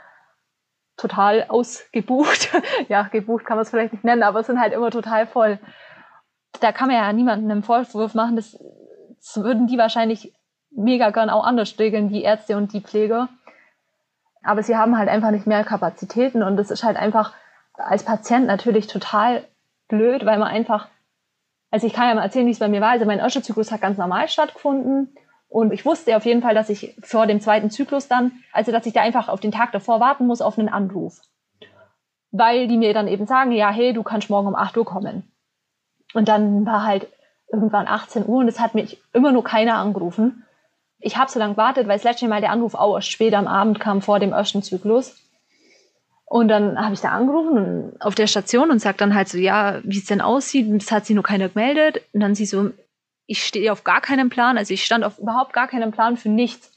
total 0.98 1.46
ausgebucht. 1.48 2.50
ja, 2.90 3.04
gebucht 3.04 3.46
kann 3.46 3.58
man 3.58 3.64
es 3.64 3.70
vielleicht 3.70 3.94
nicht 3.94 4.04
nennen, 4.04 4.24
aber 4.24 4.44
sind 4.44 4.60
halt 4.60 4.74
immer 4.74 4.90
total 4.90 5.28
voll 5.28 5.60
da 6.60 6.72
kann 6.72 6.88
man 6.88 6.98
ja 6.98 7.14
niemandem 7.14 7.50
einen 7.50 7.64
Vorwurf 7.64 8.14
machen. 8.14 8.36
Das, 8.36 8.58
das 9.18 9.44
würden 9.44 9.68
die 9.68 9.78
wahrscheinlich 9.78 10.34
mega 10.72 11.10
gern 11.12 11.30
auch 11.30 11.44
anders 11.44 11.78
regeln, 11.80 12.10
die 12.10 12.24
Ärzte 12.24 12.58
und 12.58 12.74
die 12.74 12.82
Pfleger. 12.82 13.30
Aber 14.44 14.64
sie 14.64 14.76
haben 14.76 14.98
halt 14.98 15.10
einfach 15.10 15.32
nicht 15.32 15.48
mehr 15.48 15.64
Kapazitäten 15.64 16.44
und 16.44 16.58
das 16.58 16.72
ist 16.72 16.84
halt 16.84 16.98
einfach 16.98 17.34
als 17.76 18.04
Patient 18.04 18.48
natürlich 18.48 18.88
total 18.88 19.46
blöd, 19.88 20.26
weil 20.26 20.40
man 20.40 20.48
einfach, 20.48 20.88
also 21.70 21.88
ich 21.88 21.94
kann 21.94 22.08
ja 22.08 22.16
mal 22.16 22.24
erzählen, 22.24 22.48
wie 22.48 22.52
es 22.52 22.60
bei 22.60 22.68
mir 22.68 22.82
war. 22.82 22.90
Also 22.90 23.06
mein 23.06 23.20
erster 23.20 23.44
Zyklus 23.44 23.72
hat 23.72 23.82
ganz 23.82 23.98
normal 23.98 24.28
stattgefunden 24.28 25.16
und 25.48 25.74
ich 25.74 25.86
wusste 25.86 26.16
auf 26.16 26.26
jeden 26.26 26.42
Fall, 26.42 26.56
dass 26.56 26.70
ich 26.70 26.96
vor 27.04 27.28
dem 27.28 27.42
zweiten 27.42 27.70
Zyklus 27.70 28.08
dann, 28.08 28.32
also 28.54 28.72
dass 28.72 28.86
ich 28.86 28.94
da 28.94 29.02
einfach 29.02 29.28
auf 29.28 29.42
den 29.42 29.52
Tag 29.52 29.72
davor 29.74 30.00
warten 30.00 30.26
muss 30.26 30.42
auf 30.42 30.58
einen 30.58 30.70
Anruf. 30.70 31.20
Weil 32.32 32.68
die 32.68 32.78
mir 32.78 32.94
dann 32.94 33.10
eben 33.10 33.28
sagen, 33.28 33.52
ja, 33.52 33.70
hey, 33.70 33.92
du 33.92 34.04
kannst 34.04 34.30
morgen 34.30 34.48
um 34.48 34.56
8 34.56 34.78
Uhr 34.78 34.86
kommen. 34.86 35.30
Und 36.14 36.30
dann 36.30 36.66
war 36.66 36.86
halt 36.86 37.08
irgendwann 37.52 37.88
18 37.88 38.26
Uhr 38.26 38.40
und 38.40 38.48
es 38.48 38.60
hat 38.62 38.76
mich 38.76 39.02
immer 39.12 39.32
nur 39.32 39.44
keiner 39.44 39.76
angerufen. 39.76 40.46
Ich 41.02 41.18
habe 41.18 41.32
so 41.32 41.40
lange 41.40 41.54
gewartet, 41.54 41.88
weil 41.88 41.98
das 41.98 42.04
letzte 42.04 42.28
Mal 42.28 42.42
der 42.42 42.52
Anruf 42.52 42.76
auch 42.76 42.96
erst 42.96 43.12
spät 43.12 43.34
am 43.34 43.48
Abend 43.48 43.80
kam 43.80 44.02
vor 44.02 44.20
dem 44.20 44.32
ersten 44.32 44.64
Zyklus. 44.64 45.18
Und 46.26 46.48
dann 46.48 46.80
habe 46.80 46.94
ich 46.94 47.02
da 47.02 47.10
angerufen 47.10 47.94
auf 48.00 48.16
der 48.16 48.28
Station 48.28 48.72
und 48.72 48.80
sagt 48.80 49.02
dann 49.02 49.14
halt 49.14 49.28
so, 49.28 49.38
ja, 49.38 49.80
wie 49.84 49.98
es 49.98 50.06
denn 50.06 50.22
aussieht. 50.22 50.68
Das 50.82 50.92
hat 50.92 51.06
sie 51.06 51.14
nur 51.14 51.24
keiner 51.24 51.50
gemeldet. 51.50 52.02
Und 52.14 52.22
dann 52.22 52.36
sie 52.36 52.46
so, 52.46 52.72
ich 53.26 53.44
stehe 53.44 53.72
auf 53.72 53.84
gar 53.84 54.00
keinen 54.00 54.30
Plan. 54.30 54.58
Also 54.58 54.74
ich 54.74 54.86
stand 54.86 55.04
auf 55.04 55.20
überhaupt 55.20 55.52
gar 55.52 55.68
keinen 55.68 55.92
Plan 55.92 56.16
für 56.16 56.30
nichts. 56.30 56.72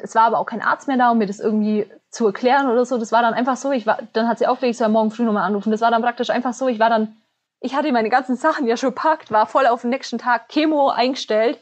Es 0.00 0.14
war 0.14 0.24
aber 0.24 0.38
auch 0.38 0.46
kein 0.46 0.62
Arzt 0.62 0.88
mehr 0.88 0.96
da, 0.96 1.10
um 1.10 1.18
mir 1.18 1.26
das 1.26 1.38
irgendwie 1.38 1.86
zu 2.10 2.26
erklären 2.26 2.68
oder 2.68 2.84
so. 2.84 2.98
Das 2.98 3.12
war 3.12 3.22
dann 3.22 3.34
einfach 3.34 3.56
so, 3.56 3.70
ich 3.70 3.86
war, 3.86 3.98
dann 4.12 4.26
hat 4.26 4.38
sie 4.38 4.46
aufgelegt, 4.46 4.76
soll 4.76 4.88
morgen 4.88 5.10
früh 5.10 5.22
nochmal 5.22 5.44
anrufen. 5.44 5.70
Das 5.70 5.80
war 5.82 5.90
dann 5.90 6.02
praktisch 6.02 6.30
einfach 6.30 6.52
so, 6.52 6.66
ich 6.68 6.78
war 6.78 6.90
dann 6.90 7.16
ich 7.60 7.74
hatte 7.74 7.90
meine 7.92 8.10
ganzen 8.10 8.36
Sachen 8.36 8.66
ja 8.66 8.76
schon 8.76 8.94
packt, 8.94 9.30
war 9.30 9.46
voll 9.46 9.66
auf 9.66 9.80
den 9.80 9.90
nächsten 9.90 10.18
Tag 10.18 10.48
Chemo 10.48 10.88
eingestellt 10.88 11.58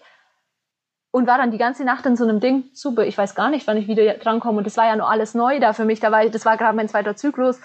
und 1.15 1.29
war 1.29 1.39
dann 1.39 1.53
die 1.53 1.59
ganze 1.59 1.85
Nacht 1.85 2.05
in 2.07 2.17
so 2.17 2.25
einem 2.25 2.41
Ding, 2.41 2.65
super, 2.73 3.07
ich 3.07 3.17
weiß 3.17 3.37
gar 3.37 3.49
nicht, 3.49 3.69
wann 3.69 3.77
ich 3.77 3.87
wieder 3.87 4.15
drankomme 4.15 4.59
und 4.59 4.67
das 4.67 4.77
war 4.77 4.87
ja 4.87 4.97
nur 4.97 5.09
alles 5.09 5.33
neu 5.33 5.61
da 5.61 5.73
für 5.73 5.85
mich, 5.85 6.01
da 6.01 6.11
war, 6.11 6.29
das 6.29 6.45
war 6.45 6.57
gerade 6.57 6.75
mein 6.75 6.89
zweiter 6.89 7.15
Zyklus. 7.15 7.61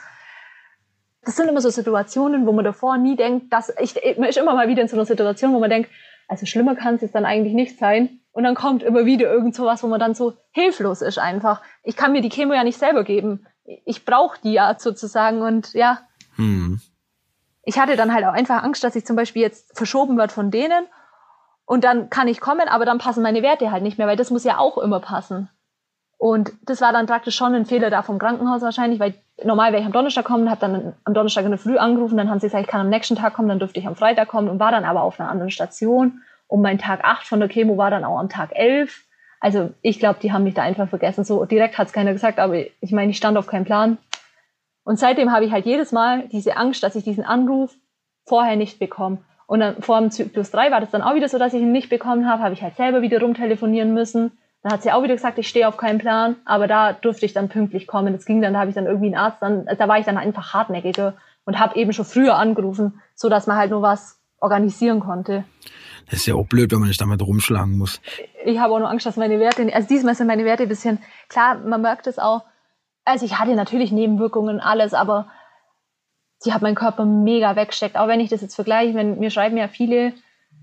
Das 1.24 1.36
sind 1.36 1.48
immer 1.48 1.60
so 1.60 1.72
Situationen, 1.72 2.46
wo 2.46 2.52
man 2.52 2.64
davor 2.64 3.00
nie 3.00 3.16
denkt, 3.16 3.52
dass 3.52 3.74
ich, 3.82 3.96
man 4.20 4.30
ist 4.30 4.38
immer 4.38 4.54
mal 4.54 4.68
wieder 4.68 4.84
in 4.84 4.88
so 4.88 4.96
einer 4.96 5.06
Situation, 5.06 5.52
wo 5.52 5.60
man 5.60 5.72
denkt, 5.72 5.90
also 6.28 6.46
schlimmer 6.46 6.76
kann 6.76 6.94
es 6.94 7.02
jetzt 7.02 7.16
dann 7.16 7.26
eigentlich 7.26 7.56
nicht 7.56 7.80
sein. 7.80 8.20
Und 8.34 8.44
dann 8.44 8.54
kommt 8.54 8.84
immer 8.84 9.08
wieder 9.08 9.34
irgend 9.34 9.56
sowas, 9.56 9.82
wo 9.82 9.88
man 9.88 10.00
dann 10.00 10.14
so 10.14 10.34
hilflos 10.52 11.02
ist 11.02 11.18
einfach. 11.18 11.64
Ich 11.82 11.96
kann 11.96 12.12
mir 12.12 12.22
die 12.22 12.30
Chemo 12.30 12.54
ja 12.54 12.64
nicht 12.64 12.78
selber 12.78 13.04
geben. 13.04 13.48
Ich 13.84 14.06
brauche 14.06 14.40
die 14.44 14.54
ja 14.54 14.76
sozusagen 14.78 15.42
und 15.42 15.74
ja. 15.74 16.02
Hm 16.36 16.80
ich 17.70 17.78
hatte 17.78 17.96
dann 17.96 18.14
halt 18.14 18.26
auch 18.26 18.34
einfach 18.34 18.64
Angst, 18.64 18.84
dass 18.84 18.96
ich 18.96 19.06
zum 19.06 19.16
Beispiel 19.16 19.44
jetzt 19.44 19.78
verschoben 19.78 20.18
wird 20.18 20.32
von 20.32 20.50
denen 20.50 20.88
und 21.70 21.84
dann 21.84 22.10
kann 22.10 22.28
ich 22.28 22.40
kommen, 22.42 22.68
aber 22.68 22.84
dann 22.84 22.98
passen 22.98 23.22
meine 23.22 23.44
Werte 23.44 23.72
halt 23.72 23.84
nicht 23.84 24.00
mehr, 24.00 24.08
weil 24.08 24.16
das 24.16 24.32
muss 24.32 24.44
ja 24.44 24.58
auch 24.58 24.80
immer 24.80 25.00
passen. 25.00 25.50
Und 26.18 26.52
das 26.64 26.82
war 26.82 26.92
dann 26.92 27.06
praktisch 27.06 27.36
schon 27.36 27.54
ein 27.54 27.68
Fehler 27.68 27.92
da 27.92 28.02
vom 28.02 28.18
Krankenhaus 28.18 28.64
wahrscheinlich, 28.64 29.00
weil 29.00 29.14
normal 29.44 29.72
wäre 29.72 29.82
ich 29.82 29.86
am 29.86 29.92
Donnerstag 29.92 30.26
kommen, 30.26 30.50
habe 30.50 30.60
dann 30.60 30.94
am 31.04 31.14
Donnerstag 31.14 31.46
in 31.46 31.52
der 31.52 31.60
Früh 31.60 31.78
angerufen, 31.78 32.18
dann 32.18 32.28
haben 32.28 32.40
sie 32.40 32.48
gesagt, 32.48 32.64
ich 32.64 32.68
kann 32.68 32.82
am 32.82 32.90
nächsten 32.90 33.16
Tag 33.16 33.36
kommen, 33.36 33.50
dann 33.50 33.60
dürfte 33.60 33.80
ich 33.80 33.86
am 33.86 33.96
Freitag 33.96 34.30
kommen 34.30 34.50
und 34.50 34.60
war 34.60 34.72
dann 34.72 34.84
aber 34.84 35.04
auf 35.04 35.20
einer 35.20 35.30
anderen 35.30 35.52
Station. 35.52 36.24
Und 36.48 36.64
mein 36.64 36.80
Tag 36.80 37.04
8 37.04 37.28
von 37.28 37.40
der 37.40 37.50
Chemo 37.50 37.78
war 37.78 37.92
dann 37.92 38.04
auch 38.04 38.18
am 38.18 38.30
Tag 38.30 38.50
11. 38.56 39.06
Also 39.40 39.70
ich 39.84 40.00
glaube, 40.00 40.18
die 40.24 40.34
haben 40.34 40.46
mich 40.46 40.56
da 40.56 40.64
einfach 40.64 40.90
vergessen. 40.90 41.24
So 41.24 41.46
direkt 41.46 41.78
hat 41.78 41.86
es 41.86 41.94
keiner 41.94 42.14
gesagt, 42.14 42.40
aber 42.40 42.56
ich 42.58 42.92
meine, 42.92 43.12
ich 43.12 43.18
stand 43.18 43.38
auf 43.38 43.46
keinen 43.46 43.66
Plan. 43.66 44.00
Und 44.84 44.98
seitdem 44.98 45.32
habe 45.32 45.46
ich 45.46 45.52
halt 45.52 45.68
jedes 45.68 45.92
Mal 45.92 46.28
diese 46.30 46.58
Angst, 46.58 46.82
dass 46.82 46.96
ich 46.96 47.04
diesen 47.04 47.26
Anruf 47.26 47.76
vorher 48.26 48.56
nicht 48.56 48.80
bekomme. 48.80 49.20
Und 49.50 49.62
dann 49.62 49.82
vor 49.82 50.00
dem 50.00 50.12
Zyklus 50.12 50.52
3 50.52 50.70
war 50.70 50.80
das 50.80 50.92
dann 50.92 51.02
auch 51.02 51.16
wieder 51.16 51.28
so, 51.28 51.40
dass 51.40 51.56
ich 51.56 51.62
ihn 51.64 51.72
nicht 51.72 51.90
bekommen 51.90 52.30
habe, 52.30 52.44
habe 52.44 52.54
ich 52.54 52.62
halt 52.62 52.76
selber 52.76 53.02
wieder 53.02 53.20
rumtelefonieren 53.20 53.96
müssen. 53.96 54.38
Dann 54.62 54.72
hat 54.72 54.84
sie 54.84 54.92
auch 54.92 55.02
wieder 55.02 55.16
gesagt, 55.16 55.40
ich 55.40 55.48
stehe 55.48 55.68
auf 55.68 55.76
keinen 55.76 55.98
Plan, 55.98 56.36
aber 56.46 56.68
da 56.68 56.94
durfte 56.94 57.26
ich 57.26 57.34
dann 57.34 57.50
pünktlich 57.50 57.88
kommen. 57.88 58.14
Das 58.14 58.26
ging 58.26 58.44
dann, 58.44 58.54
da 58.54 58.60
habe 58.60 58.70
ich 58.70 58.76
dann 58.76 58.86
irgendwie 58.86 59.08
einen 59.08 59.16
Arzt, 59.16 59.42
dann, 59.42 59.66
da 59.66 59.88
war 59.88 59.98
ich 59.98 60.06
dann 60.06 60.20
einfach 60.20 60.54
hartnäckiger 60.54 61.16
und 61.46 61.60
habe 61.60 61.78
eben 61.78 61.94
schon 61.94 62.06
früher 62.06 62.36
angerufen, 62.36 63.02
so 63.16 63.28
dass 63.28 63.48
man 63.48 63.58
halt 63.58 63.72
nur 63.72 63.82
was 63.82 64.22
organisieren 64.40 65.00
konnte. 65.00 65.46
Das 66.12 66.20
ist 66.20 66.28
ja 66.28 66.36
auch 66.36 66.46
blöd, 66.46 66.72
wenn 66.72 66.82
man 66.82 66.90
sich 66.90 66.98
damit 67.00 67.20
rumschlagen 67.24 67.76
muss. 67.76 68.02
Ich 68.46 68.60
habe 68.60 68.72
auch 68.76 68.80
nur 68.80 68.92
Angst, 68.92 69.08
dass 69.08 69.18
meine 69.18 69.40
Werte, 69.40 69.68
also 69.74 69.88
diesmal 69.88 70.14
sind 70.14 70.28
meine 70.28 70.46
Werte 70.46 70.62
ein 70.62 70.70
bisschen, 70.70 71.00
klar, 71.28 71.56
man 71.56 71.82
merkt 71.82 72.06
es 72.06 72.20
auch, 72.20 72.44
also 73.04 73.26
ich 73.26 73.40
hatte 73.40 73.56
natürlich 73.56 73.92
Nebenwirkungen, 73.92 74.60
alles, 74.60 74.94
aber 74.94 75.26
sie 76.40 76.54
hat 76.54 76.62
meinen 76.62 76.76
Körper 76.76 77.06
mega 77.06 77.56
weggesteckt. 77.56 77.98
Auch 77.98 78.08
wenn 78.08 78.20
ich 78.20 78.30
das 78.30 78.42
jetzt 78.42 78.56
vergleiche, 78.56 78.96
wenn 78.96 79.20
mir 79.20 79.30
schreiben 79.30 79.58
ja 79.58 79.68
viele, 79.68 80.14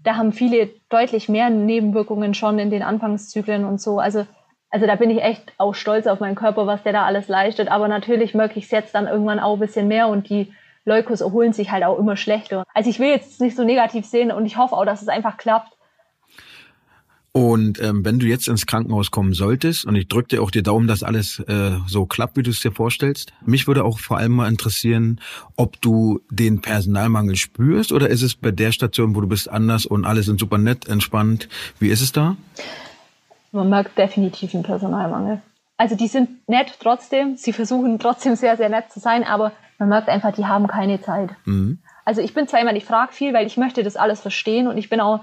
da 0.02 0.16
haben 0.16 0.32
viele 0.32 0.70
deutlich 0.88 1.28
mehr 1.28 1.50
Nebenwirkungen 1.50 2.34
schon 2.34 2.58
in 2.58 2.70
den 2.70 2.82
Anfangszyklen 2.82 3.64
und 3.64 3.80
so. 3.80 3.98
Also, 3.98 4.26
also 4.70 4.86
da 4.86 4.96
bin 4.96 5.10
ich 5.10 5.22
echt 5.22 5.52
auch 5.58 5.74
stolz 5.74 6.06
auf 6.06 6.20
meinen 6.20 6.34
Körper, 6.34 6.66
was 6.66 6.82
der 6.82 6.92
da 6.92 7.04
alles 7.04 7.28
leistet. 7.28 7.70
Aber 7.70 7.88
natürlich 7.88 8.34
möchte 8.34 8.58
ich 8.58 8.64
es 8.64 8.70
jetzt 8.70 8.94
dann 8.94 9.06
irgendwann 9.06 9.38
auch 9.38 9.54
ein 9.54 9.60
bisschen 9.60 9.88
mehr 9.88 10.08
und 10.08 10.28
die 10.28 10.52
Leukos 10.84 11.20
erholen 11.20 11.52
sich 11.52 11.70
halt 11.72 11.84
auch 11.84 11.98
immer 11.98 12.16
schlechter. 12.16 12.64
Also 12.72 12.88
ich 12.88 12.98
will 12.98 13.08
jetzt 13.08 13.40
nicht 13.40 13.56
so 13.56 13.64
negativ 13.64 14.06
sehen 14.06 14.32
und 14.32 14.46
ich 14.46 14.56
hoffe 14.56 14.76
auch, 14.76 14.84
dass 14.84 15.02
es 15.02 15.08
einfach 15.08 15.36
klappt. 15.36 15.75
Und 17.36 17.82
ähm, 17.82 18.02
wenn 18.02 18.18
du 18.18 18.24
jetzt 18.24 18.48
ins 18.48 18.64
Krankenhaus 18.64 19.10
kommen 19.10 19.34
solltest, 19.34 19.84
und 19.84 19.94
ich 19.94 20.08
drücke 20.08 20.28
dir 20.28 20.42
auch 20.42 20.50
die 20.50 20.62
Daumen, 20.62 20.88
dass 20.88 21.02
alles 21.02 21.38
äh, 21.40 21.72
so 21.86 22.06
klappt, 22.06 22.38
wie 22.38 22.42
du 22.42 22.48
es 22.48 22.60
dir 22.60 22.72
vorstellst, 22.72 23.34
mich 23.44 23.66
würde 23.66 23.84
auch 23.84 23.98
vor 23.98 24.16
allem 24.16 24.32
mal 24.32 24.48
interessieren, 24.48 25.20
ob 25.54 25.78
du 25.82 26.22
den 26.30 26.62
Personalmangel 26.62 27.36
spürst 27.36 27.92
oder 27.92 28.08
ist 28.08 28.22
es 28.22 28.36
bei 28.36 28.52
der 28.52 28.72
Station, 28.72 29.14
wo 29.14 29.20
du 29.20 29.26
bist, 29.26 29.50
anders 29.50 29.84
und 29.84 30.06
alle 30.06 30.22
sind 30.22 30.40
super 30.40 30.56
nett, 30.56 30.88
entspannt. 30.88 31.50
Wie 31.78 31.88
ist 31.88 32.00
es 32.00 32.10
da? 32.10 32.38
Man 33.52 33.68
merkt 33.68 33.98
definitiv 33.98 34.54
einen 34.54 34.62
Personalmangel. 34.62 35.42
also 35.76 35.94
die 35.94 36.08
sind 36.08 36.48
nett 36.48 36.72
trotzdem, 36.80 37.36
sie 37.36 37.52
versuchen 37.52 37.98
trotzdem 37.98 38.34
sehr, 38.36 38.56
sehr 38.56 38.70
nett 38.70 38.90
zu 38.90 38.98
sein, 38.98 39.24
aber 39.24 39.52
man 39.78 39.90
merkt 39.90 40.08
einfach, 40.08 40.32
die 40.32 40.46
haben 40.46 40.68
keine 40.68 41.02
Zeit. 41.02 41.28
Mhm. 41.44 41.80
Also 42.06 42.22
ich 42.22 42.32
bin 42.32 42.48
zwar 42.48 42.60
jemand, 42.60 42.78
ich 42.78 42.86
frage 42.86 43.12
viel, 43.12 43.34
weil 43.34 43.46
ich 43.46 43.58
möchte 43.58 43.82
das 43.82 43.96
alles 43.96 44.20
verstehen 44.22 44.68
und 44.68 44.78
ich 44.78 44.88
bin 44.88 45.00
auch 45.00 45.20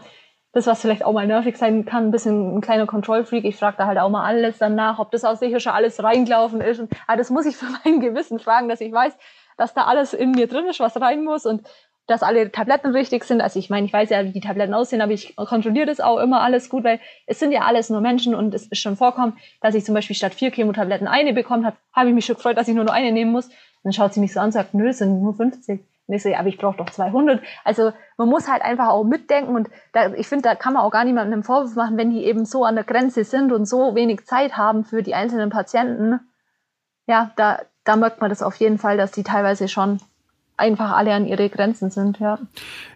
das, 0.53 0.67
was 0.67 0.81
vielleicht 0.81 1.03
auch 1.03 1.13
mal 1.13 1.25
nervig 1.25 1.57
sein 1.57 1.83
kann, 1.83 2.05
ein 2.05 2.11
bisschen 2.11 2.55
ein 2.55 2.61
kleiner 2.61 2.85
Control-Freak. 2.85 3.43
Ich 3.43 3.55
frage 3.55 3.77
da 3.77 3.87
halt 3.87 3.97
auch 3.97 4.09
mal 4.09 4.23
alles 4.23 4.59
danach, 4.59 4.99
ob 4.99 5.11
das 5.11 5.25
auch 5.25 5.35
sicher 5.35 5.59
schon 5.59 5.73
alles 5.73 6.01
reingelaufen 6.01 6.61
ist. 6.61 6.79
Und, 6.79 6.91
aber 7.07 7.17
das 7.17 7.31
muss 7.31 7.47
ich 7.47 7.57
für 7.57 7.65
mein 7.83 7.99
Gewissen 7.99 8.39
fragen, 8.39 8.69
dass 8.69 8.79
ich 8.79 8.93
weiß, 8.93 9.13
dass 9.57 9.73
da 9.73 9.85
alles 9.85 10.13
in 10.13 10.31
mir 10.31 10.47
drin 10.47 10.65
ist, 10.67 10.79
was 10.79 10.99
rein 11.01 11.23
muss 11.23 11.45
und 11.45 11.67
dass 12.05 12.21
alle 12.21 12.51
Tabletten 12.51 12.91
richtig 12.91 13.23
sind. 13.23 13.41
Also 13.41 13.57
ich 13.57 13.69
meine, 13.69 13.87
ich 13.87 13.93
weiß 13.93 14.09
ja, 14.09 14.23
wie 14.25 14.31
die 14.31 14.41
Tabletten 14.41 14.73
aussehen, 14.73 15.01
aber 15.01 15.13
ich 15.13 15.35
kontrolliere 15.35 15.85
das 15.85 16.01
auch 16.01 16.19
immer 16.19 16.41
alles 16.41 16.69
gut, 16.69 16.83
weil 16.83 16.99
es 17.25 17.39
sind 17.39 17.51
ja 17.51 17.61
alles 17.61 17.89
nur 17.89 18.01
Menschen 18.01 18.35
und 18.35 18.53
es 18.53 18.67
ist 18.67 18.79
schon 18.79 18.97
vorkommen, 18.97 19.37
dass 19.61 19.73
ich 19.73 19.85
zum 19.85 19.95
Beispiel 19.95 20.15
statt 20.15 20.33
vier 20.33 20.51
Chemotabletten 20.51 21.07
eine 21.07 21.33
bekommen 21.33 21.65
habe, 21.65 21.77
habe 21.93 22.09
ich 22.09 22.15
mich 22.15 22.25
schon 22.25 22.35
gefreut, 22.35 22.57
dass 22.57 22.67
ich 22.67 22.75
nur 22.75 22.83
noch 22.83 22.93
eine 22.93 23.11
nehmen 23.11 23.31
muss. 23.31 23.49
Dann 23.83 23.93
schaut 23.93 24.13
sie 24.13 24.19
mich 24.19 24.33
so 24.33 24.39
an 24.39 24.47
und 24.47 24.51
sagt, 24.51 24.73
nö, 24.73 24.89
es 24.89 24.99
sind 24.99 25.21
nur 25.21 25.33
50. 25.33 25.81
Und 26.07 26.15
ich 26.15 26.23
so, 26.23 26.29
ja, 26.29 26.39
aber 26.39 26.49
ich 26.49 26.57
brauche 26.57 26.77
doch 26.77 26.89
200. 26.89 27.41
Also 27.63 27.93
man 28.17 28.27
muss 28.27 28.49
halt 28.49 28.61
einfach 28.61 28.89
auch 28.89 29.03
mitdenken 29.03 29.55
und 29.55 29.69
da, 29.93 30.13
ich 30.13 30.27
finde, 30.27 30.43
da 30.43 30.55
kann 30.55 30.73
man 30.73 30.83
auch 30.83 30.91
gar 30.91 31.05
niemandem 31.05 31.33
einen 31.33 31.43
Vorwurf 31.43 31.75
machen, 31.75 31.97
wenn 31.97 32.11
die 32.11 32.25
eben 32.25 32.45
so 32.45 32.65
an 32.65 32.75
der 32.75 32.83
Grenze 32.83 33.23
sind 33.23 33.51
und 33.51 33.65
so 33.65 33.95
wenig 33.95 34.25
Zeit 34.25 34.57
haben 34.57 34.83
für 34.83 35.01
die 35.01 35.15
einzelnen 35.15 35.49
Patienten. 35.49 36.19
Ja, 37.07 37.31
da, 37.37 37.61
da 37.85 37.95
merkt 37.95 38.19
man 38.19 38.29
das 38.29 38.41
auf 38.41 38.55
jeden 38.55 38.77
Fall, 38.77 38.97
dass 38.97 39.11
die 39.11 39.23
teilweise 39.23 39.67
schon 39.67 39.99
einfach 40.57 40.91
alle 40.91 41.13
an 41.13 41.25
ihre 41.25 41.49
Grenzen 41.49 41.89
sind, 41.89 42.19
ja. 42.19 42.37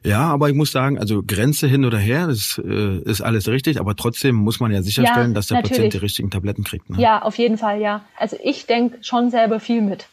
Ja, 0.03 0.21
aber 0.29 0.49
ich 0.49 0.55
muss 0.55 0.71
sagen, 0.71 0.99
also 0.99 1.23
Grenze 1.25 1.67
hin 1.67 1.85
oder 1.85 1.97
her, 1.97 2.27
das 2.27 2.61
äh, 2.63 2.99
ist 2.99 3.21
alles 3.21 3.47
richtig, 3.47 3.79
aber 3.79 3.95
trotzdem 3.95 4.35
muss 4.35 4.59
man 4.59 4.71
ja 4.71 4.81
sicherstellen, 4.83 5.31
ja, 5.31 5.33
dass 5.33 5.47
der 5.47 5.57
natürlich. 5.57 5.77
Patient 5.77 5.93
die 5.93 5.97
richtigen 5.97 6.29
Tabletten 6.29 6.63
kriegt. 6.63 6.89
Ne? 6.89 7.01
Ja, 7.01 7.21
auf 7.21 7.37
jeden 7.37 7.57
Fall, 7.57 7.81
ja. 7.81 8.05
Also 8.17 8.37
ich 8.43 8.67
denke 8.67 8.99
schon 9.01 9.31
selber 9.31 9.59
viel 9.59 9.81
mit. 9.81 10.07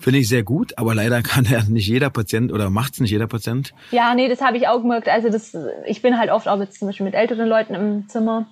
Finde 0.00 0.18
ich 0.18 0.28
sehr 0.28 0.42
gut, 0.42 0.76
aber 0.76 0.94
leider 0.94 1.22
kann 1.22 1.44
ja 1.44 1.62
nicht 1.68 1.86
jeder 1.86 2.10
Patient 2.10 2.52
oder 2.52 2.70
macht 2.70 2.94
es 2.94 3.00
nicht 3.00 3.10
jeder 3.10 3.26
Patient. 3.28 3.72
Ja, 3.92 4.14
nee, 4.14 4.28
das 4.28 4.40
habe 4.40 4.56
ich 4.56 4.66
auch 4.66 4.80
gemerkt. 4.80 5.08
Also 5.08 5.28
das, 5.28 5.56
ich 5.86 6.02
bin 6.02 6.18
halt 6.18 6.30
oft 6.30 6.48
auch 6.48 6.58
jetzt 6.58 6.78
zum 6.78 6.88
Beispiel 6.88 7.06
mit 7.06 7.14
älteren 7.14 7.48
Leuten 7.48 7.74
im 7.74 8.08
Zimmer 8.08 8.46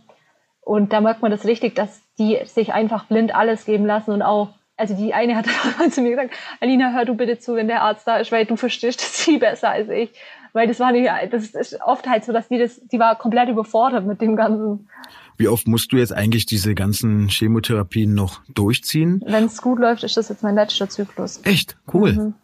und 0.60 0.92
da 0.92 1.00
merkt 1.00 1.22
man 1.22 1.30
das 1.30 1.46
richtig, 1.46 1.74
dass 1.74 2.02
die 2.18 2.38
sich 2.44 2.72
einfach 2.72 3.06
blind 3.06 3.34
alles 3.34 3.64
geben 3.64 3.86
lassen 3.86 4.12
und 4.12 4.22
auch 4.22 4.50
also 4.78 4.94
die 4.94 5.12
eine 5.12 5.36
hat 5.36 5.46
dann 5.78 5.90
zu 5.90 6.00
mir 6.02 6.10
gesagt, 6.10 6.34
Alina, 6.60 6.92
hör 6.92 7.04
du 7.04 7.14
bitte 7.14 7.38
zu, 7.38 7.56
wenn 7.56 7.68
der 7.68 7.82
Arzt 7.82 8.06
da 8.06 8.18
ist, 8.18 8.30
weil 8.32 8.46
du 8.46 8.56
verstehst 8.56 9.00
das 9.00 9.20
viel 9.24 9.38
besser 9.38 9.70
als 9.70 9.88
ich. 9.88 10.10
Weil 10.54 10.66
das 10.66 10.80
war 10.80 10.92
nicht, 10.92 11.10
das 11.30 11.48
ist 11.48 11.78
oft 11.82 12.08
halt 12.08 12.24
so, 12.24 12.32
dass 12.32 12.48
die 12.48 12.58
das, 12.58 12.80
die 12.88 12.98
war 12.98 13.16
komplett 13.16 13.48
überfordert 13.48 14.06
mit 14.06 14.20
dem 14.20 14.34
Ganzen. 14.34 14.88
Wie 15.38 15.46
oft 15.48 15.68
musst 15.68 15.92
du 15.92 15.96
jetzt 15.96 16.12
eigentlich 16.12 16.46
diese 16.46 16.74
ganzen 16.74 17.28
Chemotherapien 17.28 18.12
noch 18.12 18.40
durchziehen? 18.52 19.22
Wenn 19.24 19.44
es 19.44 19.62
gut 19.62 19.78
läuft, 19.78 20.02
ist 20.02 20.16
das 20.16 20.28
jetzt 20.28 20.42
mein 20.42 20.56
letzter 20.56 20.88
Zyklus. 20.88 21.40
Echt? 21.44 21.76
Cool. 21.92 22.12
Mhm. 22.12 22.34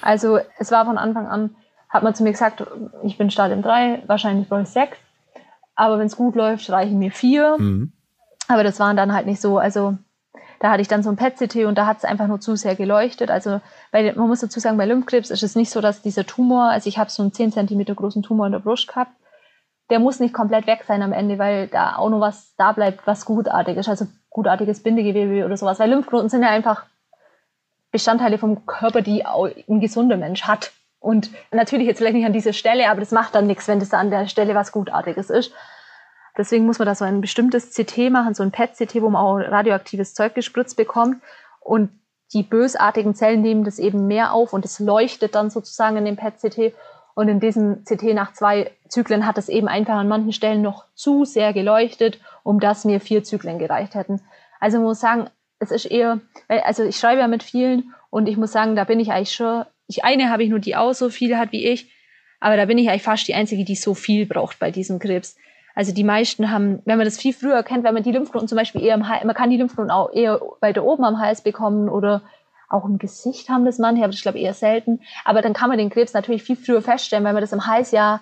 Also 0.00 0.40
es 0.58 0.72
war 0.72 0.84
von 0.84 0.98
Anfang 0.98 1.28
an, 1.28 1.54
hat 1.88 2.02
man 2.02 2.16
zu 2.16 2.24
mir 2.24 2.32
gesagt, 2.32 2.64
ich 3.04 3.16
bin 3.16 3.30
Stadium 3.30 3.62
3, 3.62 4.02
wahrscheinlich 4.08 4.48
brauche 4.48 4.62
ich 4.62 4.68
6. 4.68 4.98
Aber 5.76 6.00
wenn 6.00 6.06
es 6.06 6.16
gut 6.16 6.34
läuft, 6.34 6.68
reichen 6.68 6.98
mir 6.98 7.12
4. 7.12 7.58
Mhm. 7.58 7.92
Aber 8.48 8.64
das 8.64 8.80
waren 8.80 8.96
dann 8.96 9.12
halt 9.12 9.26
nicht 9.26 9.40
so, 9.40 9.58
also 9.58 9.96
da 10.58 10.70
hatte 10.72 10.82
ich 10.82 10.88
dann 10.88 11.04
so 11.04 11.10
ein 11.10 11.16
PET-CT 11.16 11.64
und 11.66 11.78
da 11.78 11.86
hat 11.86 11.98
es 11.98 12.04
einfach 12.04 12.26
nur 12.26 12.40
zu 12.40 12.56
sehr 12.56 12.74
geleuchtet. 12.74 13.30
Also 13.30 13.60
bei, 13.92 14.12
man 14.14 14.26
muss 14.26 14.40
dazu 14.40 14.58
sagen, 14.58 14.76
bei 14.76 14.86
Lymphkrebs 14.86 15.30
ist 15.30 15.44
es 15.44 15.54
nicht 15.54 15.70
so, 15.70 15.80
dass 15.80 16.02
dieser 16.02 16.26
Tumor, 16.26 16.70
also 16.70 16.88
ich 16.88 16.98
habe 16.98 17.10
so 17.10 17.22
einen 17.22 17.32
10 17.32 17.52
cm 17.52 17.84
großen 17.94 18.24
Tumor 18.24 18.46
in 18.46 18.52
der 18.52 18.58
Brust 18.58 18.88
gehabt, 18.88 19.12
der 19.92 19.98
muss 19.98 20.20
nicht 20.20 20.32
komplett 20.32 20.66
weg 20.66 20.84
sein 20.86 21.02
am 21.02 21.12
Ende, 21.12 21.38
weil 21.38 21.68
da 21.68 21.96
auch 21.96 22.08
noch 22.08 22.20
was 22.20 22.54
da 22.56 22.72
bleibt, 22.72 23.06
was 23.06 23.26
gutartig 23.26 23.76
ist, 23.76 23.90
also 23.90 24.06
gutartiges 24.30 24.82
Bindegewebe 24.82 25.44
oder 25.44 25.58
sowas. 25.58 25.78
Weil 25.78 25.90
Lymphknoten 25.90 26.30
sind 26.30 26.42
ja 26.42 26.48
einfach 26.48 26.84
Bestandteile 27.90 28.38
vom 28.38 28.64
Körper, 28.64 29.02
die 29.02 29.26
auch 29.26 29.50
ein 29.68 29.80
gesunder 29.80 30.16
Mensch 30.16 30.44
hat. 30.44 30.72
Und 30.98 31.30
natürlich 31.50 31.86
jetzt 31.86 31.98
vielleicht 31.98 32.14
nicht 32.14 32.24
an 32.24 32.32
dieser 32.32 32.54
Stelle, 32.54 32.88
aber 32.88 33.00
das 33.00 33.10
macht 33.10 33.34
dann 33.34 33.46
nichts, 33.46 33.68
wenn 33.68 33.80
das 33.80 33.90
da 33.90 33.98
an 33.98 34.10
der 34.10 34.28
Stelle 34.28 34.54
was 34.54 34.72
Gutartiges 34.72 35.28
ist. 35.28 35.52
Deswegen 36.38 36.64
muss 36.64 36.78
man 36.78 36.86
da 36.86 36.94
so 36.94 37.04
ein 37.04 37.20
bestimmtes 37.20 37.74
CT 37.74 38.10
machen, 38.10 38.32
so 38.32 38.42
ein 38.42 38.50
PET-CT, 38.50 39.02
wo 39.02 39.10
man 39.10 39.22
auch 39.22 39.36
radioaktives 39.36 40.14
Zeug 40.14 40.34
gespritzt 40.34 40.78
bekommt. 40.78 41.22
Und 41.60 41.90
die 42.32 42.44
bösartigen 42.44 43.14
Zellen 43.14 43.42
nehmen 43.42 43.64
das 43.64 43.78
eben 43.78 44.06
mehr 44.06 44.32
auf 44.32 44.54
und 44.54 44.64
es 44.64 44.78
leuchtet 44.78 45.34
dann 45.34 45.50
sozusagen 45.50 45.98
in 45.98 46.06
dem 46.06 46.16
PET-CT. 46.16 46.72
Und 47.14 47.28
in 47.28 47.40
diesem 47.40 47.84
CT 47.84 48.14
nach 48.14 48.32
zwei 48.32 48.70
Zyklen 48.88 49.26
hat 49.26 49.38
es 49.38 49.48
eben 49.48 49.68
einfach 49.68 49.94
an 49.94 50.08
manchen 50.08 50.32
Stellen 50.32 50.62
noch 50.62 50.86
zu 50.94 51.24
sehr 51.24 51.52
geleuchtet, 51.52 52.18
um 52.42 52.60
dass 52.60 52.84
mir 52.84 53.00
vier 53.00 53.22
Zyklen 53.22 53.58
gereicht 53.58 53.94
hätten. 53.94 54.20
Also 54.60 54.80
muss 54.80 55.00
sagen, 55.00 55.28
es 55.58 55.70
ist 55.70 55.84
eher, 55.86 56.20
also 56.48 56.84
ich 56.84 56.96
schreibe 56.96 57.20
ja 57.20 57.28
mit 57.28 57.42
vielen 57.42 57.94
und 58.10 58.28
ich 58.28 58.36
muss 58.36 58.52
sagen, 58.52 58.76
da 58.76 58.84
bin 58.84 59.00
ich 59.00 59.12
eigentlich 59.12 59.34
schon, 59.34 59.64
ich 59.86 60.04
eine 60.04 60.30
habe 60.30 60.42
ich 60.42 60.50
nur, 60.50 60.58
die 60.58 60.76
auch 60.76 60.92
so 60.92 61.08
viel 61.08 61.36
hat 61.36 61.52
wie 61.52 61.66
ich, 61.66 61.90
aber 62.40 62.56
da 62.56 62.64
bin 62.64 62.78
ich 62.78 62.88
eigentlich 62.88 63.02
fast 63.02 63.28
die 63.28 63.34
Einzige, 63.34 63.64
die 63.64 63.76
so 63.76 63.94
viel 63.94 64.26
braucht 64.26 64.58
bei 64.58 64.70
diesem 64.70 64.98
Krebs. 64.98 65.36
Also 65.74 65.94
die 65.94 66.04
meisten 66.04 66.50
haben, 66.50 66.82
wenn 66.84 66.98
man 66.98 67.06
das 67.06 67.18
viel 67.18 67.32
früher 67.32 67.62
kennt, 67.62 67.84
wenn 67.84 67.94
man 67.94 68.02
die 68.02 68.12
Lymphknoten 68.12 68.48
zum 68.48 68.58
Beispiel 68.58 68.82
eher 68.82 68.94
im 68.94 69.08
Hals, 69.08 69.24
man 69.24 69.34
kann 69.34 69.50
die 69.50 69.56
Lymphknoten 69.56 69.90
auch 69.90 70.12
eher 70.12 70.40
weiter 70.60 70.84
oben 70.84 71.04
am 71.04 71.18
Hals 71.18 71.42
bekommen 71.42 71.88
oder 71.88 72.22
auch 72.72 72.84
im 72.84 72.98
Gesicht 72.98 73.48
haben 73.48 73.64
das 73.64 73.78
manche, 73.78 74.02
aber 74.02 74.12
das 74.12 74.22
glaube 74.22 74.38
ich 74.38 74.44
eher 74.44 74.54
selten. 74.54 75.00
Aber 75.24 75.42
dann 75.42 75.52
kann 75.52 75.68
man 75.68 75.78
den 75.78 75.90
Krebs 75.90 76.12
natürlich 76.12 76.42
viel 76.42 76.56
früher 76.56 76.82
feststellen, 76.82 77.24
weil 77.24 77.34
man 77.34 77.42
das 77.42 77.52
im 77.52 77.66
Hals 77.66 77.90
ja 77.90 78.20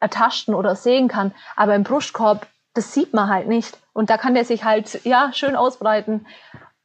ertasten 0.00 0.54
oder 0.54 0.76
sehen 0.76 1.08
kann. 1.08 1.32
Aber 1.56 1.74
im 1.74 1.84
Brustkorb, 1.84 2.46
das 2.74 2.92
sieht 2.92 3.14
man 3.14 3.28
halt 3.28 3.48
nicht. 3.48 3.78
Und 3.92 4.10
da 4.10 4.16
kann 4.16 4.34
der 4.34 4.44
sich 4.44 4.64
halt, 4.64 5.04
ja, 5.04 5.30
schön 5.32 5.56
ausbreiten. 5.56 6.26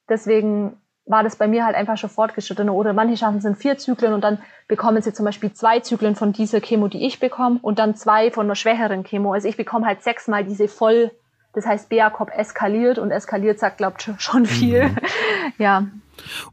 Deswegen 0.10 0.78
war 1.06 1.24
das 1.24 1.38
bei 1.38 1.48
mir 1.48 1.66
halt 1.66 1.76
einfach 1.76 1.98
schon 1.98 2.10
fortgeschritten. 2.10 2.70
Oder 2.70 2.94
manche 2.94 3.18
schaffen 3.18 3.38
es 3.38 3.46
in 3.46 3.56
vier 3.56 3.78
Zyklen 3.78 4.14
und 4.14 4.22
dann 4.22 4.40
bekommen 4.68 5.02
sie 5.02 5.14
zum 5.14 5.26
Beispiel 5.26 5.54
zwei 5.54 5.80
Zyklen 5.80 6.16
von 6.16 6.34
dieser 6.34 6.60
Chemo, 6.60 6.88
die 6.90 7.06
ich 7.06 7.20
bekomme, 7.20 7.60
und 7.62 7.80
dann 7.80 7.96
zwei 7.96 8.32
von 8.32 8.46
einer 8.46 8.56
schwächeren 8.56 9.04
Chemo. 9.04 9.34
Also 9.34 9.48
ich 9.48 9.58
bekomme 9.58 9.86
halt 9.86 10.04
sechsmal 10.04 10.44
diese 10.44 10.68
voll, 10.68 11.12
das 11.54 11.66
heißt, 11.66 11.90
BA-Cop 11.90 12.30
eskaliert 12.32 13.00
und 13.00 13.12
eskaliert 13.12 13.60
sagt, 13.60 13.78
glaubt 13.78 14.10
schon 14.18 14.46
viel. 14.46 14.90
Mhm. 14.90 14.98
ja. 15.58 15.84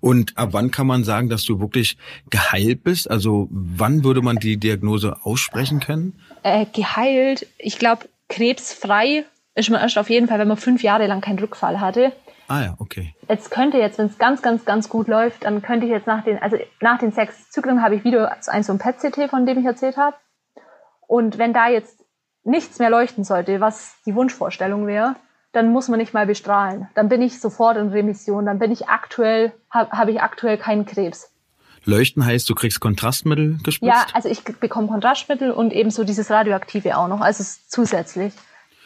Und 0.01 0.37
ab 0.37 0.51
wann 0.53 0.71
kann 0.71 0.87
man 0.87 1.05
sagen, 1.05 1.29
dass 1.29 1.45
du 1.45 1.61
wirklich 1.61 1.97
geheilt 2.31 2.85
bist? 2.85 3.11
Also 3.11 3.49
wann 3.51 4.05
würde 4.05 4.23
man 4.23 4.37
die 4.37 4.57
Diagnose 4.57 5.17
aussprechen 5.23 5.81
können? 5.81 6.21
Äh, 6.43 6.67
geheilt, 6.73 7.47
ich 7.59 7.79
glaube, 7.79 8.09
krebsfrei 8.29 9.25
ist 9.55 9.71
man 9.71 9.81
erst 9.81 9.99
auf 9.99 10.11
jeden 10.11 10.29
Fall, 10.29 10.39
wenn 10.39 10.49
man 10.49 10.57
fünf 10.57 10.83
Jahre 10.83 11.07
lang 11.07 11.21
keinen 11.21 11.39
Rückfall 11.39 11.81
hatte. 11.81 12.13
Ah 12.49 12.63
ja, 12.63 12.75
okay. 12.79 13.15
Jetzt 13.29 13.51
könnte 13.51 13.79
jetzt, 13.79 13.99
wenn 13.99 14.07
es 14.07 14.19
ganz, 14.19 14.43
ganz, 14.43 14.65
ganz 14.65 14.89
gut 14.89 15.09
läuft, 15.09 15.45
dann 15.45 15.63
könnte 15.63 15.87
ich 15.87 15.93
jetzt 15.93 16.07
nach 16.07 16.25
den, 16.25 16.39
also 16.39 16.59
nach 16.81 16.99
den 16.99 17.13
sechs 17.13 17.51
Zyklen 17.51 17.83
habe 17.83 17.97
ich 17.97 18.05
wieder 18.05 18.37
ein 18.49 18.63
so 18.63 18.73
ein 18.73 18.79
PET-CT, 18.79 19.31
von 19.31 19.47
dem 19.47 19.59
ich 19.59 19.65
erzählt 19.65 19.97
habe. 19.97 20.17
Und 21.07 21.39
wenn 21.39 21.53
da 21.53 21.69
jetzt 21.69 22.05
nichts 22.43 22.79
mehr 22.79 22.91
leuchten 22.91 23.25
sollte, 23.25 23.61
was 23.61 23.97
die 24.05 24.15
Wunschvorstellung 24.15 24.87
wäre, 24.87 25.17
dann 25.55 25.73
muss 25.73 25.89
man 25.89 25.99
nicht 25.99 26.13
mal 26.13 26.27
bestrahlen. 26.27 26.89
Dann 26.95 27.09
bin 27.09 27.23
ich 27.23 27.41
sofort 27.41 27.77
in 27.77 27.89
Remission. 27.89 28.47
Dann 28.47 28.59
bin 28.59 28.73
ich 28.73 28.89
aktuell, 28.89 29.53
habe 29.71 29.91
hab 29.93 30.09
ich 30.09 30.21
aktuell 30.21 30.59
keinen 30.59 30.85
Krebs. 30.85 31.31
Leuchten 31.85 32.25
heißt, 32.25 32.49
du 32.49 32.55
kriegst 32.55 32.81
Kontrastmittel 32.81 33.59
gespritzt? 33.63 33.93
Ja, 33.95 34.07
also 34.15 34.29
ich 34.29 34.43
bekomme 34.43 34.89
Kontrastmittel 34.89 35.51
und 35.51 35.73
ebenso 35.73 36.05
dieses 36.05 36.31
Radioaktive 36.31 36.97
auch 36.97 37.09
noch, 37.09 37.21
also 37.21 37.45
zusätzlich. 37.69 38.33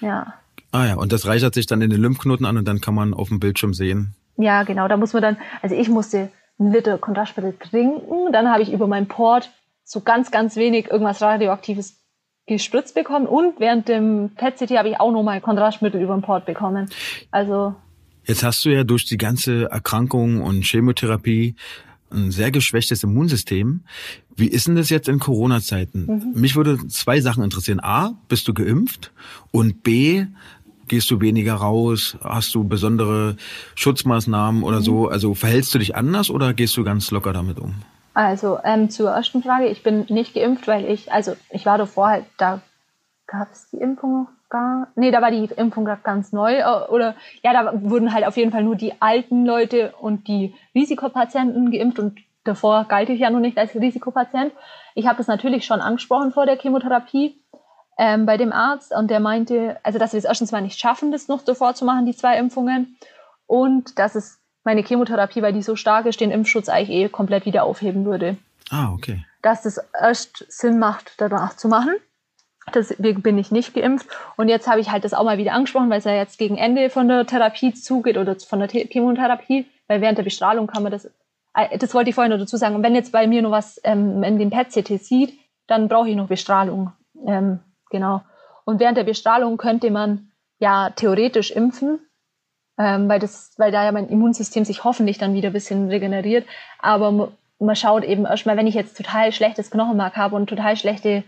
Ja. 0.01 0.35
Ah 0.73 0.85
ja, 0.85 0.95
und 0.97 1.13
das 1.13 1.27
reichert 1.27 1.55
sich 1.55 1.67
dann 1.67 1.81
in 1.81 1.91
den 1.91 2.01
Lymphknoten 2.01 2.45
an 2.45 2.59
und 2.59 2.67
dann 2.67 2.81
kann 2.81 2.95
man 2.95 3.15
auf 3.15 3.29
dem 3.29 3.41
Bildschirm 3.41 3.73
sehen. 3.73 4.15
Ja, 4.37 4.65
genau. 4.65 4.89
Da 4.89 4.97
muss 4.97 5.13
man 5.13 5.23
dann, 5.23 5.37
also 5.63 5.75
ich 5.75 5.89
musste 5.89 6.31
einen 6.59 6.73
Liter 6.73 6.99
Kontrastmittel 6.99 7.57
trinken, 7.59 8.33
dann 8.33 8.51
habe 8.51 8.63
ich 8.63 8.73
über 8.73 8.87
meinen 8.87 9.09
Port 9.09 9.51
so 9.85 10.01
ganz, 10.01 10.31
ganz 10.31 10.57
wenig 10.57 10.91
irgendwas 10.91 11.23
Radioaktives 11.23 11.97
gespritzt 12.49 12.95
bekommen 12.95 13.27
und 13.27 13.61
während 13.61 13.89
dem 13.89 14.31
PET-CT 14.37 14.71
habe 14.77 14.89
ich 14.91 15.01
auch 15.01 15.13
nochmal 15.13 15.41
Kontrastmittel 15.41 16.01
über 16.01 16.15
den 16.15 16.23
Port 16.23 16.47
bekommen. 16.47 16.89
Also. 17.31 17.75
Jetzt 18.25 18.43
hast 18.43 18.65
du 18.65 18.71
ja 18.71 18.85
durch 18.85 19.07
die 19.07 19.17
ganze 19.17 19.71
Erkrankung 19.71 20.43
und 20.43 20.65
Chemotherapie 20.65 21.55
ein 22.11 22.31
sehr 22.31 22.51
geschwächtes 22.51 23.03
Immunsystem. 23.03 23.83
Wie 24.35 24.49
ist 24.49 24.67
denn 24.67 24.77
das 24.77 24.89
jetzt 24.89 25.09
in 25.09 25.19
Corona-Zeiten? 25.19 26.07
Mhm. 26.07 26.41
Mich 26.41 26.57
würde 26.57 26.79
zwei 26.89 27.21
Sachen 27.21 27.43
interessieren. 27.45 27.81
A, 27.81 28.13
bist 28.29 28.49
du 28.49 28.55
geimpft? 28.55 29.13
Und 29.51 29.83
B, 29.83 30.27
Gehst 30.89 31.11
du 31.11 31.21
weniger 31.21 31.55
raus? 31.55 32.17
Hast 32.23 32.55
du 32.55 32.65
besondere 32.65 33.37
Schutzmaßnahmen 33.75 34.63
oder 34.63 34.81
so? 34.81 35.05
Mhm. 35.05 35.13
Also 35.13 35.35
verhältst 35.35 35.75
du 35.75 35.79
dich 35.79 35.95
anders 35.95 36.31
oder 36.31 36.55
gehst 36.55 36.77
du 36.79 36.83
ganz 36.83 37.11
locker 37.11 37.35
damit 37.35 37.59
um? 37.59 37.75
Also 38.19 38.59
ähm, 38.65 38.91
zur 38.91 39.11
ersten 39.11 39.45
Frage, 39.45 39.69
ich 39.69 39.85
bin 39.85 40.05
nicht 40.09 40.35
geimpft, 40.35 40.67
weil 40.67 40.87
ich, 40.87 41.13
also 41.13 41.37
ich 41.51 41.65
war 41.67 41.79
davor 41.79 42.09
halt, 42.09 42.25
da 42.37 42.61
gab 43.29 43.53
es 43.53 43.71
die 43.71 43.77
Impfung 43.77 44.25
noch 44.25 44.29
gar, 44.49 44.89
nee, 44.97 45.13
da 45.13 45.23
war 45.23 45.31
die 45.31 45.45
Impfung 45.45 45.85
gerade 45.85 46.01
ganz 46.03 46.33
neu 46.33 46.59
äh, 46.59 46.89
oder 46.89 47.15
ja, 47.45 47.53
da 47.53 47.81
wurden 47.81 48.13
halt 48.13 48.27
auf 48.27 48.37
jeden 48.37 48.51
Fall 48.51 48.65
nur 48.65 48.75
die 48.75 49.01
alten 49.01 49.47
Leute 49.47 49.95
und 50.01 50.27
die 50.27 50.53
Risikopatienten 50.75 51.71
geimpft 51.71 52.01
und 52.01 52.19
davor 52.43 52.87
galt 52.89 53.09
ich 53.09 53.21
ja 53.21 53.31
noch 53.31 53.39
nicht 53.39 53.57
als 53.57 53.77
Risikopatient. 53.77 54.53
Ich 54.97 55.07
habe 55.07 55.19
das 55.19 55.29
natürlich 55.29 55.65
schon 55.65 55.81
angesprochen 55.81 56.33
vor 56.33 56.45
der 56.45 56.59
Chemotherapie 56.59 57.41
ähm, 57.99 58.27
bei 58.27 58.37
dem 58.37 58.51
Arzt 58.51 58.93
und 58.93 59.13
der 59.13 59.21
meinte, 59.21 59.79
also 59.85 60.01
dass 60.01 60.13
wir 60.13 60.19
es 60.19 60.25
erstens 60.25 60.51
mal 60.51 60.61
nicht 60.61 60.81
schaffen, 60.81 61.13
das 61.13 61.29
noch 61.29 61.45
davor 61.45 61.75
zu 61.75 61.85
machen, 61.85 62.05
die 62.05 62.17
zwei 62.17 62.37
Impfungen. 62.37 62.99
und 63.47 63.97
dass 63.97 64.17
es 64.17 64.38
meine 64.65 64.83
Chemotherapie, 64.83 65.43
weil 65.43 65.53
die 65.53 65.63
so 65.63 65.77
stark 65.77 66.07
ist, 66.07 66.21
den 66.21 66.31
Impfschutz 66.31 66.69
eigentlich 66.69 66.97
eh 66.97 67.09
komplett 67.09 67.47
wieder 67.47 67.65
aufheben 67.65 68.05
würde. 68.05 68.37
Ah, 68.71 68.93
okay. 68.93 69.25
Dass 69.43 69.65
es 69.65 69.81
erst 69.99 70.45
Sinn 70.49 70.79
macht, 70.79 71.13
danach 71.19 71.57
zu 71.57 71.69
machen. 71.69 71.95
Deswegen 72.75 73.23
bin 73.23 73.39
ich 73.39 73.51
nicht 73.51 73.75
geimpft. 73.75 74.09
Und 74.37 74.49
jetzt 74.49 74.69
habe 74.69 74.81
ich 74.81 74.91
halt 74.91 75.05
das 75.05 75.15
auch 75.15 75.25
mal 75.25 75.39
wieder 75.39 75.53
angesprochen, 75.53 75.91
weil 75.91 75.99
es 75.99 76.05
ja 76.05 76.13
jetzt 76.13 76.39
gegen 76.39 76.57
Ende 76.57 76.91
von 76.91 77.09
der 77.09 77.27
Therapie 77.27 77.73
zugeht 77.73 78.19
oder 78.19 78.37
von 78.37 78.59
der 78.59 78.69
Chemotherapie, 78.69 79.67
weil 79.87 80.01
während 80.01 80.19
der 80.19 80.25
Bestrahlung 80.25 80.67
kann 80.67 80.83
man 80.83 80.93
das, 80.93 81.07
äh, 81.55 81.79
das 81.79 81.95
wollte 81.95 82.11
ich 82.11 82.15
vorhin 82.15 82.33
noch 82.33 82.39
dazu 82.39 82.57
sagen, 82.57 82.83
wenn 82.83 82.95
jetzt 82.95 83.13
bei 83.13 83.27
mir 83.27 83.43
noch 83.43 83.51
was 83.51 83.81
ähm, 83.85 84.23
in 84.23 84.39
dem 84.39 84.51
PET-CT 84.51 85.03
sieht, 85.03 85.39
dann 85.67 85.89
brauche 85.89 86.09
ich 86.09 86.17
noch 86.17 86.29
Bestrahlung. 86.29 86.93
Ähm, 87.27 87.61
genau. 87.91 88.23
Und 88.65 88.81
während 88.81 88.99
der 88.99 89.05
Bestrahlung 89.05 89.57
könnte 89.57 89.91
man 89.91 90.31
ja 90.59 90.91
theoretisch 90.91 91.51
impfen, 91.51 92.01
ähm, 92.79 93.09
weil, 93.09 93.19
das, 93.19 93.53
weil 93.57 93.73
da 93.73 93.85
ja 93.85 93.93
mein 93.93 94.09
Immunsystem 94.09 94.65
sich 94.65 94.85
hoffentlich 94.85 95.19
dann 95.19 95.35
wieder 95.35 95.51
ein 95.51 95.53
bisschen 95.53 95.89
regeneriert. 95.89 96.47
Aber 96.79 97.33
man 97.59 97.77
schaut 97.77 98.05
eben 98.05 98.25
erstmal, 98.25 98.57
wenn 98.57 98.67
ich 98.67 98.75
jetzt 98.75 98.97
total 98.97 99.33
schlechtes 99.33 99.71
Knochenmark 99.71 100.17
habe 100.17 100.37
und 100.37 100.49
total 100.49 100.77
schlechte 100.77 101.25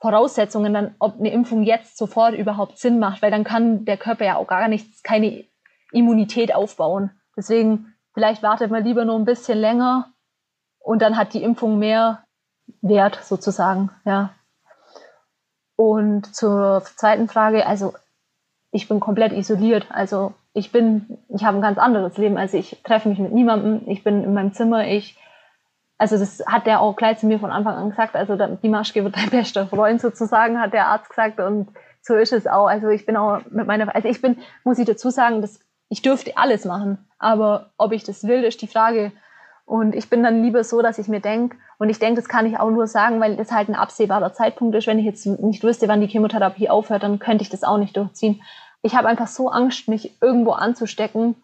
Voraussetzungen, 0.00 0.72
dann 0.72 0.94
ob 0.98 1.18
eine 1.18 1.30
Impfung 1.30 1.62
jetzt 1.62 1.98
sofort 1.98 2.34
überhaupt 2.34 2.78
Sinn 2.78 2.98
macht, 2.98 3.20
weil 3.20 3.30
dann 3.30 3.44
kann 3.44 3.84
der 3.84 3.98
Körper 3.98 4.24
ja 4.24 4.36
auch 4.36 4.46
gar 4.46 4.66
nichts, 4.68 5.02
keine 5.02 5.44
Immunität 5.92 6.54
aufbauen. 6.54 7.10
Deswegen 7.36 7.94
vielleicht 8.14 8.42
wartet 8.42 8.70
man 8.70 8.84
lieber 8.84 9.04
nur 9.04 9.18
ein 9.18 9.26
bisschen 9.26 9.58
länger 9.58 10.10
und 10.78 11.02
dann 11.02 11.18
hat 11.18 11.34
die 11.34 11.42
Impfung 11.42 11.78
mehr 11.78 12.24
Wert 12.80 13.20
sozusagen, 13.22 13.90
ja. 14.06 14.30
Und 15.76 16.34
zur 16.34 16.82
zweiten 16.96 17.28
Frage, 17.28 17.66
also 17.66 17.94
ich 18.70 18.88
bin 18.88 19.00
komplett 19.00 19.32
isoliert. 19.32 19.86
Also 19.90 20.34
ich 20.52 20.72
bin, 20.72 21.18
ich 21.28 21.44
habe 21.44 21.58
ein 21.58 21.62
ganz 21.62 21.78
anderes 21.78 22.16
Leben. 22.18 22.36
Also 22.36 22.56
ich 22.56 22.82
treffe 22.82 23.08
mich 23.08 23.18
mit 23.18 23.32
niemandem. 23.32 23.82
Ich 23.86 24.02
bin 24.02 24.24
in 24.24 24.34
meinem 24.34 24.52
Zimmer. 24.52 24.86
Ich, 24.86 25.16
also 25.98 26.18
das 26.18 26.44
hat 26.46 26.66
der 26.66 26.80
auch 26.80 26.96
gleich 26.96 27.18
zu 27.18 27.26
mir 27.26 27.38
von 27.38 27.50
Anfang 27.50 27.74
an 27.74 27.90
gesagt. 27.90 28.16
Also 28.16 28.36
die 28.36 28.68
Maschke 28.68 29.04
wird 29.04 29.16
dein 29.16 29.30
bester 29.30 29.66
Freund 29.66 30.00
sozusagen, 30.00 30.60
hat 30.60 30.72
der 30.72 30.88
Arzt 30.88 31.08
gesagt. 31.08 31.38
Und 31.38 31.68
so 32.02 32.14
ist 32.14 32.32
es 32.32 32.46
auch. 32.46 32.66
Also 32.66 32.88
ich 32.88 33.06
bin 33.06 33.16
auch 33.16 33.40
mit 33.50 33.66
meiner, 33.66 33.94
also 33.94 34.08
ich 34.08 34.20
bin, 34.20 34.38
muss 34.64 34.78
ich 34.78 34.86
dazu 34.86 35.10
sagen, 35.10 35.40
dass 35.40 35.60
ich 35.88 36.02
dürfte 36.02 36.36
alles 36.36 36.64
machen. 36.64 37.06
Aber 37.18 37.72
ob 37.78 37.92
ich 37.92 38.02
das 38.02 38.26
will, 38.26 38.42
ist 38.42 38.62
die 38.62 38.66
Frage. 38.66 39.12
Und 39.66 39.94
ich 39.94 40.10
bin 40.10 40.24
dann 40.24 40.42
lieber 40.42 40.64
so, 40.64 40.82
dass 40.82 40.98
ich 40.98 41.06
mir 41.06 41.20
denke, 41.20 41.56
und 41.78 41.88
ich 41.88 42.00
denke, 42.00 42.20
das 42.20 42.28
kann 42.28 42.44
ich 42.44 42.58
auch 42.58 42.70
nur 42.70 42.86
sagen, 42.86 43.20
weil 43.20 43.36
das 43.36 43.52
halt 43.52 43.68
ein 43.68 43.74
absehbarer 43.76 44.32
Zeitpunkt 44.32 44.74
ist. 44.74 44.86
Wenn 44.86 44.98
ich 44.98 45.06
jetzt 45.06 45.24
nicht 45.24 45.62
wüsste, 45.62 45.86
wann 45.86 46.00
die 46.00 46.08
Chemotherapie 46.08 46.68
aufhört, 46.68 47.04
dann 47.04 47.20
könnte 47.20 47.42
ich 47.42 47.50
das 47.50 47.62
auch 47.62 47.78
nicht 47.78 47.96
durchziehen. 47.96 48.42
Ich 48.82 48.94
habe 48.94 49.08
einfach 49.08 49.26
so 49.26 49.50
Angst, 49.50 49.88
mich 49.88 50.20
irgendwo 50.22 50.52
anzustecken 50.52 51.36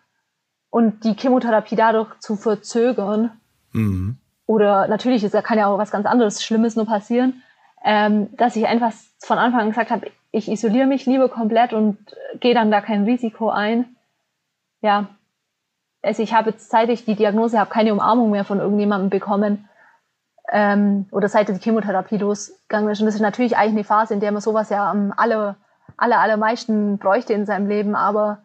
und 0.70 1.04
die 1.04 1.14
Chemotherapie 1.14 1.76
dadurch 1.76 2.18
zu 2.18 2.36
verzögern. 2.36 3.32
Mhm. 3.72 4.16
Oder 4.46 4.88
natürlich, 4.88 5.28
da 5.28 5.42
kann 5.42 5.58
ja 5.58 5.66
auch 5.66 5.78
was 5.78 5.90
ganz 5.90 6.06
anderes 6.06 6.42
Schlimmes 6.44 6.76
nur 6.76 6.86
passieren, 6.86 7.42
ähm, 7.84 8.34
dass 8.36 8.56
ich 8.56 8.66
einfach 8.66 8.92
von 9.18 9.38
Anfang 9.38 9.60
an 9.60 9.68
gesagt 9.70 9.90
habe, 9.90 10.10
ich 10.30 10.48
isoliere 10.48 10.86
mich 10.86 11.06
lieber 11.06 11.28
komplett 11.28 11.72
und 11.72 11.98
gehe 12.40 12.54
dann 12.54 12.70
da 12.70 12.80
kein 12.80 13.04
Risiko 13.04 13.48
ein. 13.50 13.96
Ja, 14.82 15.08
also 16.02 16.22
ich 16.22 16.34
habe 16.34 16.50
jetzt, 16.50 16.70
seit 16.70 16.88
ich 16.88 17.04
die 17.04 17.16
Diagnose 17.16 17.58
habe, 17.58 17.70
keine 17.70 17.92
Umarmung 17.92 18.30
mehr 18.30 18.44
von 18.44 18.60
irgendjemandem 18.60 19.10
bekommen. 19.10 19.68
Ähm, 20.52 21.06
oder 21.10 21.28
seit 21.28 21.48
die 21.48 21.58
Chemotherapie 21.58 22.18
losgegangen 22.18 22.90
ist. 22.90 23.00
Und 23.00 23.06
das 23.06 23.16
ist 23.16 23.20
natürlich 23.20 23.56
eigentlich 23.56 23.72
eine 23.72 23.84
Phase, 23.84 24.14
in 24.14 24.20
der 24.20 24.30
man 24.30 24.40
sowas 24.40 24.70
ja 24.70 24.88
am 24.88 25.12
aller, 25.16 25.56
aller, 25.96 26.20
allermeisten 26.20 26.98
bräuchte 26.98 27.32
in 27.32 27.46
seinem 27.46 27.68
Leben. 27.68 27.94
Aber 27.94 28.42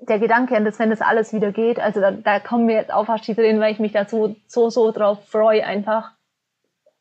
der 0.00 0.18
Gedanke 0.18 0.56
an 0.56 0.64
das, 0.64 0.78
wenn 0.78 0.90
das 0.90 1.00
alles 1.00 1.32
wieder 1.32 1.52
geht, 1.52 1.78
also 1.78 2.00
da, 2.00 2.10
da 2.10 2.40
kommen 2.40 2.68
wir 2.68 2.76
jetzt 2.76 2.92
auch 2.92 3.06
fast 3.06 3.26
die 3.26 3.34
drin, 3.34 3.60
weil 3.60 3.72
ich 3.72 3.78
mich 3.78 3.92
da 3.92 4.06
so, 4.08 4.36
so, 4.46 4.70
so 4.70 4.90
drauf 4.92 5.18
freue 5.28 5.64
einfach. 5.64 6.12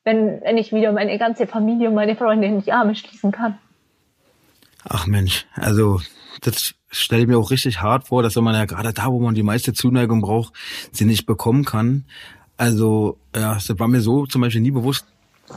Wenn, 0.03 0.41
wenn 0.41 0.57
ich 0.57 0.73
wieder 0.73 0.91
meine 0.91 1.17
ganze 1.17 1.45
Familie 1.45 1.89
und 1.89 1.95
meine 1.95 2.15
Freunde 2.15 2.47
in 2.47 2.61
die 2.61 2.71
Arme 2.71 2.95
schließen 2.95 3.31
kann. 3.31 3.57
Ach 4.87 5.07
Mensch, 5.07 5.45
also 5.55 5.99
das 6.41 6.73
stelle 6.89 7.23
ich 7.23 7.27
mir 7.27 7.37
auch 7.37 7.51
richtig 7.51 7.81
hart 7.81 8.07
vor, 8.07 8.23
dass 8.23 8.35
wenn 8.35 8.43
man 8.43 8.55
ja 8.55 8.65
gerade 8.65 8.93
da, 8.93 9.07
wo 9.07 9.19
man 9.19 9.35
die 9.35 9.43
meiste 9.43 9.73
Zuneigung 9.73 10.21
braucht, 10.21 10.53
sie 10.91 11.05
nicht 11.05 11.25
bekommen 11.25 11.65
kann. 11.65 12.05
Also, 12.57 13.17
ja, 13.35 13.53
das 13.53 13.69
war 13.79 13.87
mir 13.87 14.01
so 14.01 14.25
zum 14.25 14.41
Beispiel 14.41 14.61
nie 14.61 14.71
bewusst. 14.71 15.05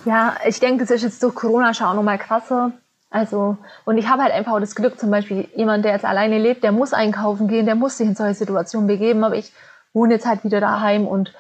Ja, 0.05 0.37
ich 0.47 0.61
denke, 0.61 0.85
das 0.85 0.91
ist 0.91 1.03
jetzt 1.03 1.23
durch 1.23 1.35
Corona 1.35 1.75
schon 1.75 1.87
auch 1.87 1.95
nochmal 1.95 2.19
krasser. 2.19 2.73
Also, 3.13 3.59
und 3.85 3.99
ich 3.99 4.09
habe 4.09 4.23
halt 4.23 4.33
einfach 4.33 4.53
auch 4.53 4.61
das 4.61 4.75
Glück, 4.75 4.99
zum 4.99 5.11
Beispiel 5.11 5.47
jemand, 5.55 5.85
der 5.85 5.93
jetzt 5.93 6.07
alleine 6.07 6.39
lebt, 6.39 6.65
der 6.65 6.73
muss 6.73 6.95
einkaufen 6.95 7.47
gehen, 7.47 7.67
der 7.67 7.75
muss 7.75 7.99
sich 7.99 8.07
in 8.07 8.15
solche 8.15 8.37
Situationen 8.37 8.87
begeben, 8.87 9.23
aber 9.23 9.37
ich 9.37 9.53
wohne 9.93 10.15
jetzt 10.15 10.25
halt 10.27 10.45
wieder 10.45 10.61
daheim 10.61 11.07
und 11.07 11.35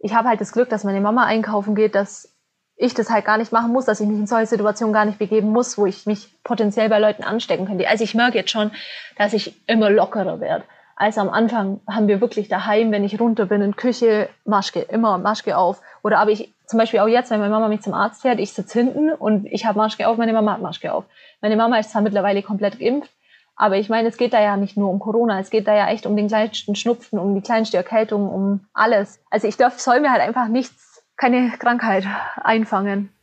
ich 0.00 0.12
habe 0.12 0.28
halt 0.28 0.40
das 0.40 0.50
Glück, 0.50 0.68
dass 0.68 0.82
meine 0.82 1.00
Mama 1.00 1.24
einkaufen 1.24 1.76
geht, 1.76 1.94
dass 1.94 2.34
ich 2.76 2.94
das 2.94 3.10
halt 3.10 3.24
gar 3.24 3.38
nicht 3.38 3.52
machen 3.52 3.72
muss, 3.72 3.84
dass 3.84 4.00
ich 4.00 4.08
mich 4.08 4.18
in 4.18 4.26
solche 4.26 4.48
Situationen 4.48 4.92
gar 4.92 5.04
nicht 5.04 5.20
begeben 5.20 5.50
muss, 5.50 5.78
wo 5.78 5.86
ich 5.86 6.04
mich 6.04 6.34
potenziell 6.42 6.88
bei 6.88 6.98
Leuten 6.98 7.22
anstecken 7.22 7.66
könnte. 7.66 7.88
Also 7.88 8.02
ich 8.02 8.16
merke 8.16 8.38
jetzt 8.38 8.50
schon, 8.50 8.72
dass 9.16 9.32
ich 9.34 9.62
immer 9.68 9.90
lockerer 9.90 10.40
werde. 10.40 10.64
Also 10.96 11.20
am 11.20 11.30
Anfang 11.30 11.80
haben 11.88 12.08
wir 12.08 12.20
wirklich 12.20 12.48
daheim, 12.48 12.92
wenn 12.92 13.04
ich 13.04 13.20
runter 13.20 13.46
bin 13.46 13.62
in 13.62 13.76
Küche, 13.76 14.28
Maske, 14.44 14.80
immer 14.80 15.18
Maske 15.18 15.56
auf. 15.56 15.80
Oder 16.02 16.18
aber 16.18 16.30
ich, 16.30 16.54
zum 16.66 16.78
Beispiel 16.78 17.00
auch 17.00 17.08
jetzt, 17.08 17.30
wenn 17.30 17.40
meine 17.40 17.52
Mama 17.52 17.68
mich 17.68 17.82
zum 17.82 17.94
Arzt 17.94 18.22
fährt, 18.22 18.38
ich 18.38 18.52
sitze 18.52 18.78
hinten 18.80 19.10
und 19.10 19.46
ich 19.46 19.66
habe 19.66 19.78
Maske 19.78 20.06
auf, 20.08 20.16
meine 20.16 20.32
Mama 20.32 20.52
hat 20.52 20.62
Maske 20.62 20.92
auf. 20.92 21.04
Meine 21.40 21.56
Mama 21.56 21.78
ist 21.78 21.90
zwar 21.90 22.02
mittlerweile 22.02 22.42
komplett 22.42 22.78
geimpft, 22.78 23.10
aber 23.56 23.76
ich 23.76 23.88
meine, 23.88 24.08
es 24.08 24.16
geht 24.16 24.32
da 24.32 24.40
ja 24.40 24.56
nicht 24.56 24.76
nur 24.76 24.90
um 24.90 24.98
Corona, 24.98 25.40
es 25.40 25.50
geht 25.50 25.66
da 25.66 25.74
ja 25.74 25.88
echt 25.88 26.06
um 26.06 26.16
den 26.16 26.28
kleinsten 26.28 26.76
Schnupfen, 26.76 27.18
um 27.18 27.34
die 27.34 27.42
kleinste 27.42 27.76
Erkältung, 27.76 28.28
um 28.28 28.66
alles. 28.72 29.20
Also 29.30 29.48
ich 29.48 29.56
darf, 29.56 29.78
soll 29.80 30.00
mir 30.00 30.10
halt 30.10 30.22
einfach 30.22 30.48
nichts 30.48 31.04
keine 31.16 31.50
Krankheit 31.58 32.04
einfangen. 32.36 33.13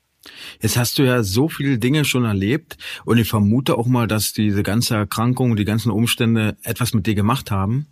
Jetzt 0.60 0.78
hast 0.78 1.00
du 1.00 1.04
ja 1.04 1.24
so 1.24 1.50
viele 1.50 1.80
Dinge 1.80 2.06
schon 2.06 2.26
erlebt 2.26 2.78
und 3.06 3.18
ich 3.18 3.28
vermute 3.28 3.78
auch 3.78 3.88
mal, 3.88 4.08
dass 4.08 4.34
diese 4.34 4.62
ganze 4.62 4.96
Erkrankung, 4.96 5.56
die 5.56 5.66
ganzen 5.66 5.92
Umstände 5.92 6.58
etwas 6.64 6.94
mit 6.94 7.08
dir 7.08 7.16
gemacht 7.16 7.50
haben. 7.50 7.88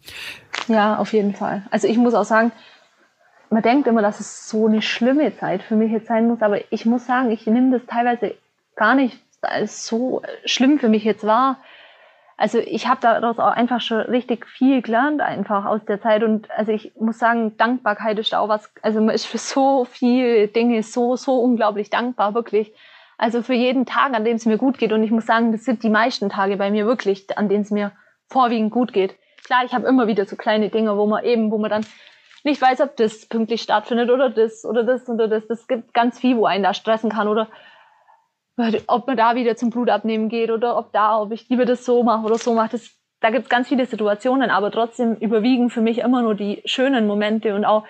Ja, 0.68 0.98
auf 0.98 1.14
jeden 1.14 1.34
Fall. 1.34 1.66
Also 1.72 1.88
ich 1.88 1.98
muss 1.98 2.14
auch 2.14 2.26
sagen, 2.26 2.52
man 3.50 3.64
denkt 3.64 3.88
immer, 3.88 4.04
dass 4.04 4.20
es 4.20 4.48
so 4.48 4.68
eine 4.68 4.82
schlimme 4.82 5.36
Zeit 5.38 5.64
für 5.64 5.76
mich 5.76 5.92
jetzt 5.92 6.08
sein 6.08 6.28
muss, 6.28 6.42
aber 6.42 6.72
ich 6.72 6.86
muss 6.86 7.06
sagen, 7.06 7.32
ich 7.32 7.48
nehme 7.48 7.72
das 7.72 7.88
teilweise 7.88 8.36
gar 8.76 8.94
nicht 8.94 9.18
als 9.42 9.88
so 9.88 10.22
schlimm 10.46 10.80
für 10.80 10.90
mich 10.90 11.04
jetzt 11.04 11.24
wahr, 11.24 11.58
also 12.40 12.58
ich 12.58 12.88
habe 12.88 13.02
daraus 13.02 13.38
auch 13.38 13.52
einfach 13.52 13.82
schon 13.82 14.00
richtig 14.00 14.48
viel 14.48 14.82
gelernt 14.82 15.20
einfach 15.20 15.66
aus 15.66 15.84
der 15.84 16.02
Zeit 16.02 16.24
und 16.24 16.50
also 16.52 16.72
ich 16.72 16.94
muss 16.98 17.20
sagen, 17.20 17.58
Dankbarkeit 17.58 18.18
ist 18.18 18.34
auch 18.34 18.48
was, 18.48 18.72
also 18.82 19.02
man 19.02 19.14
ist 19.14 19.26
für 19.26 19.38
so 19.38 19.84
viele 19.84 20.48
Dinge 20.48 20.82
so, 20.82 21.18
so 21.18 21.34
unglaublich 21.34 21.90
dankbar, 21.90 22.34
wirklich. 22.34 22.72
Also 23.18 23.44
für 23.44 23.54
jeden 23.54 23.86
Tag, 23.86 24.14
an 24.14 24.24
dem 24.24 24.38
es 24.38 24.46
mir 24.46 24.58
gut 24.58 24.78
geht 24.78 24.94
und 24.94 25.04
ich 25.04 25.12
muss 25.12 25.26
sagen, 25.26 25.52
das 25.52 25.66
sind 25.66 25.84
die 25.84 25.90
meisten 25.90 26.30
Tage 26.30 26.56
bei 26.56 26.72
mir 26.72 26.86
wirklich, 26.86 27.38
an 27.38 27.50
denen 27.50 27.64
es 27.64 27.72
mir 27.72 27.92
vorwiegend 28.30 28.72
gut 28.72 28.94
geht. 28.94 29.16
Klar, 29.44 29.66
ich 29.66 29.74
habe 29.74 29.86
immer 29.86 30.08
wieder 30.08 30.26
so 30.26 30.38
kleine 30.38 30.70
Dinge, 30.70 30.96
wo 30.98 31.08
man 31.08 31.26
eben, 31.26 31.52
wo 31.52 31.58
man 31.58 31.70
dann 31.70 31.86
nicht 32.46 32.62
weiß, 32.62 32.80
ob 32.80 32.96
das 32.96 33.26
pünktlich 33.26 33.62
stattfindet 33.62 34.10
oder 34.10 34.30
das 34.30 34.64
oder 34.64 34.86
das 34.86 35.10
oder 35.10 35.28
das. 35.28 35.46
Das 35.48 35.68
gibt 35.68 35.94
ganz 35.94 36.18
viel, 36.18 36.38
wo 36.38 36.46
einen 36.46 36.64
da 36.64 36.74
stressen 36.74 37.10
kann 37.10 37.28
oder 37.28 37.50
ob 38.88 39.08
man 39.08 39.18
da 39.18 39.36
wieder 39.36 39.56
zum 39.56 39.70
Blutabnehmen 39.70 40.30
geht 40.30 40.52
oder 40.52 40.78
ob 40.78 40.92
da, 40.92 41.20
ob 41.20 41.32
ich 41.32 41.48
lieber 41.50 41.66
das 41.66 41.86
so 41.86 42.04
mache 42.04 42.26
oder 42.26 42.38
so 42.38 42.54
mache. 42.54 42.72
Das, 42.72 42.92
da 43.22 43.30
gibt 43.30 43.44
es 43.44 43.50
ganz 43.50 43.68
viele 43.68 43.86
Situationen, 43.86 44.50
aber 44.50 44.72
trotzdem 44.72 45.16
überwiegen 45.16 45.70
für 45.70 45.82
mich 45.82 46.00
immer 46.00 46.22
nur 46.22 46.36
die 46.36 46.62
schönen 46.66 47.08
Momente 47.08 47.56
und 47.56 47.66
auch 47.66 47.86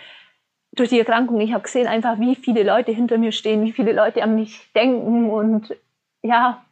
durch 0.71 0.89
die 0.89 0.99
Erkrankung. 0.99 1.41
Ich 1.41 1.53
habe 1.53 1.63
gesehen 1.63 1.87
einfach, 1.87 2.19
wie 2.19 2.35
viele 2.35 2.63
Leute 2.63 2.91
hinter 2.91 3.17
mir 3.17 3.31
stehen, 3.31 3.63
wie 3.63 3.71
viele 3.71 3.93
Leute 3.93 4.23
an 4.23 4.35
mich 4.35 4.71
denken 4.73 5.29
und 5.29 5.75
ja, 6.21 6.63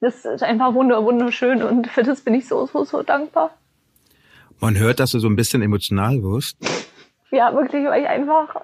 das 0.00 0.24
ist 0.24 0.42
einfach 0.42 0.74
wunder, 0.74 1.04
wunderschön 1.04 1.62
und 1.62 1.86
für 1.88 2.02
das 2.02 2.20
bin 2.20 2.34
ich 2.34 2.46
so, 2.48 2.66
so, 2.66 2.84
so 2.84 3.02
dankbar. 3.02 3.50
Man 4.60 4.78
hört, 4.78 5.00
dass 5.00 5.10
du 5.10 5.18
so 5.18 5.28
ein 5.28 5.36
bisschen 5.36 5.62
emotional 5.62 6.22
wirst. 6.22 6.56
Ja, 7.30 7.54
wirklich, 7.54 7.84
weil 7.86 8.02
ich 8.02 8.08
einfach 8.08 8.56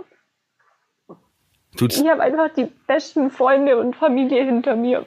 Tut's? 1.77 2.01
Ich 2.01 2.09
habe 2.09 2.23
einfach 2.23 2.51
die 2.57 2.68
besten 2.87 3.31
Freunde 3.31 3.79
und 3.79 3.97
Familie 3.97 4.45
hinter 4.45 4.77
mir. 4.77 5.07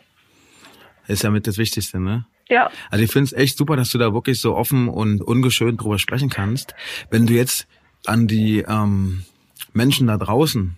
Ist 1.08 1.24
ja 1.24 1.30
mit 1.30 1.46
das 1.48 1.58
Wichtigste, 1.58 2.00
ne? 2.00 2.26
Ja. 2.48 2.70
Also 2.90 3.04
ich 3.04 3.12
finde 3.12 3.26
es 3.26 3.34
echt 3.34 3.58
super, 3.58 3.76
dass 3.76 3.90
du 3.90 3.98
da 3.98 4.14
wirklich 4.14 4.40
so 4.40 4.56
offen 4.56 4.88
und 4.88 5.22
ungeschönt 5.22 5.82
drüber 5.82 6.00
sprechen 6.00 6.30
kannst. 6.30 6.76
Wenn 7.10 7.26
du 7.26 7.34
jetzt 7.34 7.68
an 8.06 8.28
die 8.28 8.60
ähm, 8.68 9.26
Menschen 9.74 10.08
da 10.08 10.18
draußen 10.18 10.78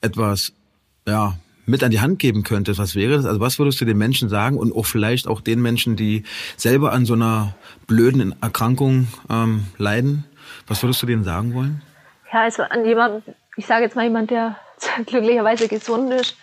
etwas, 0.00 0.52
ja, 1.06 1.38
mit 1.66 1.84
an 1.84 1.90
die 1.90 2.00
Hand 2.00 2.18
geben 2.18 2.44
könntest, 2.44 2.78
was 2.78 2.94
wäre 2.94 3.16
das? 3.16 3.26
Also 3.26 3.40
was 3.40 3.58
würdest 3.58 3.80
du 3.80 3.84
den 3.84 3.98
Menschen 3.98 4.28
sagen 4.28 4.56
und 4.56 4.74
auch 4.74 4.86
vielleicht 4.86 5.28
auch 5.28 5.40
den 5.40 5.60
Menschen, 5.60 5.96
die 5.96 6.24
selber 6.56 6.92
an 6.92 7.04
so 7.04 7.14
einer 7.14 7.54
blöden 7.86 8.34
Erkrankung 8.40 9.08
ähm, 9.28 9.66
leiden? 9.76 10.24
Was 10.66 10.82
würdest 10.82 11.02
du 11.02 11.06
denen 11.06 11.24
sagen 11.24 11.54
wollen? 11.54 11.82
Ja, 12.32 12.42
also 12.42 12.62
an 12.62 12.84
jemanden, 12.86 13.34
ich 13.56 13.66
sage 13.66 13.84
jetzt 13.84 13.96
mal 13.96 14.04
jemand, 14.04 14.30
der 14.30 14.56
glücklicherweise 15.06 15.68
gesund 15.68 16.12
ist, 16.12 16.36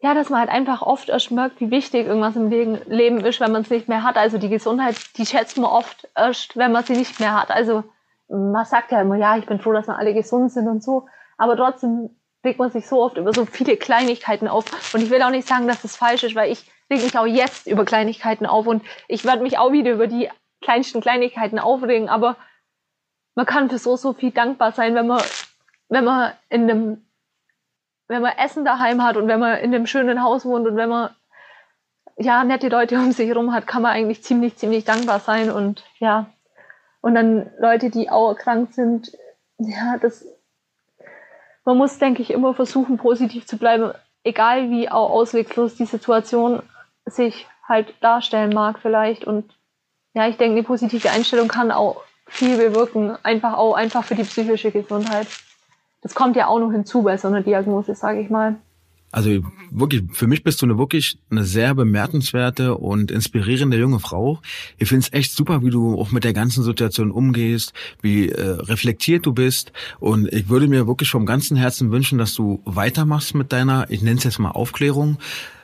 ja, 0.00 0.14
dass 0.14 0.30
man 0.30 0.40
halt 0.40 0.50
einfach 0.50 0.82
oft 0.82 1.08
erst 1.08 1.32
merkt, 1.32 1.60
wie 1.60 1.70
wichtig 1.70 2.06
irgendwas 2.06 2.36
im 2.36 2.50
Leben 2.50 3.24
ist, 3.24 3.40
wenn 3.40 3.50
man 3.50 3.62
es 3.62 3.70
nicht 3.70 3.88
mehr 3.88 4.04
hat. 4.04 4.16
Also 4.16 4.38
die 4.38 4.48
Gesundheit, 4.48 4.96
die 5.16 5.26
schätzt 5.26 5.56
man 5.56 5.70
oft 5.70 6.08
erst, 6.14 6.56
wenn 6.56 6.70
man 6.70 6.84
sie 6.84 6.92
nicht 6.92 7.18
mehr 7.18 7.34
hat. 7.34 7.50
Also 7.50 7.82
man 8.28 8.64
sagt 8.64 8.92
ja 8.92 9.00
immer, 9.00 9.16
ja, 9.16 9.36
ich 9.36 9.46
bin 9.46 9.58
froh, 9.58 9.72
dass 9.72 9.88
wir 9.88 9.98
alle 9.98 10.14
gesund 10.14 10.52
sind 10.52 10.68
und 10.68 10.84
so. 10.84 11.08
Aber 11.36 11.56
trotzdem 11.56 12.10
regt 12.44 12.60
man 12.60 12.70
sich 12.70 12.86
so 12.86 13.02
oft 13.02 13.16
über 13.16 13.32
so 13.32 13.44
viele 13.44 13.76
Kleinigkeiten 13.76 14.46
auf. 14.46 14.94
Und 14.94 15.02
ich 15.02 15.10
will 15.10 15.22
auch 15.22 15.30
nicht 15.30 15.48
sagen, 15.48 15.66
dass 15.66 15.82
das 15.82 15.96
falsch 15.96 16.22
ist, 16.22 16.36
weil 16.36 16.52
ich 16.52 16.64
reg 16.90 17.02
mich 17.02 17.18
auch 17.18 17.26
jetzt 17.26 17.66
über 17.66 17.84
Kleinigkeiten 17.84 18.46
auf 18.46 18.66
und 18.66 18.84
ich 19.08 19.24
werde 19.24 19.42
mich 19.42 19.58
auch 19.58 19.72
wieder 19.72 19.92
über 19.92 20.06
die 20.06 20.30
kleinsten 20.62 21.00
Kleinigkeiten 21.00 21.58
aufregen. 21.58 22.08
Aber 22.08 22.36
man 23.34 23.46
kann 23.46 23.68
für 23.68 23.78
so, 23.78 23.96
so 23.96 24.12
viel 24.12 24.30
dankbar 24.30 24.72
sein, 24.72 24.94
wenn 24.94 25.08
man, 25.08 25.22
wenn 25.88 26.04
man 26.04 26.32
in 26.48 26.70
einem 26.70 27.07
wenn 28.08 28.22
man 28.22 28.36
Essen 28.36 28.64
daheim 28.64 29.04
hat 29.04 29.16
und 29.16 29.28
wenn 29.28 29.38
man 29.38 29.58
in 29.58 29.74
einem 29.74 29.86
schönen 29.86 30.22
Haus 30.22 30.44
wohnt 30.44 30.66
und 30.66 30.76
wenn 30.76 30.88
man 30.88 31.10
ja 32.16 32.42
nette 32.42 32.68
Leute 32.68 32.96
um 32.96 33.12
sich 33.12 33.28
herum 33.28 33.52
hat, 33.52 33.66
kann 33.66 33.82
man 33.82 33.92
eigentlich 33.92 34.24
ziemlich, 34.24 34.56
ziemlich 34.56 34.84
dankbar 34.84 35.20
sein 35.20 35.50
und 35.50 35.84
ja. 35.98 36.26
Und 37.00 37.14
dann 37.14 37.50
Leute, 37.60 37.90
die 37.90 38.10
auch 38.10 38.34
krank 38.34 38.72
sind, 38.72 39.12
ja, 39.58 39.98
das, 39.98 40.26
man 41.64 41.76
muss, 41.76 41.98
denke 41.98 42.22
ich, 42.22 42.30
immer 42.30 42.54
versuchen, 42.54 42.96
positiv 42.96 43.46
zu 43.46 43.56
bleiben, 43.56 43.92
egal 44.24 44.70
wie 44.70 44.90
auch 44.90 45.10
ausweglos 45.10 45.76
die 45.76 45.84
Situation 45.84 46.62
sich 47.06 47.46
halt 47.68 47.94
darstellen 48.00 48.52
mag 48.52 48.80
vielleicht. 48.80 49.24
Und 49.24 49.54
ja, 50.14 50.26
ich 50.26 50.38
denke, 50.38 50.56
eine 50.56 50.64
positive 50.64 51.10
Einstellung 51.10 51.48
kann 51.48 51.70
auch 51.70 52.02
viel 52.26 52.56
bewirken, 52.56 53.16
einfach 53.22 53.54
auch 53.54 53.74
einfach 53.74 54.04
für 54.04 54.16
die 54.16 54.24
psychische 54.24 54.70
Gesundheit 54.70 55.28
das 56.02 56.14
kommt 56.14 56.36
ja 56.36 56.46
auch 56.46 56.60
noch 56.60 56.72
hinzu 56.72 57.02
bei 57.02 57.16
so 57.16 57.28
einer 57.28 57.42
Diagnose, 57.42 57.94
sage 57.94 58.20
ich 58.20 58.30
mal. 58.30 58.56
Also 59.10 59.30
wirklich, 59.70 60.02
für 60.12 60.26
mich 60.26 60.44
bist 60.44 60.60
du 60.60 60.66
eine 60.66 60.76
wirklich 60.76 61.18
eine 61.30 61.44
sehr 61.44 61.74
bemerkenswerte 61.74 62.76
und 62.76 63.10
inspirierende 63.10 63.78
junge 63.78 64.00
Frau. 64.00 64.40
Ich 64.76 64.88
finde 64.88 65.06
es 65.06 65.12
echt 65.14 65.32
super, 65.32 65.62
wie 65.62 65.70
du 65.70 65.98
auch 65.98 66.10
mit 66.10 66.24
der 66.24 66.34
ganzen 66.34 66.62
Situation 66.62 67.10
umgehst, 67.10 67.72
wie 68.02 68.28
äh, 68.28 68.42
reflektiert 68.42 69.24
du 69.24 69.32
bist. 69.32 69.72
Und 69.98 70.30
ich 70.30 70.50
würde 70.50 70.68
mir 70.68 70.86
wirklich 70.86 71.10
vom 71.10 71.24
ganzen 71.24 71.56
Herzen 71.56 71.90
wünschen, 71.90 72.18
dass 72.18 72.34
du 72.34 72.60
weitermachst 72.66 73.34
mit 73.34 73.50
deiner, 73.50 73.86
ich 73.90 74.02
nenne 74.02 74.18
es 74.18 74.24
jetzt 74.24 74.38
mal 74.38 74.50
Aufklärung, 74.50 75.16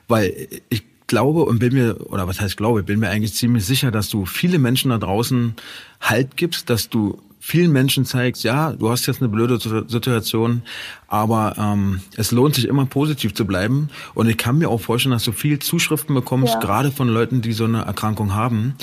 weil 0.09 0.49
ich 0.70 0.85
glaube 1.07 1.45
und 1.45 1.59
bin 1.59 1.74
mir, 1.74 2.11
oder 2.11 2.26
was 2.26 2.41
heißt 2.41 2.57
glaube, 2.57 2.82
bin 2.82 3.01
mir 3.01 3.11
eigentlich 3.11 3.35
ziemlich 3.35 3.66
sicher, 3.66 3.91
dass 3.91 4.09
du 4.09 4.24
viele 4.24 4.59
Menschen 4.59 4.91
da 4.91 4.97
draußen 4.97 5.55
Halt 6.01 6.39
gibst, 6.39 6.70
dass 6.70 6.89
du 6.89 7.20
vielen 7.47 7.73
Menschen 7.73 8.07
zeigst, 8.07 8.43
ja, 8.43 8.73
du 8.73 8.89
hast 8.89 9.05
jetzt 9.05 9.21
eine 9.21 9.29
blöde 9.29 9.59
Situation, 9.59 10.63
aber 11.09 11.55
ähm, 11.59 12.01
es 12.17 12.33
lohnt 12.33 12.55
sich 12.55 12.67
immer 12.67 12.87
positiv 12.87 13.35
zu 13.35 13.47
bleiben. 13.47 13.91
Und 14.15 14.31
ich 14.31 14.39
kann 14.39 14.57
mir 14.57 14.71
auch 14.71 14.81
vorstellen, 14.81 15.13
dass 15.13 15.25
du 15.25 15.33
viel 15.33 15.59
Zuschriften 15.59 16.15
bekommst, 16.15 16.55
ja. 16.55 16.61
gerade 16.61 16.91
von 16.91 17.07
Leuten, 17.07 17.43
die 17.43 17.53
so 17.53 17.65
eine 17.65 17.83
Erkrankung 17.83 18.35
haben. 18.35 18.77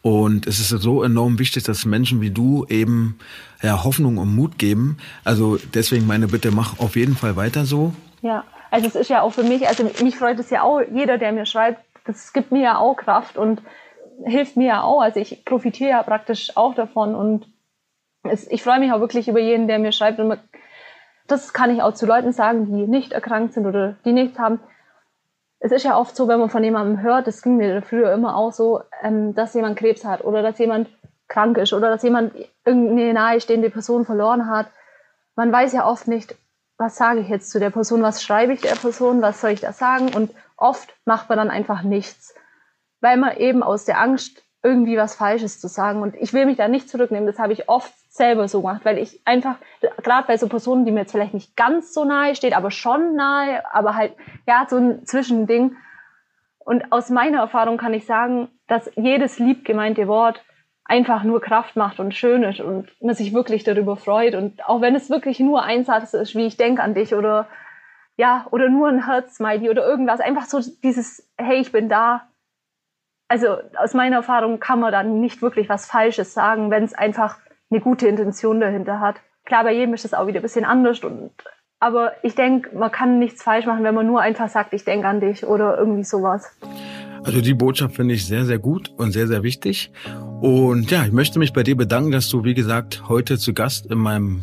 Und 0.00 0.46
es 0.46 0.60
ist 0.60 0.70
so 0.70 1.02
enorm 1.02 1.38
wichtig, 1.38 1.64
dass 1.64 1.84
Menschen 1.84 2.22
wie 2.22 2.30
du 2.30 2.64
eben 2.70 3.18
ja, 3.62 3.84
Hoffnung 3.84 4.16
und 4.16 4.34
Mut 4.34 4.58
geben. 4.58 4.96
Also 5.22 5.58
deswegen 5.74 6.06
meine 6.06 6.28
Bitte, 6.28 6.50
mach 6.52 6.78
auf 6.78 6.96
jeden 6.96 7.16
Fall 7.16 7.36
weiter 7.36 7.66
so. 7.66 7.92
Ja, 8.22 8.44
also 8.70 8.86
es 8.86 8.94
ist 8.94 9.10
ja 9.10 9.20
auch 9.20 9.34
für 9.34 9.44
mich, 9.44 9.68
also 9.68 9.84
mich 10.02 10.16
freut 10.16 10.38
es 10.38 10.48
ja 10.48 10.62
auch, 10.62 10.80
jeder, 10.90 11.18
der 11.18 11.32
mir 11.32 11.44
schreibt, 11.44 11.84
das 12.06 12.32
gibt 12.32 12.50
mir 12.50 12.62
ja 12.62 12.78
auch 12.78 12.96
Kraft 12.96 13.36
und 13.36 13.60
hilft 14.24 14.56
mir 14.56 14.68
ja 14.68 14.82
auch. 14.82 15.02
Also 15.02 15.20
ich 15.20 15.44
profitiere 15.44 15.90
ja 15.90 16.02
praktisch 16.02 16.56
auch 16.56 16.74
davon 16.74 17.14
und 17.14 17.46
es, 18.30 18.50
ich 18.50 18.62
freue 18.62 18.80
mich 18.80 18.92
auch 18.92 19.00
wirklich 19.00 19.28
über 19.28 19.40
jeden, 19.40 19.68
der 19.68 19.78
mir 19.78 19.92
schreibt. 19.92 20.18
Und 20.18 20.38
das 21.26 21.52
kann 21.52 21.74
ich 21.74 21.82
auch 21.82 21.94
zu 21.94 22.06
Leuten 22.06 22.32
sagen, 22.32 22.66
die 22.66 22.86
nicht 22.86 23.12
erkrankt 23.12 23.54
sind 23.54 23.66
oder 23.66 23.96
die 24.04 24.12
nichts 24.12 24.38
haben. 24.38 24.60
Es 25.58 25.72
ist 25.72 25.84
ja 25.84 25.98
oft 25.98 26.14
so, 26.14 26.28
wenn 26.28 26.38
man 26.38 26.50
von 26.50 26.62
jemandem 26.62 27.00
hört, 27.00 27.26
das 27.26 27.42
ging 27.42 27.56
mir 27.56 27.82
früher 27.82 28.12
immer 28.12 28.36
auch 28.36 28.52
so, 28.52 28.82
ähm, 29.02 29.34
dass 29.34 29.54
jemand 29.54 29.78
Krebs 29.78 30.04
hat 30.04 30.22
oder 30.24 30.42
dass 30.42 30.58
jemand 30.58 30.88
krank 31.28 31.58
ist 31.58 31.72
oder 31.72 31.90
dass 31.90 32.02
jemand 32.02 32.34
irgendeine 32.64 33.12
nahestehende 33.14 33.70
Person 33.70 34.04
verloren 34.04 34.48
hat. 34.48 34.68
Man 35.34 35.50
weiß 35.50 35.72
ja 35.72 35.86
oft 35.86 36.08
nicht, 36.08 36.36
was 36.78 36.96
sage 36.96 37.20
ich 37.20 37.28
jetzt 37.28 37.50
zu 37.50 37.58
der 37.58 37.70
Person, 37.70 38.02
was 38.02 38.22
schreibe 38.22 38.52
ich 38.52 38.60
der 38.60 38.74
Person, 38.74 39.22
was 39.22 39.40
soll 39.40 39.50
ich 39.50 39.60
da 39.60 39.72
sagen 39.72 40.14
und 40.14 40.30
oft 40.56 40.94
macht 41.04 41.28
man 41.28 41.38
dann 41.38 41.50
einfach 41.50 41.82
nichts, 41.82 42.34
weil 43.00 43.16
man 43.16 43.36
eben 43.36 43.62
aus 43.62 43.84
der 43.84 44.00
Angst 44.00 44.42
irgendwie 44.62 44.96
was 44.96 45.14
Falsches 45.14 45.60
zu 45.60 45.68
sagen 45.68 46.02
und 46.02 46.14
ich 46.16 46.32
will 46.32 46.46
mich 46.46 46.56
da 46.56 46.68
nicht 46.68 46.88
zurücknehmen, 46.88 47.26
das 47.26 47.38
habe 47.38 47.52
ich 47.52 47.68
oft 47.68 47.92
selber 48.16 48.48
so 48.48 48.60
gemacht, 48.60 48.84
weil 48.84 48.98
ich 48.98 49.20
einfach, 49.24 49.56
gerade 50.02 50.26
bei 50.26 50.36
so 50.36 50.48
Personen, 50.48 50.84
die 50.84 50.92
mir 50.92 51.00
jetzt 51.00 51.12
vielleicht 51.12 51.34
nicht 51.34 51.56
ganz 51.56 51.92
so 51.92 52.04
nahe 52.04 52.34
steht, 52.34 52.56
aber 52.56 52.70
schon 52.70 53.14
nahe, 53.14 53.62
aber 53.72 53.94
halt, 53.94 54.14
ja, 54.46 54.66
so 54.68 54.76
ein 54.76 55.06
Zwischending. 55.06 55.76
Und 56.58 56.92
aus 56.92 57.10
meiner 57.10 57.38
Erfahrung 57.38 57.76
kann 57.76 57.94
ich 57.94 58.06
sagen, 58.06 58.48
dass 58.66 58.90
jedes 58.96 59.38
lieb 59.38 59.64
gemeinte 59.64 60.08
Wort 60.08 60.42
einfach 60.84 61.24
nur 61.24 61.40
Kraft 61.40 61.76
macht 61.76 61.98
und 61.98 62.14
schön 62.14 62.42
ist 62.44 62.60
und 62.60 62.88
man 63.02 63.14
sich 63.14 63.34
wirklich 63.34 63.64
darüber 63.64 63.96
freut. 63.96 64.34
Und 64.34 64.66
auch 64.68 64.80
wenn 64.80 64.94
es 64.94 65.10
wirklich 65.10 65.40
nur 65.40 65.62
ein 65.62 65.84
Satz 65.84 66.14
ist, 66.14 66.34
wie 66.34 66.46
ich 66.46 66.56
denke 66.56 66.82
an 66.82 66.94
dich 66.94 67.14
oder 67.14 67.48
ja, 68.16 68.46
oder 68.50 68.68
nur 68.68 68.88
ein 68.88 69.04
Herz-Smiley 69.04 69.68
oder 69.68 69.86
irgendwas, 69.86 70.20
einfach 70.20 70.46
so 70.46 70.60
dieses, 70.82 71.28
hey, 71.36 71.60
ich 71.60 71.72
bin 71.72 71.88
da. 71.88 72.28
Also 73.28 73.58
aus 73.76 73.92
meiner 73.92 74.16
Erfahrung 74.16 74.60
kann 74.60 74.80
man 74.80 74.92
dann 74.92 75.20
nicht 75.20 75.42
wirklich 75.42 75.68
was 75.68 75.86
Falsches 75.86 76.32
sagen, 76.32 76.70
wenn 76.70 76.84
es 76.84 76.94
einfach 76.94 77.38
eine 77.70 77.80
gute 77.80 78.08
Intention 78.08 78.60
dahinter 78.60 79.00
hat. 79.00 79.16
Klar, 79.44 79.64
bei 79.64 79.72
jedem 79.72 79.94
ist 79.94 80.04
das 80.04 80.14
auch 80.14 80.26
wieder 80.26 80.40
ein 80.40 80.42
bisschen 80.42 80.64
anders 80.64 81.00
und 81.04 81.30
aber 81.78 82.12
ich 82.22 82.34
denke, 82.34 82.74
man 82.74 82.90
kann 82.90 83.18
nichts 83.18 83.42
falsch 83.42 83.66
machen, 83.66 83.84
wenn 83.84 83.94
man 83.94 84.06
nur 84.06 84.20
einfach 84.20 84.48
sagt, 84.48 84.72
ich 84.72 84.84
denke 84.84 85.06
an 85.06 85.20
dich 85.20 85.44
oder 85.44 85.76
irgendwie 85.78 86.04
sowas. 86.04 86.50
Also 87.22 87.40
die 87.40 87.54
Botschaft 87.54 87.96
finde 87.96 88.14
ich 88.14 88.24
sehr, 88.24 88.44
sehr 88.44 88.58
gut 88.58 88.90
und 88.96 89.12
sehr, 89.12 89.26
sehr 89.26 89.42
wichtig. 89.42 89.90
Und 90.40 90.90
ja, 90.90 91.04
ich 91.04 91.12
möchte 91.12 91.38
mich 91.38 91.52
bei 91.52 91.64
dir 91.64 91.76
bedanken, 91.76 92.12
dass 92.12 92.28
du, 92.28 92.44
wie 92.44 92.54
gesagt, 92.54 93.08
heute 93.08 93.36
zu 93.36 93.52
Gast 93.52 93.86
in 93.86 93.98
meinem 93.98 94.42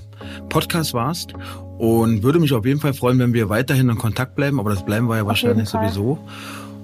Podcast 0.50 0.94
warst. 0.94 1.34
Und 1.78 2.24
würde 2.24 2.40
mich 2.40 2.54
auf 2.54 2.66
jeden 2.66 2.80
Fall 2.80 2.94
freuen, 2.94 3.20
wenn 3.20 3.34
wir 3.34 3.50
weiterhin 3.50 3.90
in 3.90 3.98
Kontakt 3.98 4.36
bleiben. 4.36 4.60
Aber 4.60 4.70
das 4.70 4.86
bleiben 4.86 5.08
wir 5.08 5.18
ja 5.18 5.26
wahrscheinlich 5.26 5.70
sowieso. 5.70 6.20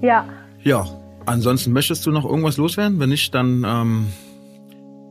Ja. 0.00 0.24
Ja. 0.62 0.86
Ansonsten 1.26 1.72
möchtest 1.72 2.06
du 2.06 2.10
noch 2.10 2.24
irgendwas 2.24 2.56
loswerden? 2.56 2.98
Wenn 2.98 3.10
nicht, 3.10 3.34
dann 3.34 3.64
ähm, 3.66 4.06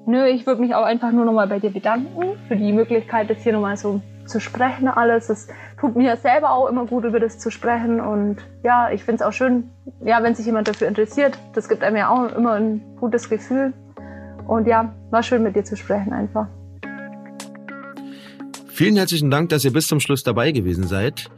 Nö, 0.06 0.26
ich 0.28 0.46
würde 0.48 0.62
mich 0.62 0.74
auch 0.74 0.84
einfach 0.84 1.12
nur 1.12 1.26
nochmal 1.26 1.48
bei 1.48 1.60
dir 1.60 1.72
bedanken 1.72 2.38
für 2.48 2.56
die 2.56 2.72
Möglichkeit, 2.72 3.30
das 3.30 3.44
hier 3.44 3.54
nochmal 3.54 3.78
so 3.78 4.02
zu 4.26 4.40
sprechen 4.40 4.88
alles. 4.88 5.30
Es 5.30 5.48
tut 5.80 5.96
mir 5.96 6.16
selber 6.16 6.52
auch 6.52 6.68
immer 6.68 6.86
gut, 6.86 7.04
über 7.04 7.20
das 7.20 7.40
zu 7.40 7.52
sprechen. 7.52 8.00
Und 8.00 8.38
ja, 8.64 8.92
ich 8.92 9.04
finde 9.04 9.22
es 9.24 9.28
auch 9.28 9.34
schön, 9.34 9.70
ja, 10.04 10.24
wenn 10.24 10.36
sich 10.36 10.46
jemand 10.46 10.68
dafür 10.68 10.88
interessiert. 10.88 11.38
Das 11.54 11.68
gibt 11.68 11.84
einem 11.84 11.98
ja 11.98 12.10
auch 12.10 12.36
immer 12.36 12.54
ein 12.54 12.82
gutes 13.00 13.30
Gefühl. 13.30 13.74
Und 14.48 14.68
ja, 14.68 14.94
war 15.12 15.24
schön 15.24 15.44
mit 15.44 15.56
dir 15.56 15.64
zu 15.64 15.76
sprechen 15.76 16.14
einfach. 16.14 16.48
Vielen 18.68 18.96
herzlichen 18.96 19.30
Dank, 19.30 19.50
dass 19.50 19.66
ihr 19.66 19.74
bis 19.74 19.88
zum 19.88 20.00
Schluss 20.00 20.24
dabei 20.24 20.52
gewesen 20.52 20.88
seid. 20.88 21.30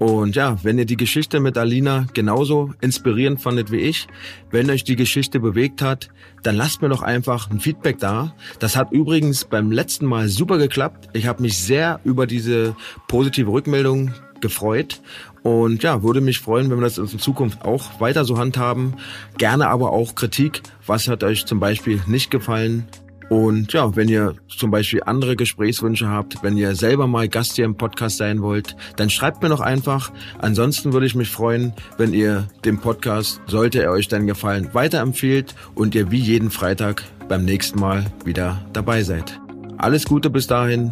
Und 0.00 0.34
ja, 0.34 0.56
wenn 0.62 0.78
ihr 0.78 0.86
die 0.86 0.96
Geschichte 0.96 1.40
mit 1.40 1.58
Alina 1.58 2.06
genauso 2.14 2.72
inspirierend 2.80 3.38
fandet 3.38 3.70
wie 3.70 3.80
ich, 3.80 4.08
wenn 4.50 4.70
euch 4.70 4.82
die 4.82 4.96
Geschichte 4.96 5.40
bewegt 5.40 5.82
hat, 5.82 6.08
dann 6.42 6.56
lasst 6.56 6.80
mir 6.80 6.88
doch 6.88 7.02
einfach 7.02 7.50
ein 7.50 7.60
Feedback 7.60 7.98
da. 7.98 8.34
Das 8.60 8.76
hat 8.76 8.92
übrigens 8.92 9.44
beim 9.44 9.70
letzten 9.70 10.06
Mal 10.06 10.28
super 10.28 10.56
geklappt. 10.56 11.10
Ich 11.12 11.26
habe 11.26 11.42
mich 11.42 11.58
sehr 11.58 12.00
über 12.02 12.26
diese 12.26 12.74
positive 13.08 13.52
Rückmeldung 13.52 14.14
gefreut 14.40 15.02
und 15.42 15.82
ja, 15.82 16.02
würde 16.02 16.22
mich 16.22 16.40
freuen, 16.40 16.70
wenn 16.70 16.78
wir 16.78 16.84
das 16.84 16.96
in 16.96 17.18
Zukunft 17.18 17.66
auch 17.66 18.00
weiter 18.00 18.24
so 18.24 18.38
handhaben. 18.38 18.94
Gerne 19.36 19.68
aber 19.68 19.92
auch 19.92 20.14
Kritik. 20.14 20.62
Was 20.86 21.08
hat 21.08 21.24
euch 21.24 21.44
zum 21.44 21.60
Beispiel 21.60 22.00
nicht 22.06 22.30
gefallen? 22.30 22.86
Und 23.30 23.72
ja, 23.72 23.94
wenn 23.94 24.08
ihr 24.08 24.34
zum 24.48 24.72
Beispiel 24.72 25.02
andere 25.06 25.36
Gesprächswünsche 25.36 26.08
habt, 26.08 26.42
wenn 26.42 26.56
ihr 26.56 26.74
selber 26.74 27.06
mal 27.06 27.28
Gast 27.28 27.54
hier 27.54 27.64
im 27.64 27.76
Podcast 27.76 28.16
sein 28.16 28.42
wollt, 28.42 28.74
dann 28.96 29.08
schreibt 29.08 29.40
mir 29.40 29.48
doch 29.48 29.60
einfach. 29.60 30.12
Ansonsten 30.40 30.92
würde 30.92 31.06
ich 31.06 31.14
mich 31.14 31.30
freuen, 31.30 31.72
wenn 31.96 32.12
ihr 32.12 32.48
den 32.64 32.78
Podcast, 32.78 33.40
sollte 33.46 33.82
er 33.82 33.92
euch 33.92 34.08
dann 34.08 34.26
gefallen, 34.26 34.70
weiterempfehlt 34.72 35.54
und 35.76 35.94
ihr 35.94 36.10
wie 36.10 36.18
jeden 36.18 36.50
Freitag 36.50 37.04
beim 37.28 37.44
nächsten 37.44 37.78
Mal 37.78 38.04
wieder 38.24 38.60
dabei 38.72 39.04
seid. 39.04 39.40
Alles 39.78 40.06
Gute 40.06 40.28
bis 40.28 40.48
dahin, 40.48 40.90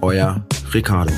euer 0.00 0.44
Ricardo. 0.74 1.12